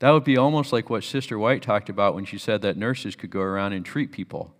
That 0.00 0.10
would 0.10 0.24
be 0.24 0.36
almost 0.36 0.72
like 0.72 0.90
what 0.90 1.04
Sister 1.04 1.38
White 1.38 1.62
talked 1.62 1.88
about 1.88 2.14
when 2.14 2.24
she 2.24 2.38
said 2.38 2.62
that 2.62 2.76
nurses 2.76 3.16
could 3.16 3.30
go 3.30 3.40
around 3.40 3.72
and 3.72 3.84
treat 3.84 4.12
people. 4.12 4.55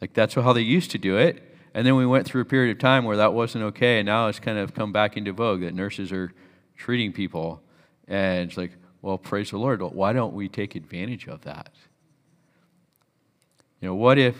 Like 0.00 0.14
that's 0.14 0.34
how 0.34 0.52
they 0.52 0.62
used 0.62 0.90
to 0.92 0.98
do 0.98 1.16
it. 1.16 1.42
And 1.74 1.86
then 1.86 1.94
we 1.96 2.06
went 2.06 2.26
through 2.26 2.42
a 2.42 2.46
period 2.46 2.72
of 2.72 2.80
time 2.80 3.04
where 3.04 3.16
that 3.16 3.32
wasn't 3.32 3.64
okay, 3.64 4.00
and 4.00 4.06
now 4.06 4.26
it's 4.26 4.40
kind 4.40 4.58
of 4.58 4.74
come 4.74 4.92
back 4.92 5.16
into 5.16 5.32
vogue 5.32 5.60
that 5.60 5.74
nurses 5.74 6.10
are 6.10 6.32
treating 6.76 7.12
people. 7.12 7.62
And 8.08 8.48
it's 8.48 8.56
like, 8.56 8.72
well, 9.02 9.18
praise 9.18 9.50
the 9.50 9.58
Lord. 9.58 9.80
Why 9.80 10.12
don't 10.12 10.34
we 10.34 10.48
take 10.48 10.74
advantage 10.74 11.28
of 11.28 11.42
that? 11.42 11.70
You 13.80 13.88
know, 13.88 13.94
what 13.94 14.18
if, 14.18 14.36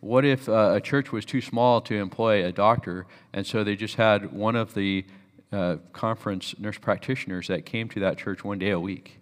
what 0.00 0.24
if 0.24 0.48
uh, 0.48 0.72
a 0.74 0.80
church 0.80 1.10
was 1.10 1.24
too 1.24 1.40
small 1.40 1.80
to 1.82 1.94
employ 1.94 2.44
a 2.44 2.52
doctor, 2.52 3.06
and 3.32 3.46
so 3.46 3.64
they 3.64 3.76
just 3.76 3.94
had 3.94 4.32
one 4.32 4.54
of 4.54 4.74
the 4.74 5.06
uh, 5.50 5.76
conference 5.92 6.54
nurse 6.58 6.78
practitioners 6.78 7.48
that 7.48 7.64
came 7.64 7.88
to 7.88 8.00
that 8.00 8.18
church 8.18 8.44
one 8.44 8.58
day 8.58 8.70
a 8.70 8.80
week 8.80 9.20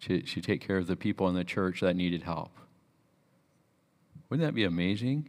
to, 0.00 0.20
to 0.20 0.40
take 0.40 0.60
care 0.60 0.78
of 0.78 0.86
the 0.86 0.96
people 0.96 1.28
in 1.28 1.34
the 1.34 1.44
church 1.44 1.80
that 1.80 1.94
needed 1.94 2.24
help? 2.24 2.50
Wouldn't 4.32 4.48
that 4.48 4.54
be 4.54 4.64
amazing? 4.64 5.28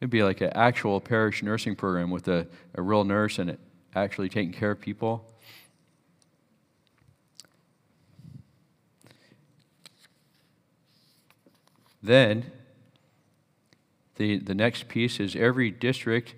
It'd 0.00 0.10
be 0.10 0.24
like 0.24 0.40
an 0.40 0.50
actual 0.56 1.00
parish 1.00 1.44
nursing 1.44 1.76
program 1.76 2.10
with 2.10 2.26
a, 2.26 2.48
a 2.74 2.82
real 2.82 3.04
nurse 3.04 3.38
and 3.38 3.56
actually 3.94 4.28
taking 4.28 4.52
care 4.52 4.72
of 4.72 4.80
people. 4.80 5.24
Then, 12.02 12.50
the, 14.16 14.38
the 14.38 14.56
next 14.56 14.88
piece 14.88 15.20
is 15.20 15.36
every 15.36 15.70
district 15.70 16.34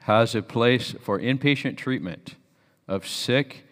has 0.00 0.34
a 0.34 0.42
place 0.42 0.94
for 1.00 1.18
inpatient 1.18 1.78
treatment 1.78 2.34
of 2.86 3.08
sick, 3.08 3.64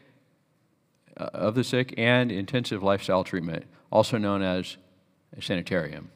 uh, 1.18 1.29
of 1.35 1.55
the 1.55 1.62
sick 1.62 1.93
and 1.99 2.33
intensive 2.33 2.83
lifestyle 2.83 3.22
treatment, 3.22 3.66
also 3.93 4.16
known 4.16 4.41
as 4.41 4.79
a 5.37 5.43
sanitarium. 5.43 6.11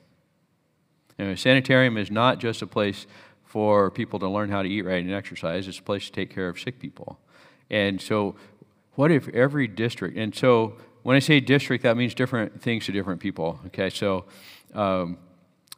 And 1.19 1.31
a 1.31 1.37
sanitarium 1.37 1.97
is 1.97 2.11
not 2.11 2.39
just 2.39 2.63
a 2.63 2.67
place 2.67 3.07
for 3.45 3.91
people 3.91 4.19
to 4.21 4.29
learn 4.29 4.51
how 4.51 4.63
to 4.63 4.69
eat 4.69 4.83
right 4.83 5.03
and 5.03 5.13
exercise, 5.13 5.67
it's 5.67 5.79
a 5.79 5.83
place 5.83 6.07
to 6.07 6.13
take 6.13 6.33
care 6.33 6.49
of 6.49 6.59
sick 6.59 6.79
people. 6.79 7.19
And 7.69 8.01
so, 8.01 8.37
what 8.95 9.11
if 9.11 9.29
every 9.29 9.67
district, 9.67 10.17
and 10.17 10.35
so 10.35 10.77
when 11.03 11.17
I 11.17 11.21
say 11.21 11.41
district, 11.41 11.83
that 11.85 11.97
means 11.97 12.15
different 12.15 12.61
things 12.61 12.87
to 12.87 12.93
different 12.93 13.21
people. 13.21 13.59
Okay, 13.67 13.91
so 13.91 14.27
um, 14.75 15.19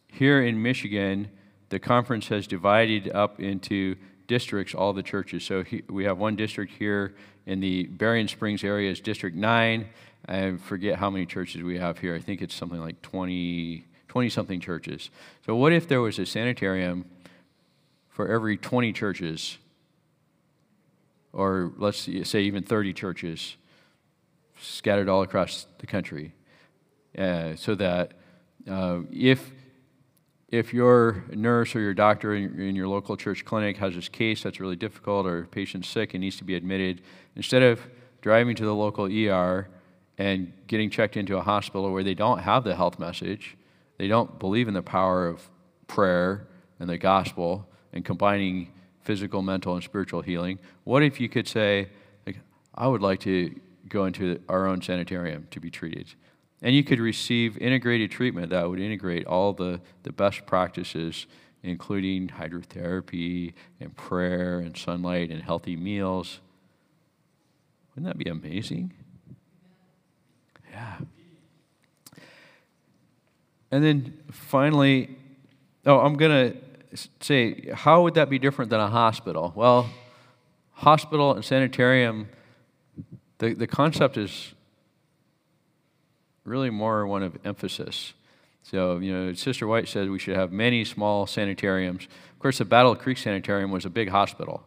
here 0.08 0.42
in 0.42 0.60
Michigan, 0.60 1.28
the 1.68 1.78
conference 1.78 2.28
has 2.28 2.46
divided 2.46 3.10
up 3.14 3.40
into 3.40 3.96
districts 4.26 4.74
all 4.74 4.92
the 4.92 5.02
churches. 5.02 5.44
So 5.44 5.62
he, 5.62 5.82
we 5.88 6.04
have 6.04 6.18
one 6.18 6.36
district 6.36 6.72
here 6.78 7.14
in 7.46 7.60
the 7.60 7.84
Berrien 7.84 8.28
Springs 8.28 8.64
area 8.64 8.90
is 8.90 9.00
District 9.00 9.36
9. 9.36 9.86
I 10.28 10.56
forget 10.56 10.98
how 10.98 11.10
many 11.10 11.26
churches 11.26 11.62
we 11.62 11.78
have 11.78 11.98
here. 11.98 12.14
I 12.14 12.20
think 12.20 12.42
it's 12.42 12.54
something 12.54 12.80
like 12.80 13.00
20, 13.02 13.84
20 14.12 14.28
something 14.28 14.60
churches. 14.60 15.08
So 15.46 15.56
what 15.56 15.72
if 15.72 15.88
there 15.88 16.02
was 16.02 16.18
a 16.18 16.26
sanitarium 16.26 17.06
for 18.10 18.28
every 18.28 18.58
20 18.58 18.92
churches? 18.92 19.56
Or 21.32 21.72
let's 21.78 22.06
say 22.24 22.42
even 22.42 22.62
30 22.62 22.92
churches 22.92 23.56
scattered 24.60 25.08
all 25.08 25.22
across 25.22 25.66
the 25.78 25.86
country. 25.86 26.34
Uh, 27.16 27.56
so 27.56 27.74
that 27.74 28.12
uh, 28.70 28.98
if 29.10 29.50
if 30.50 30.74
your 30.74 31.24
nurse 31.30 31.74
or 31.74 31.80
your 31.80 31.94
doctor 31.94 32.34
in, 32.34 32.76
your 32.76 32.88
local 32.88 33.16
church 33.16 33.46
clinic 33.46 33.78
has 33.78 33.94
this 33.94 34.10
case 34.10 34.42
that's 34.42 34.60
really 34.60 34.76
difficult 34.76 35.24
or 35.24 35.38
a 35.38 35.46
patient's 35.46 35.88
sick 35.88 36.12
and 36.12 36.20
needs 36.20 36.36
to 36.36 36.44
be 36.44 36.54
admitted, 36.54 37.00
instead 37.34 37.62
of 37.62 37.80
driving 38.20 38.54
to 38.56 38.64
the 38.66 38.74
local 38.74 39.06
ER 39.06 39.68
and 40.18 40.52
getting 40.66 40.90
checked 40.90 41.16
into 41.16 41.38
a 41.38 41.40
hospital 41.40 41.90
where 41.90 42.04
they 42.04 42.12
don't 42.12 42.40
have 42.40 42.62
the 42.64 42.76
health 42.76 42.98
message, 42.98 43.56
they 43.98 44.08
don't 44.08 44.38
believe 44.38 44.68
in 44.68 44.74
the 44.74 44.82
power 44.82 45.28
of 45.28 45.48
prayer 45.86 46.46
and 46.80 46.88
the 46.88 46.98
gospel 46.98 47.66
and 47.92 48.04
combining 48.04 48.72
physical, 49.02 49.42
mental, 49.42 49.74
and 49.74 49.84
spiritual 49.84 50.22
healing, 50.22 50.58
what 50.84 51.02
if 51.02 51.20
you 51.20 51.28
could 51.28 51.46
say, 51.46 51.88
like, 52.26 52.38
I 52.74 52.86
would 52.86 53.02
like 53.02 53.20
to 53.20 53.54
go 53.88 54.06
into 54.06 54.40
our 54.48 54.66
own 54.66 54.80
sanitarium 54.80 55.46
to 55.50 55.60
be 55.60 55.70
treated? 55.70 56.14
And 56.62 56.74
you 56.74 56.84
could 56.84 57.00
receive 57.00 57.58
integrated 57.58 58.10
treatment 58.10 58.50
that 58.50 58.68
would 58.68 58.80
integrate 58.80 59.26
all 59.26 59.52
the, 59.52 59.80
the 60.04 60.12
best 60.12 60.46
practices, 60.46 61.26
including 61.62 62.28
hydrotherapy 62.28 63.54
and 63.80 63.94
prayer 63.96 64.60
and 64.60 64.76
sunlight 64.76 65.30
and 65.30 65.42
healthy 65.42 65.76
meals. 65.76 66.40
Wouldn't 67.94 68.06
that 68.06 68.22
be 68.22 68.30
amazing? 68.30 68.92
Yeah. 70.70 70.98
And 73.72 73.82
then 73.82 74.18
finally, 74.30 75.16
oh, 75.86 75.98
I'm 76.00 76.14
going 76.14 76.52
to 76.52 76.98
say, 77.20 77.70
how 77.72 78.02
would 78.02 78.14
that 78.14 78.28
be 78.28 78.38
different 78.38 78.70
than 78.70 78.80
a 78.80 78.88
hospital? 78.88 79.52
Well, 79.56 79.88
hospital 80.72 81.32
and 81.32 81.44
sanitarium, 81.44 82.28
the, 83.38 83.54
the 83.54 83.66
concept 83.66 84.18
is 84.18 84.52
really 86.44 86.68
more 86.68 87.06
one 87.06 87.22
of 87.22 87.38
emphasis. 87.44 88.12
So, 88.62 88.98
you 88.98 89.12
know, 89.12 89.32
Sister 89.32 89.66
White 89.66 89.88
said 89.88 90.10
we 90.10 90.18
should 90.18 90.36
have 90.36 90.52
many 90.52 90.84
small 90.84 91.26
sanitariums. 91.26 92.04
Of 92.32 92.38
course, 92.40 92.58
the 92.58 92.66
Battle 92.66 92.94
Creek 92.94 93.16
Sanitarium 93.16 93.70
was 93.70 93.86
a 93.86 93.90
big 93.90 94.10
hospital, 94.10 94.62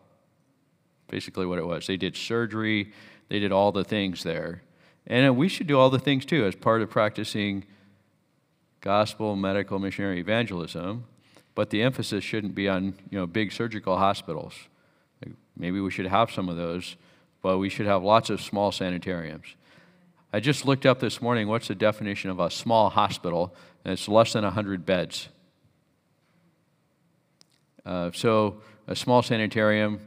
basically 1.10 1.46
what 1.46 1.60
it 1.60 1.66
was. 1.66 1.86
They 1.86 1.98
did 1.98 2.16
surgery, 2.16 2.92
they 3.30 3.40
did 3.40 3.52
all 3.52 3.72
the 3.72 3.84
things 3.84 4.24
there. 4.24 4.64
And 5.06 5.28
uh, 5.28 5.34
we 5.34 5.48
should 5.48 5.68
do 5.68 5.78
all 5.78 5.92
the 5.92 6.00
things 6.00 6.26
too 6.26 6.46
as 6.46 6.56
part 6.56 6.82
of 6.82 6.90
practicing 6.90 7.66
gospel, 8.86 9.36
medical, 9.36 9.80
missionary 9.80 10.20
evangelism. 10.20 11.04
But 11.56 11.72
the 11.72 11.82
emphasis 11.82 12.24
shouldn't 12.24 12.54
be 12.54 12.70
on, 12.70 12.94
you 13.10 13.18
know, 13.18 13.26
big 13.26 13.52
surgical 13.52 13.98
hospitals. 13.98 14.54
Maybe 15.58 15.82
we 15.82 15.90
should 15.90 16.06
have 16.06 16.32
some 16.32 16.50
of 16.50 16.56
those, 16.56 16.96
but 17.42 17.58
we 17.58 17.70
should 17.70 17.88
have 17.88 18.04
lots 18.04 18.30
of 18.30 18.42
small 18.42 18.72
sanitariums. 18.72 19.56
I 20.32 20.40
just 20.40 20.66
looked 20.66 20.86
up 20.86 21.00
this 21.00 21.22
morning 21.22 21.48
what's 21.48 21.70
the 21.70 21.76
definition 21.76 22.30
of 22.30 22.40
a 22.40 22.52
small 22.52 22.90
hospital, 22.90 23.56
and 23.84 23.94
it's 23.94 24.08
less 24.08 24.34
than 24.34 24.44
100 24.44 24.86
beds. 24.86 25.30
Uh, 27.86 28.12
so, 28.14 28.58
a 28.88 28.96
small 28.96 29.22
sanitarium, 29.24 30.02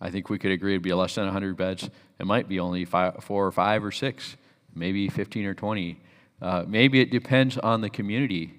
I 0.00 0.10
think 0.10 0.30
we 0.30 0.38
could 0.38 0.50
agree 0.50 0.72
it'd 0.72 0.82
be 0.82 0.94
less 0.94 1.14
than 1.14 1.24
100 1.24 1.56
beds. 1.56 1.90
It 2.18 2.26
might 2.26 2.48
be 2.48 2.58
only 2.58 2.84
five, 2.86 3.22
four 3.22 3.46
or 3.46 3.52
five 3.52 3.84
or 3.84 3.92
six, 3.92 4.36
maybe 4.74 5.08
15 5.08 5.44
or 5.44 5.54
20. 5.54 6.00
Uh, 6.40 6.64
maybe 6.66 7.00
it 7.00 7.10
depends 7.10 7.56
on 7.58 7.80
the 7.80 7.90
community. 7.90 8.54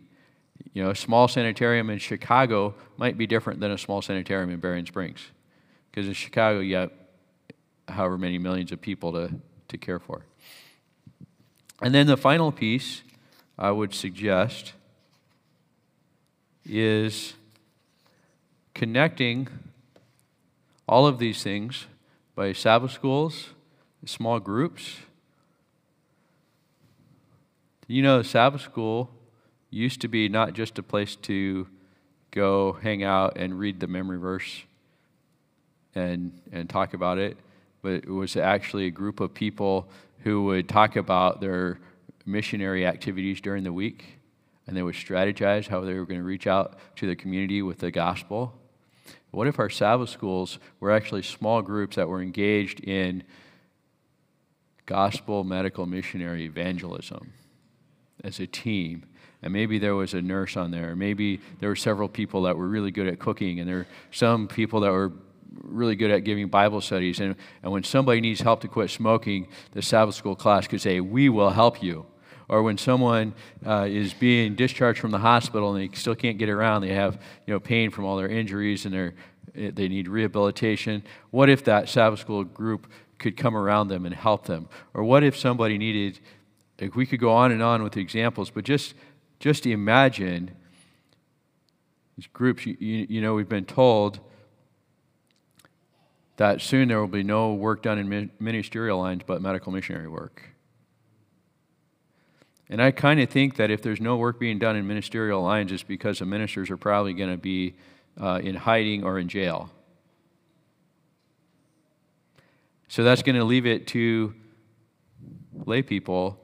You 0.73 0.84
know, 0.84 0.89
a 0.91 0.95
small 0.95 1.28
sanitarium 1.28 1.89
in 1.89 1.99
Chicago 1.99 2.76
might 2.97 3.17
be 3.17 3.28
different 3.28 3.59
than 3.59 3.71
a 3.71 3.78
small 3.78 4.01
sanitarium 4.01 4.49
in 4.49 4.59
Berrien 4.59 4.86
Springs. 4.86 5.19
Because 5.91 6.07
in 6.07 6.13
Chicago, 6.13 6.59
you 6.59 6.76
have 6.76 6.91
however 7.88 8.17
many 8.17 8.38
millions 8.38 8.71
of 8.71 8.82
people 8.82 9.11
to 9.11 9.32
to 9.67 9.78
care 9.78 9.99
for. 9.99 10.26
And 11.82 11.93
then 11.93 12.07
the 12.07 12.17
final 12.17 12.51
piece 12.51 13.01
I 13.57 13.71
would 13.71 13.93
suggest 13.93 14.73
is 16.65 17.34
connecting 18.73 19.47
all 20.88 21.07
of 21.07 21.19
these 21.19 21.43
things 21.43 21.88
by 22.36 22.53
Sabbath 22.53 22.91
schools, 22.91 23.49
small 24.05 24.39
groups. 24.39 24.97
You 27.88 28.02
know, 28.02 28.22
Sabbath 28.22 28.62
school 28.62 29.10
used 29.70 30.02
to 30.02 30.08
be 30.08 30.30
not 30.30 30.54
just 30.54 30.80
a 30.80 30.84
place 30.84 31.16
to 31.18 31.68
go 32.32 32.74
hang 32.74 33.04
out 33.04 33.38
and 33.38 33.58
read 33.58 33.80
the 33.80 33.88
memory 33.88 34.18
verse 34.18 34.64
and, 35.94 36.40
and 36.52 36.70
talk 36.70 36.94
about 36.94 37.18
it 37.18 37.38
but 37.86 37.94
it 37.94 38.10
was 38.10 38.36
actually 38.36 38.88
a 38.88 38.90
group 38.90 39.20
of 39.20 39.32
people 39.32 39.88
who 40.24 40.46
would 40.46 40.68
talk 40.68 40.96
about 40.96 41.40
their 41.40 41.78
missionary 42.26 42.84
activities 42.84 43.40
during 43.40 43.64
the 43.64 43.72
week, 43.72 44.18
and 44.66 44.76
they 44.76 44.82
would 44.82 44.96
strategize 44.96 45.68
how 45.68 45.82
they 45.82 45.94
were 45.94 46.08
going 46.08 46.20
to 46.20 46.26
reach 46.26 46.48
out 46.48 46.80
to 46.96 47.06
the 47.06 47.16
community 47.16 47.62
with 47.62 47.78
the 47.78 47.92
gospel. 47.92 48.56
What 49.30 49.46
if 49.46 49.60
our 49.60 49.70
Sabbath 49.70 50.10
schools 50.10 50.58
were 50.80 50.90
actually 50.90 51.22
small 51.22 51.62
groups 51.62 51.96
that 51.96 52.10
were 52.10 52.24
engaged 52.24 52.80
in 52.80 53.22
gospel, 54.88 55.44
medical, 55.44 55.86
missionary 55.86 56.46
evangelism 56.46 57.34
as 58.26 58.39
a 58.39 58.47
team? 58.47 59.05
and 59.41 59.53
maybe 59.53 59.78
there 59.78 59.93
was 59.93 60.15
a 60.15 60.21
nurse 60.23 60.57
on 60.57 60.71
there. 60.71 60.95
Maybe 60.95 61.39
there 61.59 61.69
were 61.69 61.76
several 61.76 62.09
people 62.09 62.41
that 62.43 62.57
were 62.57 62.67
really 62.67 62.89
good 62.89 63.07
at 63.07 63.19
cooking, 63.19 63.59
and 63.59 63.69
there 63.69 63.76
were 63.76 63.88
some 64.09 64.47
people 64.47 64.80
that 64.80 64.91
were 64.91 65.11
really 65.61 65.95
good 65.95 66.09
at 66.09 66.23
giving 66.23 66.47
Bible 66.47 66.82
studies. 66.82 67.19
And, 67.19 67.36
and 67.61 67.71
when 67.71 67.84
somebody 67.84 68.21
needs 68.21 68.41
help 68.41 68.61
to 68.61 68.67
quit 68.67 68.89
smoking, 68.89 69.47
the 69.71 69.84
Sabbath 69.84 70.15
school 70.15 70.36
class 70.36 70.67
could 70.67 70.82
say, 70.82 70.99
We 70.99 71.30
will 71.30 71.51
help 71.51 71.84
you. 71.84 72.07
Or 72.47 72.63
when 72.63 72.78
someone 72.78 73.34
uh, 73.65 73.88
is 73.88 74.13
being 74.13 74.55
discharged 74.55 74.99
from 74.99 75.11
the 75.11 75.19
hospital 75.19 75.73
and 75.76 75.89
they 75.91 75.95
still 75.95 76.15
can't 76.15 76.38
get 76.38 76.49
around, 76.49 76.82
they 76.82 76.93
have 76.93 77.19
you 77.45 77.53
know, 77.53 77.59
pain 77.59 77.89
from 77.89 78.05
all 78.05 78.17
their 78.17 78.28
injuries 78.28 78.86
and 78.86 78.93
they 78.93 79.71
they 79.71 79.88
need 79.88 80.07
rehabilitation. 80.07 81.03
What 81.32 81.49
if 81.49 81.63
that 81.63 81.88
Sabbath 81.88 82.19
school 82.19 82.43
group 82.43 82.88
could 83.17 83.38
come 83.38 83.55
around 83.55 83.88
them 83.88 84.05
and 84.05 84.13
help 84.13 84.45
them? 84.45 84.67
Or 84.93 85.03
what 85.03 85.23
if 85.23 85.38
somebody 85.38 85.78
needed, 85.78 86.19
like 86.80 86.95
we 86.95 87.05
could 87.05 87.19
go 87.19 87.32
on 87.32 87.51
and 87.51 87.63
on 87.63 87.84
with 87.84 87.93
the 87.93 88.01
examples, 88.01 88.49
but 88.49 88.63
just, 88.63 88.93
just 89.39 89.65
imagine 89.65 90.51
these 92.17 92.28
groups, 92.28 92.65
you, 92.65 92.78
you, 92.80 93.07
you 93.09 93.21
know, 93.21 93.34
we've 93.34 93.49
been 93.49 93.65
told 93.65 94.19
that 96.38 96.61
soon 96.61 96.88
there 96.88 96.99
will 96.99 97.07
be 97.07 97.23
no 97.23 97.53
work 97.53 97.82
done 97.82 97.97
in 97.97 98.32
ministerial 98.39 98.99
lines 98.99 99.21
but 99.26 99.41
medical 99.41 99.71
missionary 99.71 100.07
work. 100.07 100.49
And 102.69 102.82
I 102.82 102.91
kind 102.91 103.19
of 103.19 103.30
think 103.30 103.57
that 103.57 103.69
if 103.69 103.82
there's 103.82 104.01
no 104.01 104.17
work 104.17 104.39
being 104.39 104.57
done 104.57 104.76
in 104.76 104.88
ministerial 104.88 105.41
lines, 105.41 105.71
it's 105.71 105.84
because 105.84 106.19
the 106.19 106.26
ministers 106.26 106.69
are 106.71 106.78
probably 106.78 107.13
going 107.13 107.30
to 107.30 107.38
be 107.38 107.76
uh, 108.19 108.39
in 108.43 108.55
hiding 108.55 109.03
or 109.03 109.19
in 109.19 109.28
jail. 109.28 109.69
So 112.88 113.03
that's 113.03 113.21
going 113.21 113.36
to 113.36 113.43
leave 113.43 113.65
it 113.65 113.88
to 113.88 114.34
lay 115.65 115.82
people 115.82 116.39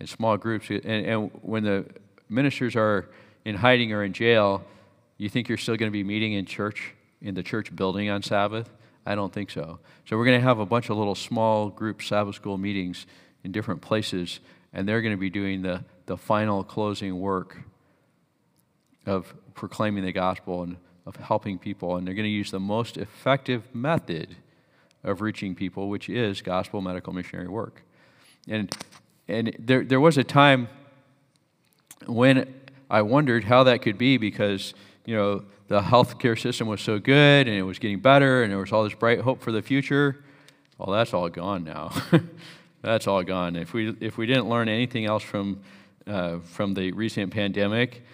in 0.00 0.06
small 0.06 0.36
groups. 0.36 0.70
And, 0.70 0.84
and 0.84 1.30
when 1.42 1.64
the 1.64 1.86
ministers 2.28 2.76
are 2.76 3.08
in 3.44 3.54
hiding 3.54 3.92
or 3.92 4.02
in 4.04 4.12
jail, 4.12 4.64
you 5.18 5.28
think 5.28 5.48
you're 5.48 5.58
still 5.58 5.76
going 5.76 5.90
to 5.90 5.92
be 5.92 6.04
meeting 6.04 6.32
in 6.34 6.44
church, 6.46 6.94
in 7.22 7.34
the 7.34 7.42
church 7.42 7.74
building 7.74 8.10
on 8.10 8.22
Sabbath? 8.22 8.70
I 9.06 9.14
don't 9.14 9.32
think 9.32 9.50
so. 9.50 9.78
So 10.04 10.16
we're 10.16 10.24
going 10.24 10.40
to 10.40 10.46
have 10.46 10.58
a 10.58 10.66
bunch 10.66 10.90
of 10.90 10.96
little 10.96 11.14
small 11.14 11.68
group 11.68 12.02
Sabbath 12.02 12.34
school 12.34 12.58
meetings 12.58 13.06
in 13.44 13.52
different 13.52 13.80
places, 13.80 14.40
and 14.72 14.88
they're 14.88 15.00
going 15.00 15.14
to 15.14 15.20
be 15.20 15.30
doing 15.30 15.62
the, 15.62 15.84
the 16.06 16.16
final 16.16 16.64
closing 16.64 17.18
work 17.20 17.58
of 19.06 19.32
proclaiming 19.54 20.04
the 20.04 20.12
gospel 20.12 20.64
and 20.64 20.76
of 21.06 21.14
helping 21.16 21.58
people. 21.58 21.96
And 21.96 22.06
they're 22.06 22.14
going 22.14 22.24
to 22.24 22.30
use 22.30 22.50
the 22.50 22.60
most 22.60 22.96
effective 22.96 23.62
method 23.72 24.34
of 25.04 25.20
reaching 25.20 25.54
people, 25.54 25.88
which 25.88 26.08
is 26.08 26.42
gospel 26.42 26.80
medical 26.80 27.12
missionary 27.12 27.48
work. 27.48 27.82
And, 28.48 28.74
and 29.28 29.54
there, 29.58 29.84
there 29.84 30.00
was 30.00 30.18
a 30.18 30.24
time 30.24 30.68
when 32.06 32.54
I 32.88 33.02
wondered 33.02 33.44
how 33.44 33.64
that 33.64 33.82
could 33.82 33.98
be 33.98 34.16
because, 34.16 34.74
you 35.04 35.16
know, 35.16 35.44
the 35.68 35.80
healthcare 35.80 36.40
system 36.40 36.68
was 36.68 36.80
so 36.80 36.98
good 36.98 37.48
and 37.48 37.56
it 37.56 37.62
was 37.62 37.78
getting 37.78 37.98
better 37.98 38.42
and 38.42 38.52
there 38.52 38.58
was 38.58 38.72
all 38.72 38.84
this 38.84 38.94
bright 38.94 39.20
hope 39.20 39.42
for 39.42 39.50
the 39.50 39.62
future. 39.62 40.24
Well, 40.78 40.96
that's 40.96 41.12
all 41.12 41.28
gone 41.28 41.64
now. 41.64 41.92
that's 42.82 43.08
all 43.08 43.24
gone. 43.24 43.56
If 43.56 43.72
we, 43.72 43.96
if 44.00 44.16
we 44.16 44.26
didn't 44.26 44.48
learn 44.48 44.68
anything 44.68 45.06
else 45.06 45.24
from, 45.24 45.60
uh, 46.06 46.38
from 46.38 46.74
the 46.74 46.92
recent 46.92 47.32
pandemic, 47.32 48.04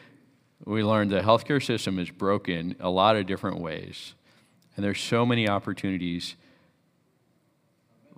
we 0.64 0.82
learned 0.82 1.10
the 1.10 1.20
healthcare 1.20 1.62
system 1.62 1.98
is 1.98 2.10
broken 2.10 2.76
a 2.80 2.88
lot 2.88 3.16
of 3.16 3.26
different 3.26 3.58
ways. 3.58 4.14
And 4.76 4.84
there's 4.84 5.00
so 5.00 5.26
many 5.26 5.48
opportunities 5.48 6.36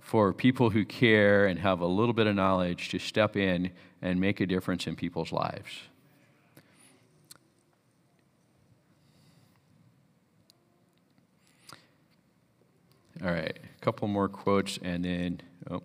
for 0.05 0.31
people 0.31 0.69
who 0.69 0.85
care 0.85 1.47
and 1.47 1.57
have 1.57 1.81
a 1.81 1.85
little 1.85 2.13
bit 2.13 2.27
of 2.27 2.35
knowledge 2.35 2.89
to 2.89 2.99
step 2.99 3.35
in 3.35 3.71
and 4.03 4.21
make 4.21 4.39
a 4.39 4.45
difference 4.45 4.85
in 4.85 4.95
people's 4.95 5.31
lives. 5.31 5.81
All 13.23 13.31
right, 13.31 13.57
a 13.57 13.81
couple 13.81 14.07
more 14.07 14.29
quotes 14.29 14.77
and 14.83 15.03
then 15.03 15.41
oh, 15.71 15.81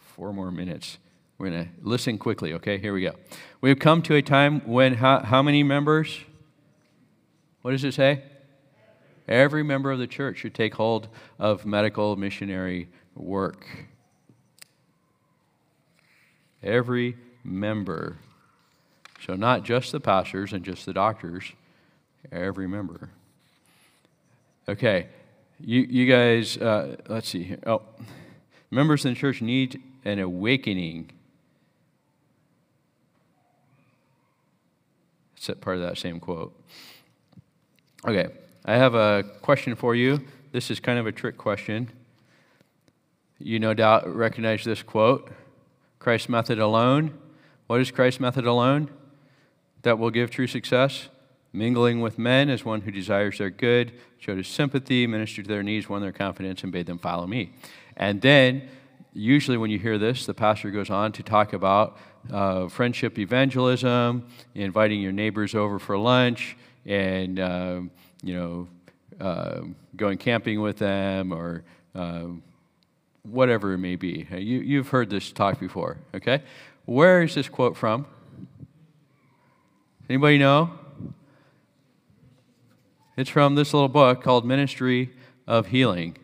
four 0.00 0.32
more 0.32 0.50
minutes. 0.50 0.98
We're 1.38 1.50
going 1.50 1.66
to 1.66 1.70
listen 1.82 2.18
quickly, 2.18 2.54
okay? 2.54 2.78
Here 2.78 2.92
we 2.92 3.02
go. 3.02 3.14
We've 3.60 3.78
come 3.78 4.02
to 4.02 4.16
a 4.16 4.22
time 4.22 4.60
when 4.66 4.94
how, 4.94 5.20
how 5.20 5.40
many 5.40 5.62
members? 5.62 6.18
What 7.62 7.70
does 7.70 7.84
it 7.84 7.94
say? 7.94 8.24
Every 9.28 9.62
member 9.62 9.92
of 9.92 10.00
the 10.00 10.08
church 10.08 10.38
should 10.38 10.54
take 10.54 10.74
hold 10.74 11.06
of 11.38 11.64
medical 11.64 12.16
missionary 12.16 12.88
work. 13.22 13.66
Every 16.62 17.16
member. 17.44 18.18
So, 19.24 19.34
not 19.34 19.64
just 19.64 19.92
the 19.92 20.00
pastors 20.00 20.52
and 20.52 20.64
just 20.64 20.86
the 20.86 20.92
doctors, 20.92 21.52
every 22.32 22.66
member. 22.66 23.10
Okay, 24.68 25.08
you, 25.58 25.80
you 25.82 26.06
guys, 26.06 26.56
uh, 26.56 26.96
let's 27.08 27.28
see 27.28 27.42
here. 27.42 27.58
Oh, 27.66 27.82
members 28.70 29.04
in 29.04 29.14
the 29.14 29.20
church 29.20 29.42
need 29.42 29.82
an 30.04 30.18
awakening. 30.18 31.10
It's 35.36 35.50
part 35.60 35.76
of 35.76 35.82
that 35.82 35.98
same 35.98 36.20
quote. 36.20 36.54
Okay, 38.06 38.28
I 38.64 38.76
have 38.76 38.94
a 38.94 39.24
question 39.42 39.74
for 39.74 39.94
you. 39.94 40.20
This 40.52 40.70
is 40.70 40.80
kind 40.80 40.98
of 40.98 41.06
a 41.06 41.12
trick 41.12 41.36
question. 41.36 41.90
You 43.42 43.58
no 43.58 43.72
doubt 43.72 44.06
recognize 44.14 44.64
this 44.64 44.82
quote 44.82 45.30
Christ's 45.98 46.28
method 46.28 46.58
alone. 46.58 47.18
What 47.68 47.80
is 47.80 47.90
Christ's 47.90 48.20
method 48.20 48.46
alone 48.46 48.90
that 49.80 49.98
will 49.98 50.10
give 50.10 50.30
true 50.30 50.46
success? 50.46 51.08
Mingling 51.50 52.02
with 52.02 52.18
men 52.18 52.50
as 52.50 52.66
one 52.66 52.82
who 52.82 52.90
desires 52.90 53.38
their 53.38 53.48
good, 53.48 53.92
showed 54.18 54.36
his 54.36 54.46
sympathy, 54.46 55.06
ministered 55.06 55.46
to 55.46 55.48
their 55.48 55.62
needs, 55.62 55.88
won 55.88 56.02
their 56.02 56.12
confidence, 56.12 56.62
and 56.62 56.70
bade 56.70 56.84
them 56.84 56.98
follow 56.98 57.26
me. 57.26 57.54
And 57.96 58.20
then, 58.20 58.68
usually 59.14 59.56
when 59.56 59.70
you 59.70 59.78
hear 59.78 59.96
this, 59.96 60.26
the 60.26 60.34
pastor 60.34 60.70
goes 60.70 60.90
on 60.90 61.12
to 61.12 61.22
talk 61.22 61.54
about 61.54 61.96
uh, 62.30 62.68
friendship 62.68 63.18
evangelism, 63.18 64.26
inviting 64.54 65.00
your 65.00 65.12
neighbors 65.12 65.54
over 65.54 65.78
for 65.78 65.96
lunch, 65.96 66.58
and 66.84 67.40
uh, 67.40 67.80
you 68.22 68.34
know, 68.34 68.68
uh, 69.18 69.62
going 69.96 70.18
camping 70.18 70.60
with 70.60 70.76
them, 70.76 71.32
or 71.32 71.64
uh, 71.94 72.26
whatever 73.30 73.72
it 73.72 73.78
may 73.78 73.96
be. 73.96 74.26
You, 74.30 74.60
you've 74.60 74.88
heard 74.88 75.10
this 75.10 75.32
talk 75.32 75.60
before, 75.60 75.98
okay? 76.14 76.42
Where 76.84 77.22
is 77.22 77.34
this 77.34 77.48
quote 77.48 77.76
from? 77.76 78.06
Anybody 80.08 80.38
know? 80.38 80.70
It's 83.16 83.30
from 83.30 83.54
this 83.54 83.72
little 83.74 83.88
book 83.88 84.22
called 84.22 84.44
Ministry 84.44 85.10
of 85.46 85.68
Healing. 85.68 86.16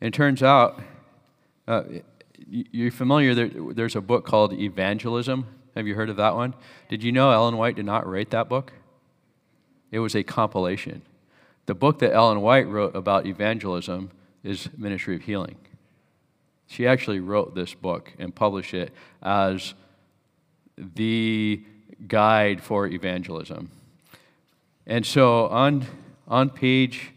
It 0.00 0.12
turns 0.12 0.42
out, 0.42 0.82
uh, 1.68 1.82
you're 2.48 2.90
familiar, 2.90 3.34
there, 3.34 3.50
there's 3.72 3.96
a 3.96 4.00
book 4.00 4.24
called 4.26 4.52
Evangelism. 4.52 5.46
Have 5.76 5.86
you 5.86 5.94
heard 5.94 6.10
of 6.10 6.16
that 6.16 6.34
one? 6.34 6.54
Did 6.88 7.04
you 7.04 7.12
know 7.12 7.30
Ellen 7.30 7.56
White 7.56 7.76
did 7.76 7.86
not 7.86 8.06
write 8.06 8.30
that 8.30 8.48
book? 8.48 8.72
It 9.90 10.00
was 10.00 10.14
a 10.14 10.22
compilation. 10.22 11.02
The 11.70 11.76
book 11.76 12.00
that 12.00 12.12
Ellen 12.12 12.40
White 12.40 12.66
wrote 12.66 12.96
about 12.96 13.26
evangelism 13.26 14.10
is 14.42 14.68
Ministry 14.76 15.14
of 15.14 15.22
Healing. 15.22 15.54
She 16.66 16.84
actually 16.84 17.20
wrote 17.20 17.54
this 17.54 17.74
book 17.74 18.12
and 18.18 18.34
published 18.34 18.74
it 18.74 18.92
as 19.22 19.74
the 20.76 21.62
guide 22.08 22.60
for 22.60 22.88
evangelism. 22.88 23.70
And 24.84 25.06
so 25.06 25.46
on, 25.46 25.86
on 26.26 26.50
page 26.50 27.12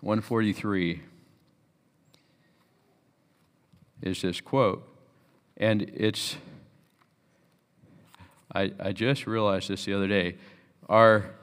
143 0.00 1.02
is 4.02 4.22
this 4.22 4.40
quote. 4.40 4.88
And 5.56 5.82
it's, 5.82 6.36
I, 8.54 8.70
I 8.78 8.92
just 8.92 9.26
realized 9.26 9.68
this 9.68 9.84
the 9.84 9.94
other 9.94 10.06
day. 10.06 10.36
Our 10.88 11.34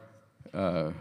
uh, 0.54 0.92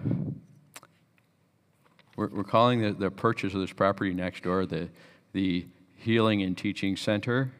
we're, 2.16 2.28
we're, 2.28 2.44
calling 2.44 2.82
the, 2.82 2.92
the 2.92 3.10
purchase 3.10 3.54
of 3.54 3.60
this 3.60 3.72
property 3.72 4.12
next 4.12 4.42
door 4.42 4.66
the, 4.66 4.88
the 5.32 5.66
Healing 5.96 6.42
and 6.42 6.56
Teaching 6.56 6.96
Center. 6.96 7.52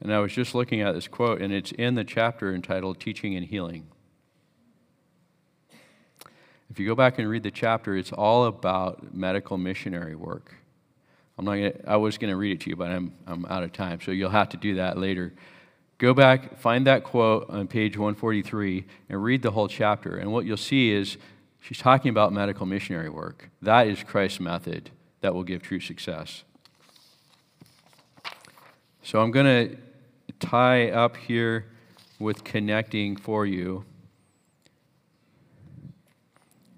And 0.00 0.12
I 0.12 0.18
was 0.20 0.32
just 0.32 0.54
looking 0.54 0.80
at 0.80 0.92
this 0.92 1.08
quote, 1.08 1.42
and 1.42 1.52
it's 1.52 1.72
in 1.72 1.94
the 1.94 2.04
chapter 2.04 2.54
entitled 2.54 3.00
Teaching 3.00 3.34
and 3.36 3.44
Healing. 3.44 3.86
If 6.70 6.78
you 6.78 6.86
go 6.86 6.94
back 6.94 7.18
and 7.18 7.28
read 7.28 7.42
the 7.42 7.50
chapter, 7.50 7.96
it's 7.96 8.12
all 8.12 8.44
about 8.44 9.14
medical 9.14 9.58
missionary 9.58 10.14
work. 10.14 10.54
I'm 11.36 11.44
not 11.44 11.56
gonna, 11.56 11.72
I 11.86 11.96
was 11.96 12.16
going 12.16 12.30
to 12.30 12.36
read 12.36 12.52
it 12.52 12.60
to 12.62 12.70
you, 12.70 12.76
but 12.76 12.90
I'm, 12.90 13.12
I'm 13.26 13.44
out 13.46 13.62
of 13.62 13.72
time, 13.72 14.00
so 14.00 14.10
you'll 14.10 14.30
have 14.30 14.50
to 14.50 14.56
do 14.56 14.76
that 14.76 14.96
later. 14.96 15.34
Go 16.00 16.14
back, 16.14 16.56
find 16.56 16.86
that 16.86 17.04
quote 17.04 17.50
on 17.50 17.68
page 17.68 17.98
143, 17.98 18.86
and 19.10 19.22
read 19.22 19.42
the 19.42 19.50
whole 19.50 19.68
chapter. 19.68 20.16
And 20.16 20.32
what 20.32 20.46
you'll 20.46 20.56
see 20.56 20.92
is 20.92 21.18
she's 21.60 21.76
talking 21.76 22.08
about 22.08 22.32
medical 22.32 22.64
missionary 22.64 23.10
work. 23.10 23.50
That 23.60 23.86
is 23.86 24.02
Christ's 24.02 24.40
method 24.40 24.88
that 25.20 25.34
will 25.34 25.42
give 25.42 25.60
true 25.60 25.78
success. 25.78 26.42
So 29.02 29.20
I'm 29.20 29.30
going 29.30 29.44
to 29.44 29.76
tie 30.38 30.90
up 30.90 31.18
here 31.18 31.66
with 32.18 32.44
connecting 32.44 33.14
for 33.14 33.44
you 33.44 33.84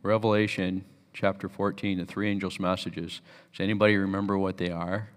Revelation 0.03 0.85
chapter 1.13 1.49
14, 1.49 1.99
the 1.99 2.05
three 2.05 2.29
angels' 2.29 2.59
messages. 2.59 3.21
Does 3.53 3.61
anybody 3.61 3.97
remember 3.97 4.37
what 4.37 4.57
they 4.57 4.73
are? 4.73 5.11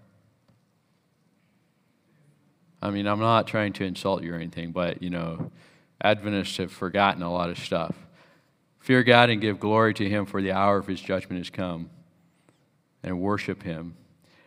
I 2.86 2.90
mean, 2.90 3.08
I'm 3.08 3.18
not 3.18 3.48
trying 3.48 3.72
to 3.74 3.84
insult 3.84 4.22
you 4.22 4.32
or 4.32 4.36
anything, 4.36 4.70
but, 4.70 5.02
you 5.02 5.10
know, 5.10 5.50
Adventists 6.00 6.58
have 6.58 6.70
forgotten 6.70 7.20
a 7.20 7.32
lot 7.32 7.50
of 7.50 7.58
stuff. 7.58 7.96
Fear 8.78 9.02
God 9.02 9.28
and 9.28 9.40
give 9.40 9.58
glory 9.58 9.92
to 9.94 10.08
him, 10.08 10.24
for 10.24 10.40
the 10.40 10.52
hour 10.52 10.78
of 10.78 10.86
his 10.86 11.00
judgment 11.00 11.40
has 11.40 11.50
come. 11.50 11.90
And 13.02 13.20
worship 13.20 13.64
him. 13.64 13.96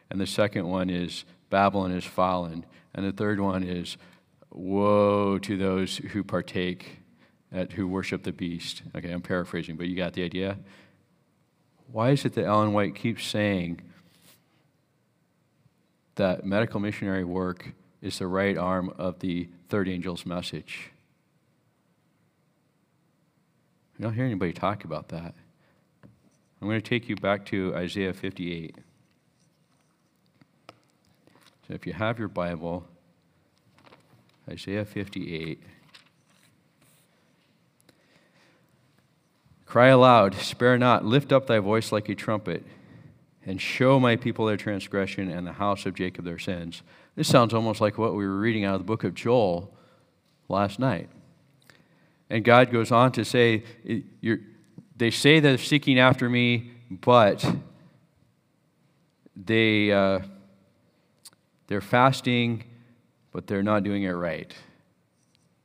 And 0.10 0.22
the 0.22 0.26
second 0.26 0.70
one 0.70 0.90
is 0.90 1.26
Babylon 1.50 1.92
is 1.92 2.06
fallen. 2.06 2.66
And 2.94 3.06
the 3.06 3.12
third 3.12 3.42
one 3.42 3.64
is 3.64 3.98
woe 4.52 5.38
to 5.40 5.58
those 5.58 5.98
who 5.98 6.24
partake, 6.24 7.00
at, 7.52 7.74
who 7.74 7.90
worship 7.90 8.24
the 8.24 8.32
beast. 8.32 8.84
Okay, 8.96 9.12
I'm 9.12 9.22
paraphrasing, 9.22 9.76
but 9.76 9.88
you 9.88 9.98
got 9.98 10.14
the 10.14 10.24
idea? 10.24 10.58
Why 11.92 12.12
is 12.12 12.24
it 12.24 12.36
that 12.36 12.46
Ellen 12.46 12.72
White 12.72 12.96
keeps 12.96 13.28
saying 13.28 13.82
that 16.16 16.46
medical 16.46 16.80
missionary 16.80 17.26
work 17.26 17.74
is 18.02 18.20
the 18.20 18.28
right 18.28 18.58
arm 18.58 18.94
of 18.98 19.20
the 19.20 19.50
third 19.70 19.88
angel's 19.88 20.26
message? 20.26 20.92
I 24.00 24.04
don't 24.04 24.14
hear 24.14 24.26
anybody 24.26 24.54
talk 24.54 24.86
about 24.86 25.10
that. 25.10 25.34
I'm 26.62 26.68
going 26.68 26.82
to 26.82 26.88
take 26.88 27.10
you 27.10 27.16
back 27.16 27.46
to 27.48 27.74
Isaiah 27.76 28.14
58. 28.14 28.76
So 31.68 31.74
if 31.74 31.86
you 31.86 31.94
have 31.94 32.18
your 32.18 32.28
Bible, 32.28 32.86
Isaiah 34.50 34.86
58. 34.86 35.62
Cry 39.66 39.88
aloud, 39.90 40.34
spare 40.34 40.80
not, 40.80 41.06
lift 41.06 41.32
up 41.32 41.46
thy 41.46 41.60
voice 41.60 41.92
like 41.92 42.10
a 42.10 42.16
trumpet, 42.16 42.66
and 43.46 43.62
show 43.62 44.00
my 44.00 44.16
people 44.16 44.48
their 44.48 44.58
transgression 44.58 45.30
and 45.30 45.46
the 45.46 45.54
house 45.54 45.86
of 45.86 45.94
Jacob 45.94 46.26
their 46.26 46.40
sins. 46.40 46.82
This 47.16 47.28
sounds 47.28 47.54
almost 47.54 47.82
like 47.82 47.98
what 47.98 48.16
we 48.16 48.26
were 48.26 48.40
reading 48.40 48.64
out 48.64 48.76
of 48.76 48.82
the 48.82 48.86
book 48.86 49.04
of 49.04 49.14
Joel 49.14 49.74
last 50.48 50.80
night. 50.80 51.10
And 52.30 52.44
God 52.44 52.72
goes 52.72 52.92
on 52.92 53.12
to 53.14 53.26
say, 53.26 53.64
They 54.96 55.12
say 55.12 55.40
they're 55.40 55.58
seeking 55.58 56.00
after 56.00 56.30
me, 56.30 56.72
but 56.90 57.46
they, 59.36 59.92
uh, 59.92 60.20
they're 61.68 61.82
fasting, 61.82 62.64
but 63.32 63.48
they're 63.48 63.64
not 63.64 63.84
doing 63.84 64.04
it 64.04 64.12
right. 64.12 64.54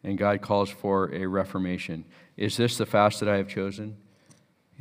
And 0.03 0.19
God 0.19 0.43
calls 0.43 0.71
for 0.71 1.13
a 1.15 1.27
reformation. 1.27 2.05
Is 2.37 2.57
this 2.57 2.77
the 2.77 2.87
fast 2.87 3.21
that 3.21 3.29
I 3.29 3.37
have 3.37 3.49
chosen? 3.49 3.97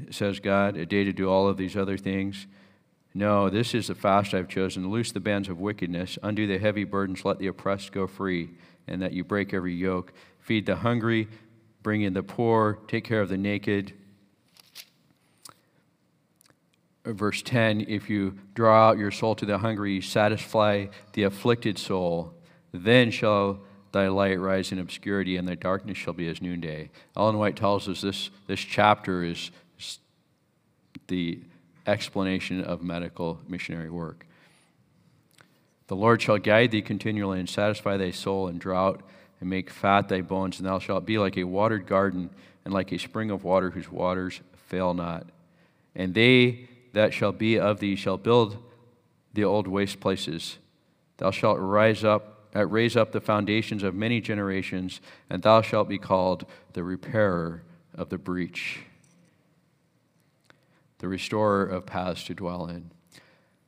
Says 0.09 0.39
God, 0.39 0.76
a 0.76 0.86
day 0.86 1.03
to 1.03 1.14
do 1.14 1.30
all 1.30 1.47
of 1.47 1.57
these 1.57 1.78
other 1.78 1.97
things. 1.97 2.47
No, 3.14 3.49
this 3.49 3.76
is 3.76 3.88
the 3.88 3.95
fast 3.95 4.34
I've 4.34 4.47
chosen. 4.47 4.89
Loose 4.89 5.11
the 5.11 5.20
bands 5.20 5.47
of 5.47 5.59
wickedness, 5.59 6.18
undo 6.24 6.47
the 6.47 6.57
heavy 6.57 6.84
burdens, 6.84 7.24
let 7.24 7.38
the 7.38 7.47
oppressed 7.47 7.91
go 7.91 8.07
free, 8.07 8.51
and 8.88 9.01
that 9.01 9.14
you 9.14 9.24
break 9.24 9.53
every 9.53 9.76
yoke. 9.76 10.14
Feed 10.39 10.66
the 10.66 10.78
hungry, 10.78 11.28
bring 11.84 12.01
in 12.01 12.14
the 12.14 12.24
poor, 12.24 12.80
take 12.88 13.03
care 13.03 13.22
of 13.22 13.30
the 13.30 13.38
naked. 13.38 13.93
Verse 17.05 17.41
10 17.43 17.82
If 17.82 18.09
you 18.09 18.39
draw 18.55 18.89
out 18.89 18.97
your 18.97 19.11
soul 19.11 19.36
to 19.36 19.45
the 19.45 19.59
hungry, 19.59 20.01
satisfy 20.01 20.88
the 21.14 21.24
afflicted 21.24 21.78
soul, 21.78 22.34
then 22.72 23.11
shall 23.11 23.59
thy 23.91 24.07
light 24.07 24.39
rise 24.39 24.72
in 24.72 24.80
obscurity, 24.80 25.38
and 25.38 25.47
thy 25.47 25.53
darkness 25.53 25.97
shall 25.97 26.14
be 26.14 26.28
as 26.28 26.41
noonday. 26.41 26.89
Ellen 27.16 27.38
White 27.38 27.55
tells 27.55 27.88
us 27.88 28.01
this, 28.01 28.32
this 28.47 28.59
chapter 28.59 29.24
is 29.24 29.51
the 31.07 31.41
explanation 31.86 32.62
of 32.62 32.82
medical 32.82 33.40
missionary 33.48 33.90
work. 33.90 34.26
The 35.88 35.96
Lord 35.96 36.22
shall 36.22 36.38
guide 36.38 36.72
thee 36.72 36.82
continually 36.82 37.40
and 37.40 37.50
satisfy 37.50 37.98
thy 37.98 38.12
soul 38.12 38.48
in 38.48 38.58
drought 38.58 39.02
and 39.40 39.50
make 39.50 39.70
fat 39.70 40.08
thy 40.08 40.22
bones, 40.22 40.60
and 40.60 40.68
thou 40.68 40.80
shalt 40.80 41.06
be 41.06 41.18
like 41.18 41.38
a 41.38 41.44
watered 41.44 41.86
garden 41.86 42.30
and 42.64 42.74
like 42.74 42.92
a 42.92 42.98
spring 42.98 43.30
of 43.30 43.44
water 43.44 43.70
whose 43.72 43.92
waters 43.92 44.40
fail 44.56 44.94
not. 44.94 45.28
And 45.96 46.14
they 46.14 46.70
that 46.94 47.14
shall 47.14 47.32
be 47.32 47.60
of 47.60 47.80
thee 47.80 47.96
shall 47.96 48.18
build 48.18 48.58
the 49.34 49.44
old 49.44 49.68
waste 49.68 50.00
places. 50.00 50.58
Thou 51.18 51.32
shalt 51.32 51.60
rise 51.60 52.04
up, 52.04 52.50
uh, 52.56 52.66
raise 52.66 52.96
up 52.96 53.12
the 53.12 53.22
foundations 53.22 53.84
of 53.84 53.96
many 53.96 54.22
generations, 54.22 55.02
and 55.30 55.42
thou 55.42 55.62
shalt 55.62 55.90
be 55.90 55.98
called 55.98 56.46
the 56.74 56.84
repairer 56.84 57.64
of 57.96 58.10
the 58.10 58.18
breach, 58.18 58.82
the 61.04 61.10
restorer 61.10 61.66
of 61.66 61.86
paths 61.86 62.24
to 62.24 62.34
dwell 62.34 62.66
in. 62.68 62.89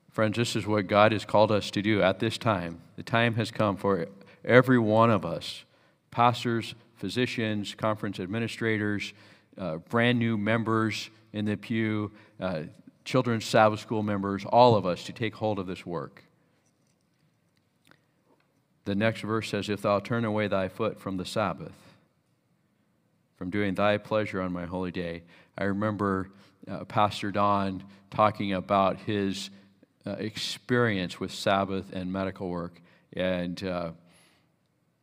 Friends, 0.09 0.38
this 0.38 0.55
is 0.55 0.65
what 0.65 0.88
God 0.88 1.11
has 1.11 1.25
called 1.25 1.51
us 1.51 1.69
to 1.71 1.81
do 1.81 2.01
at 2.01 2.19
this 2.19 2.38
time. 2.38 2.79
The 2.95 3.03
time 3.03 3.36
has 3.36 3.51
come 3.51 3.75
for 3.75 4.07
every 4.45 4.79
one 4.79 5.09
of 5.11 5.25
us 5.25 5.65
pastors, 6.11 6.75
physicians, 6.95 7.75
conference 7.75 8.21
administrators, 8.21 9.11
uh, 9.57 9.75
brand 9.89 10.17
new 10.17 10.38
members 10.38 11.09
in 11.33 11.43
the 11.43 11.57
pew, 11.57 12.09
uh, 12.39 12.61
children's 13.03 13.43
Sabbath 13.43 13.81
school 13.81 14.01
members, 14.01 14.45
all 14.45 14.77
of 14.77 14.86
us 14.86 15.03
to 15.03 15.11
take 15.11 15.36
hold 15.36 15.59
of 15.59 15.67
this 15.67 15.86
work. 15.86 16.23
The 18.86 18.95
next 18.95 19.19
verse 19.19 19.49
says, 19.49 19.67
If 19.67 19.81
thou 19.81 19.99
turn 19.99 20.23
away 20.23 20.47
thy 20.47 20.69
foot 20.69 21.01
from 21.01 21.17
the 21.17 21.25
Sabbath, 21.25 21.73
from 23.36 23.49
doing 23.49 23.75
thy 23.75 23.97
pleasure 23.97 24.41
on 24.41 24.53
my 24.53 24.65
holy 24.65 24.91
day. 24.91 25.23
I 25.57 25.65
remember 25.65 26.29
uh, 26.70 26.86
Pastor 26.86 27.32
Don 27.32 27.84
talking 28.09 28.53
about 28.53 28.97
his 29.01 29.49
uh, 30.05 30.11
experience 30.11 31.20
with 31.20 31.32
Sabbath 31.32 31.91
and 31.93 32.11
medical 32.11 32.49
work. 32.49 32.82
And 33.13 33.61
uh, 33.63 33.91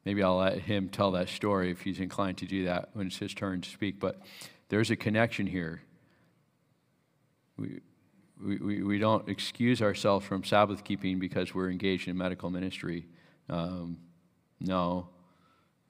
Maybe 0.05 0.23
I'll 0.23 0.39
let 0.39 0.59
him 0.59 0.89
tell 0.89 1.13
that 1.13 1.29
story 1.29 1.71
if 1.71 1.81
he's 1.83 2.01
inclined 2.01 2.39
to 2.39 2.47
do 2.47 2.65
that 2.65 2.91
when 2.93 3.07
it's 3.07 3.19
his 3.19 3.35
turn 3.35 3.61
to 3.61 3.71
speak. 3.71 4.01
But 4.01 4.21
there's 4.69 4.91
a 4.91 4.97
connection 4.97 5.47
here. 5.47 5.83
We, 7.57 7.81
we, 8.45 8.83
we 8.83 8.99
don't 8.99 9.29
excuse 9.29 9.81
ourselves 9.81 10.27
from 10.27 10.43
Sabbath 10.43 10.83
keeping 10.83 11.21
because 11.21 11.55
we're 11.55 11.71
engaged 11.71 12.09
in 12.09 12.17
medical 12.17 12.51
ministry. 12.51 13.07
Um, 13.49 13.99
no. 14.61 15.09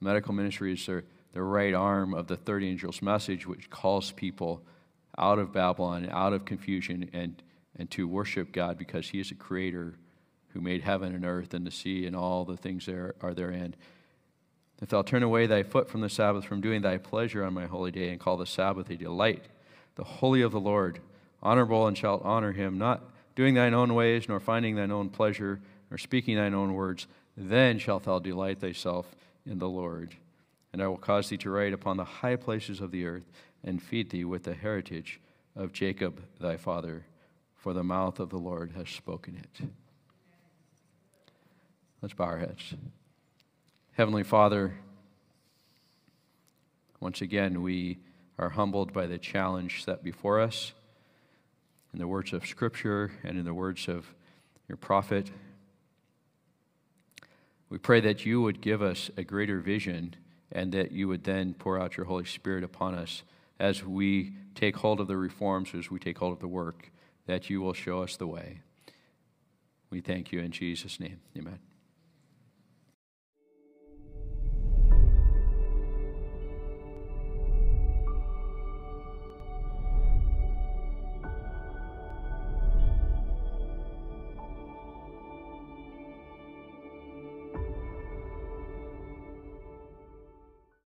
Medical 0.00 0.34
ministry 0.34 0.74
is 0.74 0.84
the, 0.84 1.04
the 1.32 1.42
right 1.42 1.72
arm 1.72 2.12
of 2.12 2.26
the 2.26 2.36
third 2.36 2.62
angel's 2.62 3.00
message, 3.00 3.46
which 3.46 3.70
calls 3.70 4.12
people 4.12 4.62
out 5.18 5.38
of 5.38 5.52
Babylon, 5.52 6.08
out 6.10 6.32
of 6.32 6.44
confusion, 6.44 7.08
and, 7.12 7.42
and 7.78 7.90
to 7.92 8.08
worship 8.08 8.52
God 8.52 8.78
because 8.78 9.08
He 9.08 9.20
is 9.20 9.30
a 9.30 9.34
creator 9.34 9.94
who 10.48 10.60
made 10.60 10.82
heaven 10.82 11.14
and 11.14 11.24
earth 11.24 11.54
and 11.54 11.66
the 11.66 11.70
sea 11.70 12.06
and 12.06 12.14
all 12.14 12.44
the 12.44 12.56
things 12.56 12.86
there 12.86 13.14
are 13.20 13.34
therein. 13.34 13.74
If 14.80 14.88
thou 14.88 15.02
turn 15.02 15.22
away 15.22 15.46
thy 15.46 15.62
foot 15.62 15.88
from 15.88 16.00
the 16.00 16.08
Sabbath, 16.08 16.44
from 16.44 16.60
doing 16.60 16.82
thy 16.82 16.98
pleasure 16.98 17.44
on 17.44 17.54
my 17.54 17.66
holy 17.66 17.90
day, 17.90 18.10
and 18.10 18.20
call 18.20 18.36
the 18.36 18.46
Sabbath 18.46 18.90
a 18.90 18.96
delight, 18.96 19.44
the 19.94 20.04
holy 20.04 20.42
of 20.42 20.52
the 20.52 20.60
Lord, 20.60 20.98
honorable, 21.42 21.86
and 21.86 21.96
shalt 21.96 22.24
honor 22.24 22.52
him, 22.52 22.78
not 22.78 23.02
doing 23.36 23.54
thine 23.54 23.74
own 23.74 23.94
ways, 23.94 24.28
nor 24.28 24.40
finding 24.40 24.76
thine 24.76 24.90
own 24.90 25.08
pleasure, 25.08 25.60
nor 25.90 25.98
speaking 25.98 26.36
thine 26.36 26.54
own 26.54 26.74
words, 26.74 27.06
then 27.36 27.78
shalt 27.78 28.04
thou 28.04 28.18
delight 28.18 28.60
thyself 28.60 29.14
in 29.46 29.58
the 29.58 29.68
Lord. 29.68 30.16
And 30.72 30.82
I 30.82 30.88
will 30.88 30.96
cause 30.96 31.28
thee 31.28 31.36
to 31.38 31.50
ride 31.50 31.72
upon 31.72 31.96
the 31.96 32.04
high 32.04 32.36
places 32.36 32.80
of 32.80 32.90
the 32.90 33.06
earth, 33.06 33.30
and 33.64 33.82
feed 33.82 34.10
thee 34.10 34.24
with 34.24 34.44
the 34.44 34.54
heritage 34.54 35.20
of 35.54 35.72
Jacob 35.72 36.22
thy 36.40 36.56
father, 36.56 37.06
for 37.54 37.72
the 37.72 37.84
mouth 37.84 38.18
of 38.18 38.30
the 38.30 38.38
Lord 38.38 38.72
has 38.72 38.88
spoken 38.88 39.36
it. 39.36 39.68
Let's 42.00 42.14
bow 42.14 42.24
our 42.24 42.38
heads. 42.38 42.74
Heavenly 43.92 44.24
Father, 44.24 44.74
once 46.98 47.20
again, 47.20 47.62
we 47.62 47.98
are 48.38 48.48
humbled 48.48 48.92
by 48.92 49.06
the 49.06 49.18
challenge 49.18 49.84
set 49.84 50.02
before 50.02 50.40
us 50.40 50.72
in 51.92 51.98
the 51.98 52.08
words 52.08 52.32
of 52.32 52.46
Scripture 52.46 53.12
and 53.22 53.38
in 53.38 53.44
the 53.44 53.54
words 53.54 53.86
of 53.86 54.12
your 54.66 54.76
prophet. 54.76 55.30
We 57.68 57.78
pray 57.78 58.00
that 58.00 58.26
you 58.26 58.42
would 58.42 58.60
give 58.60 58.82
us 58.82 59.10
a 59.16 59.22
greater 59.22 59.60
vision 59.60 60.16
and 60.50 60.72
that 60.72 60.92
you 60.92 61.08
would 61.08 61.24
then 61.24 61.54
pour 61.54 61.78
out 61.78 61.96
your 61.96 62.06
Holy 62.06 62.24
Spirit 62.24 62.64
upon 62.64 62.94
us 62.94 63.22
as 63.62 63.84
we 63.84 64.34
take 64.56 64.76
hold 64.76 64.98
of 64.98 65.06
the 65.06 65.16
reforms, 65.16 65.72
as 65.72 65.88
we 65.88 66.00
take 66.00 66.18
hold 66.18 66.32
of 66.32 66.40
the 66.40 66.48
work, 66.48 66.90
that 67.26 67.48
you 67.48 67.60
will 67.60 67.72
show 67.72 68.02
us 68.02 68.16
the 68.16 68.26
way. 68.26 68.60
We 69.88 70.00
thank 70.00 70.32
you 70.32 70.40
in 70.40 70.50
Jesus' 70.50 70.98
name. 70.98 71.20
Amen. 71.38 71.60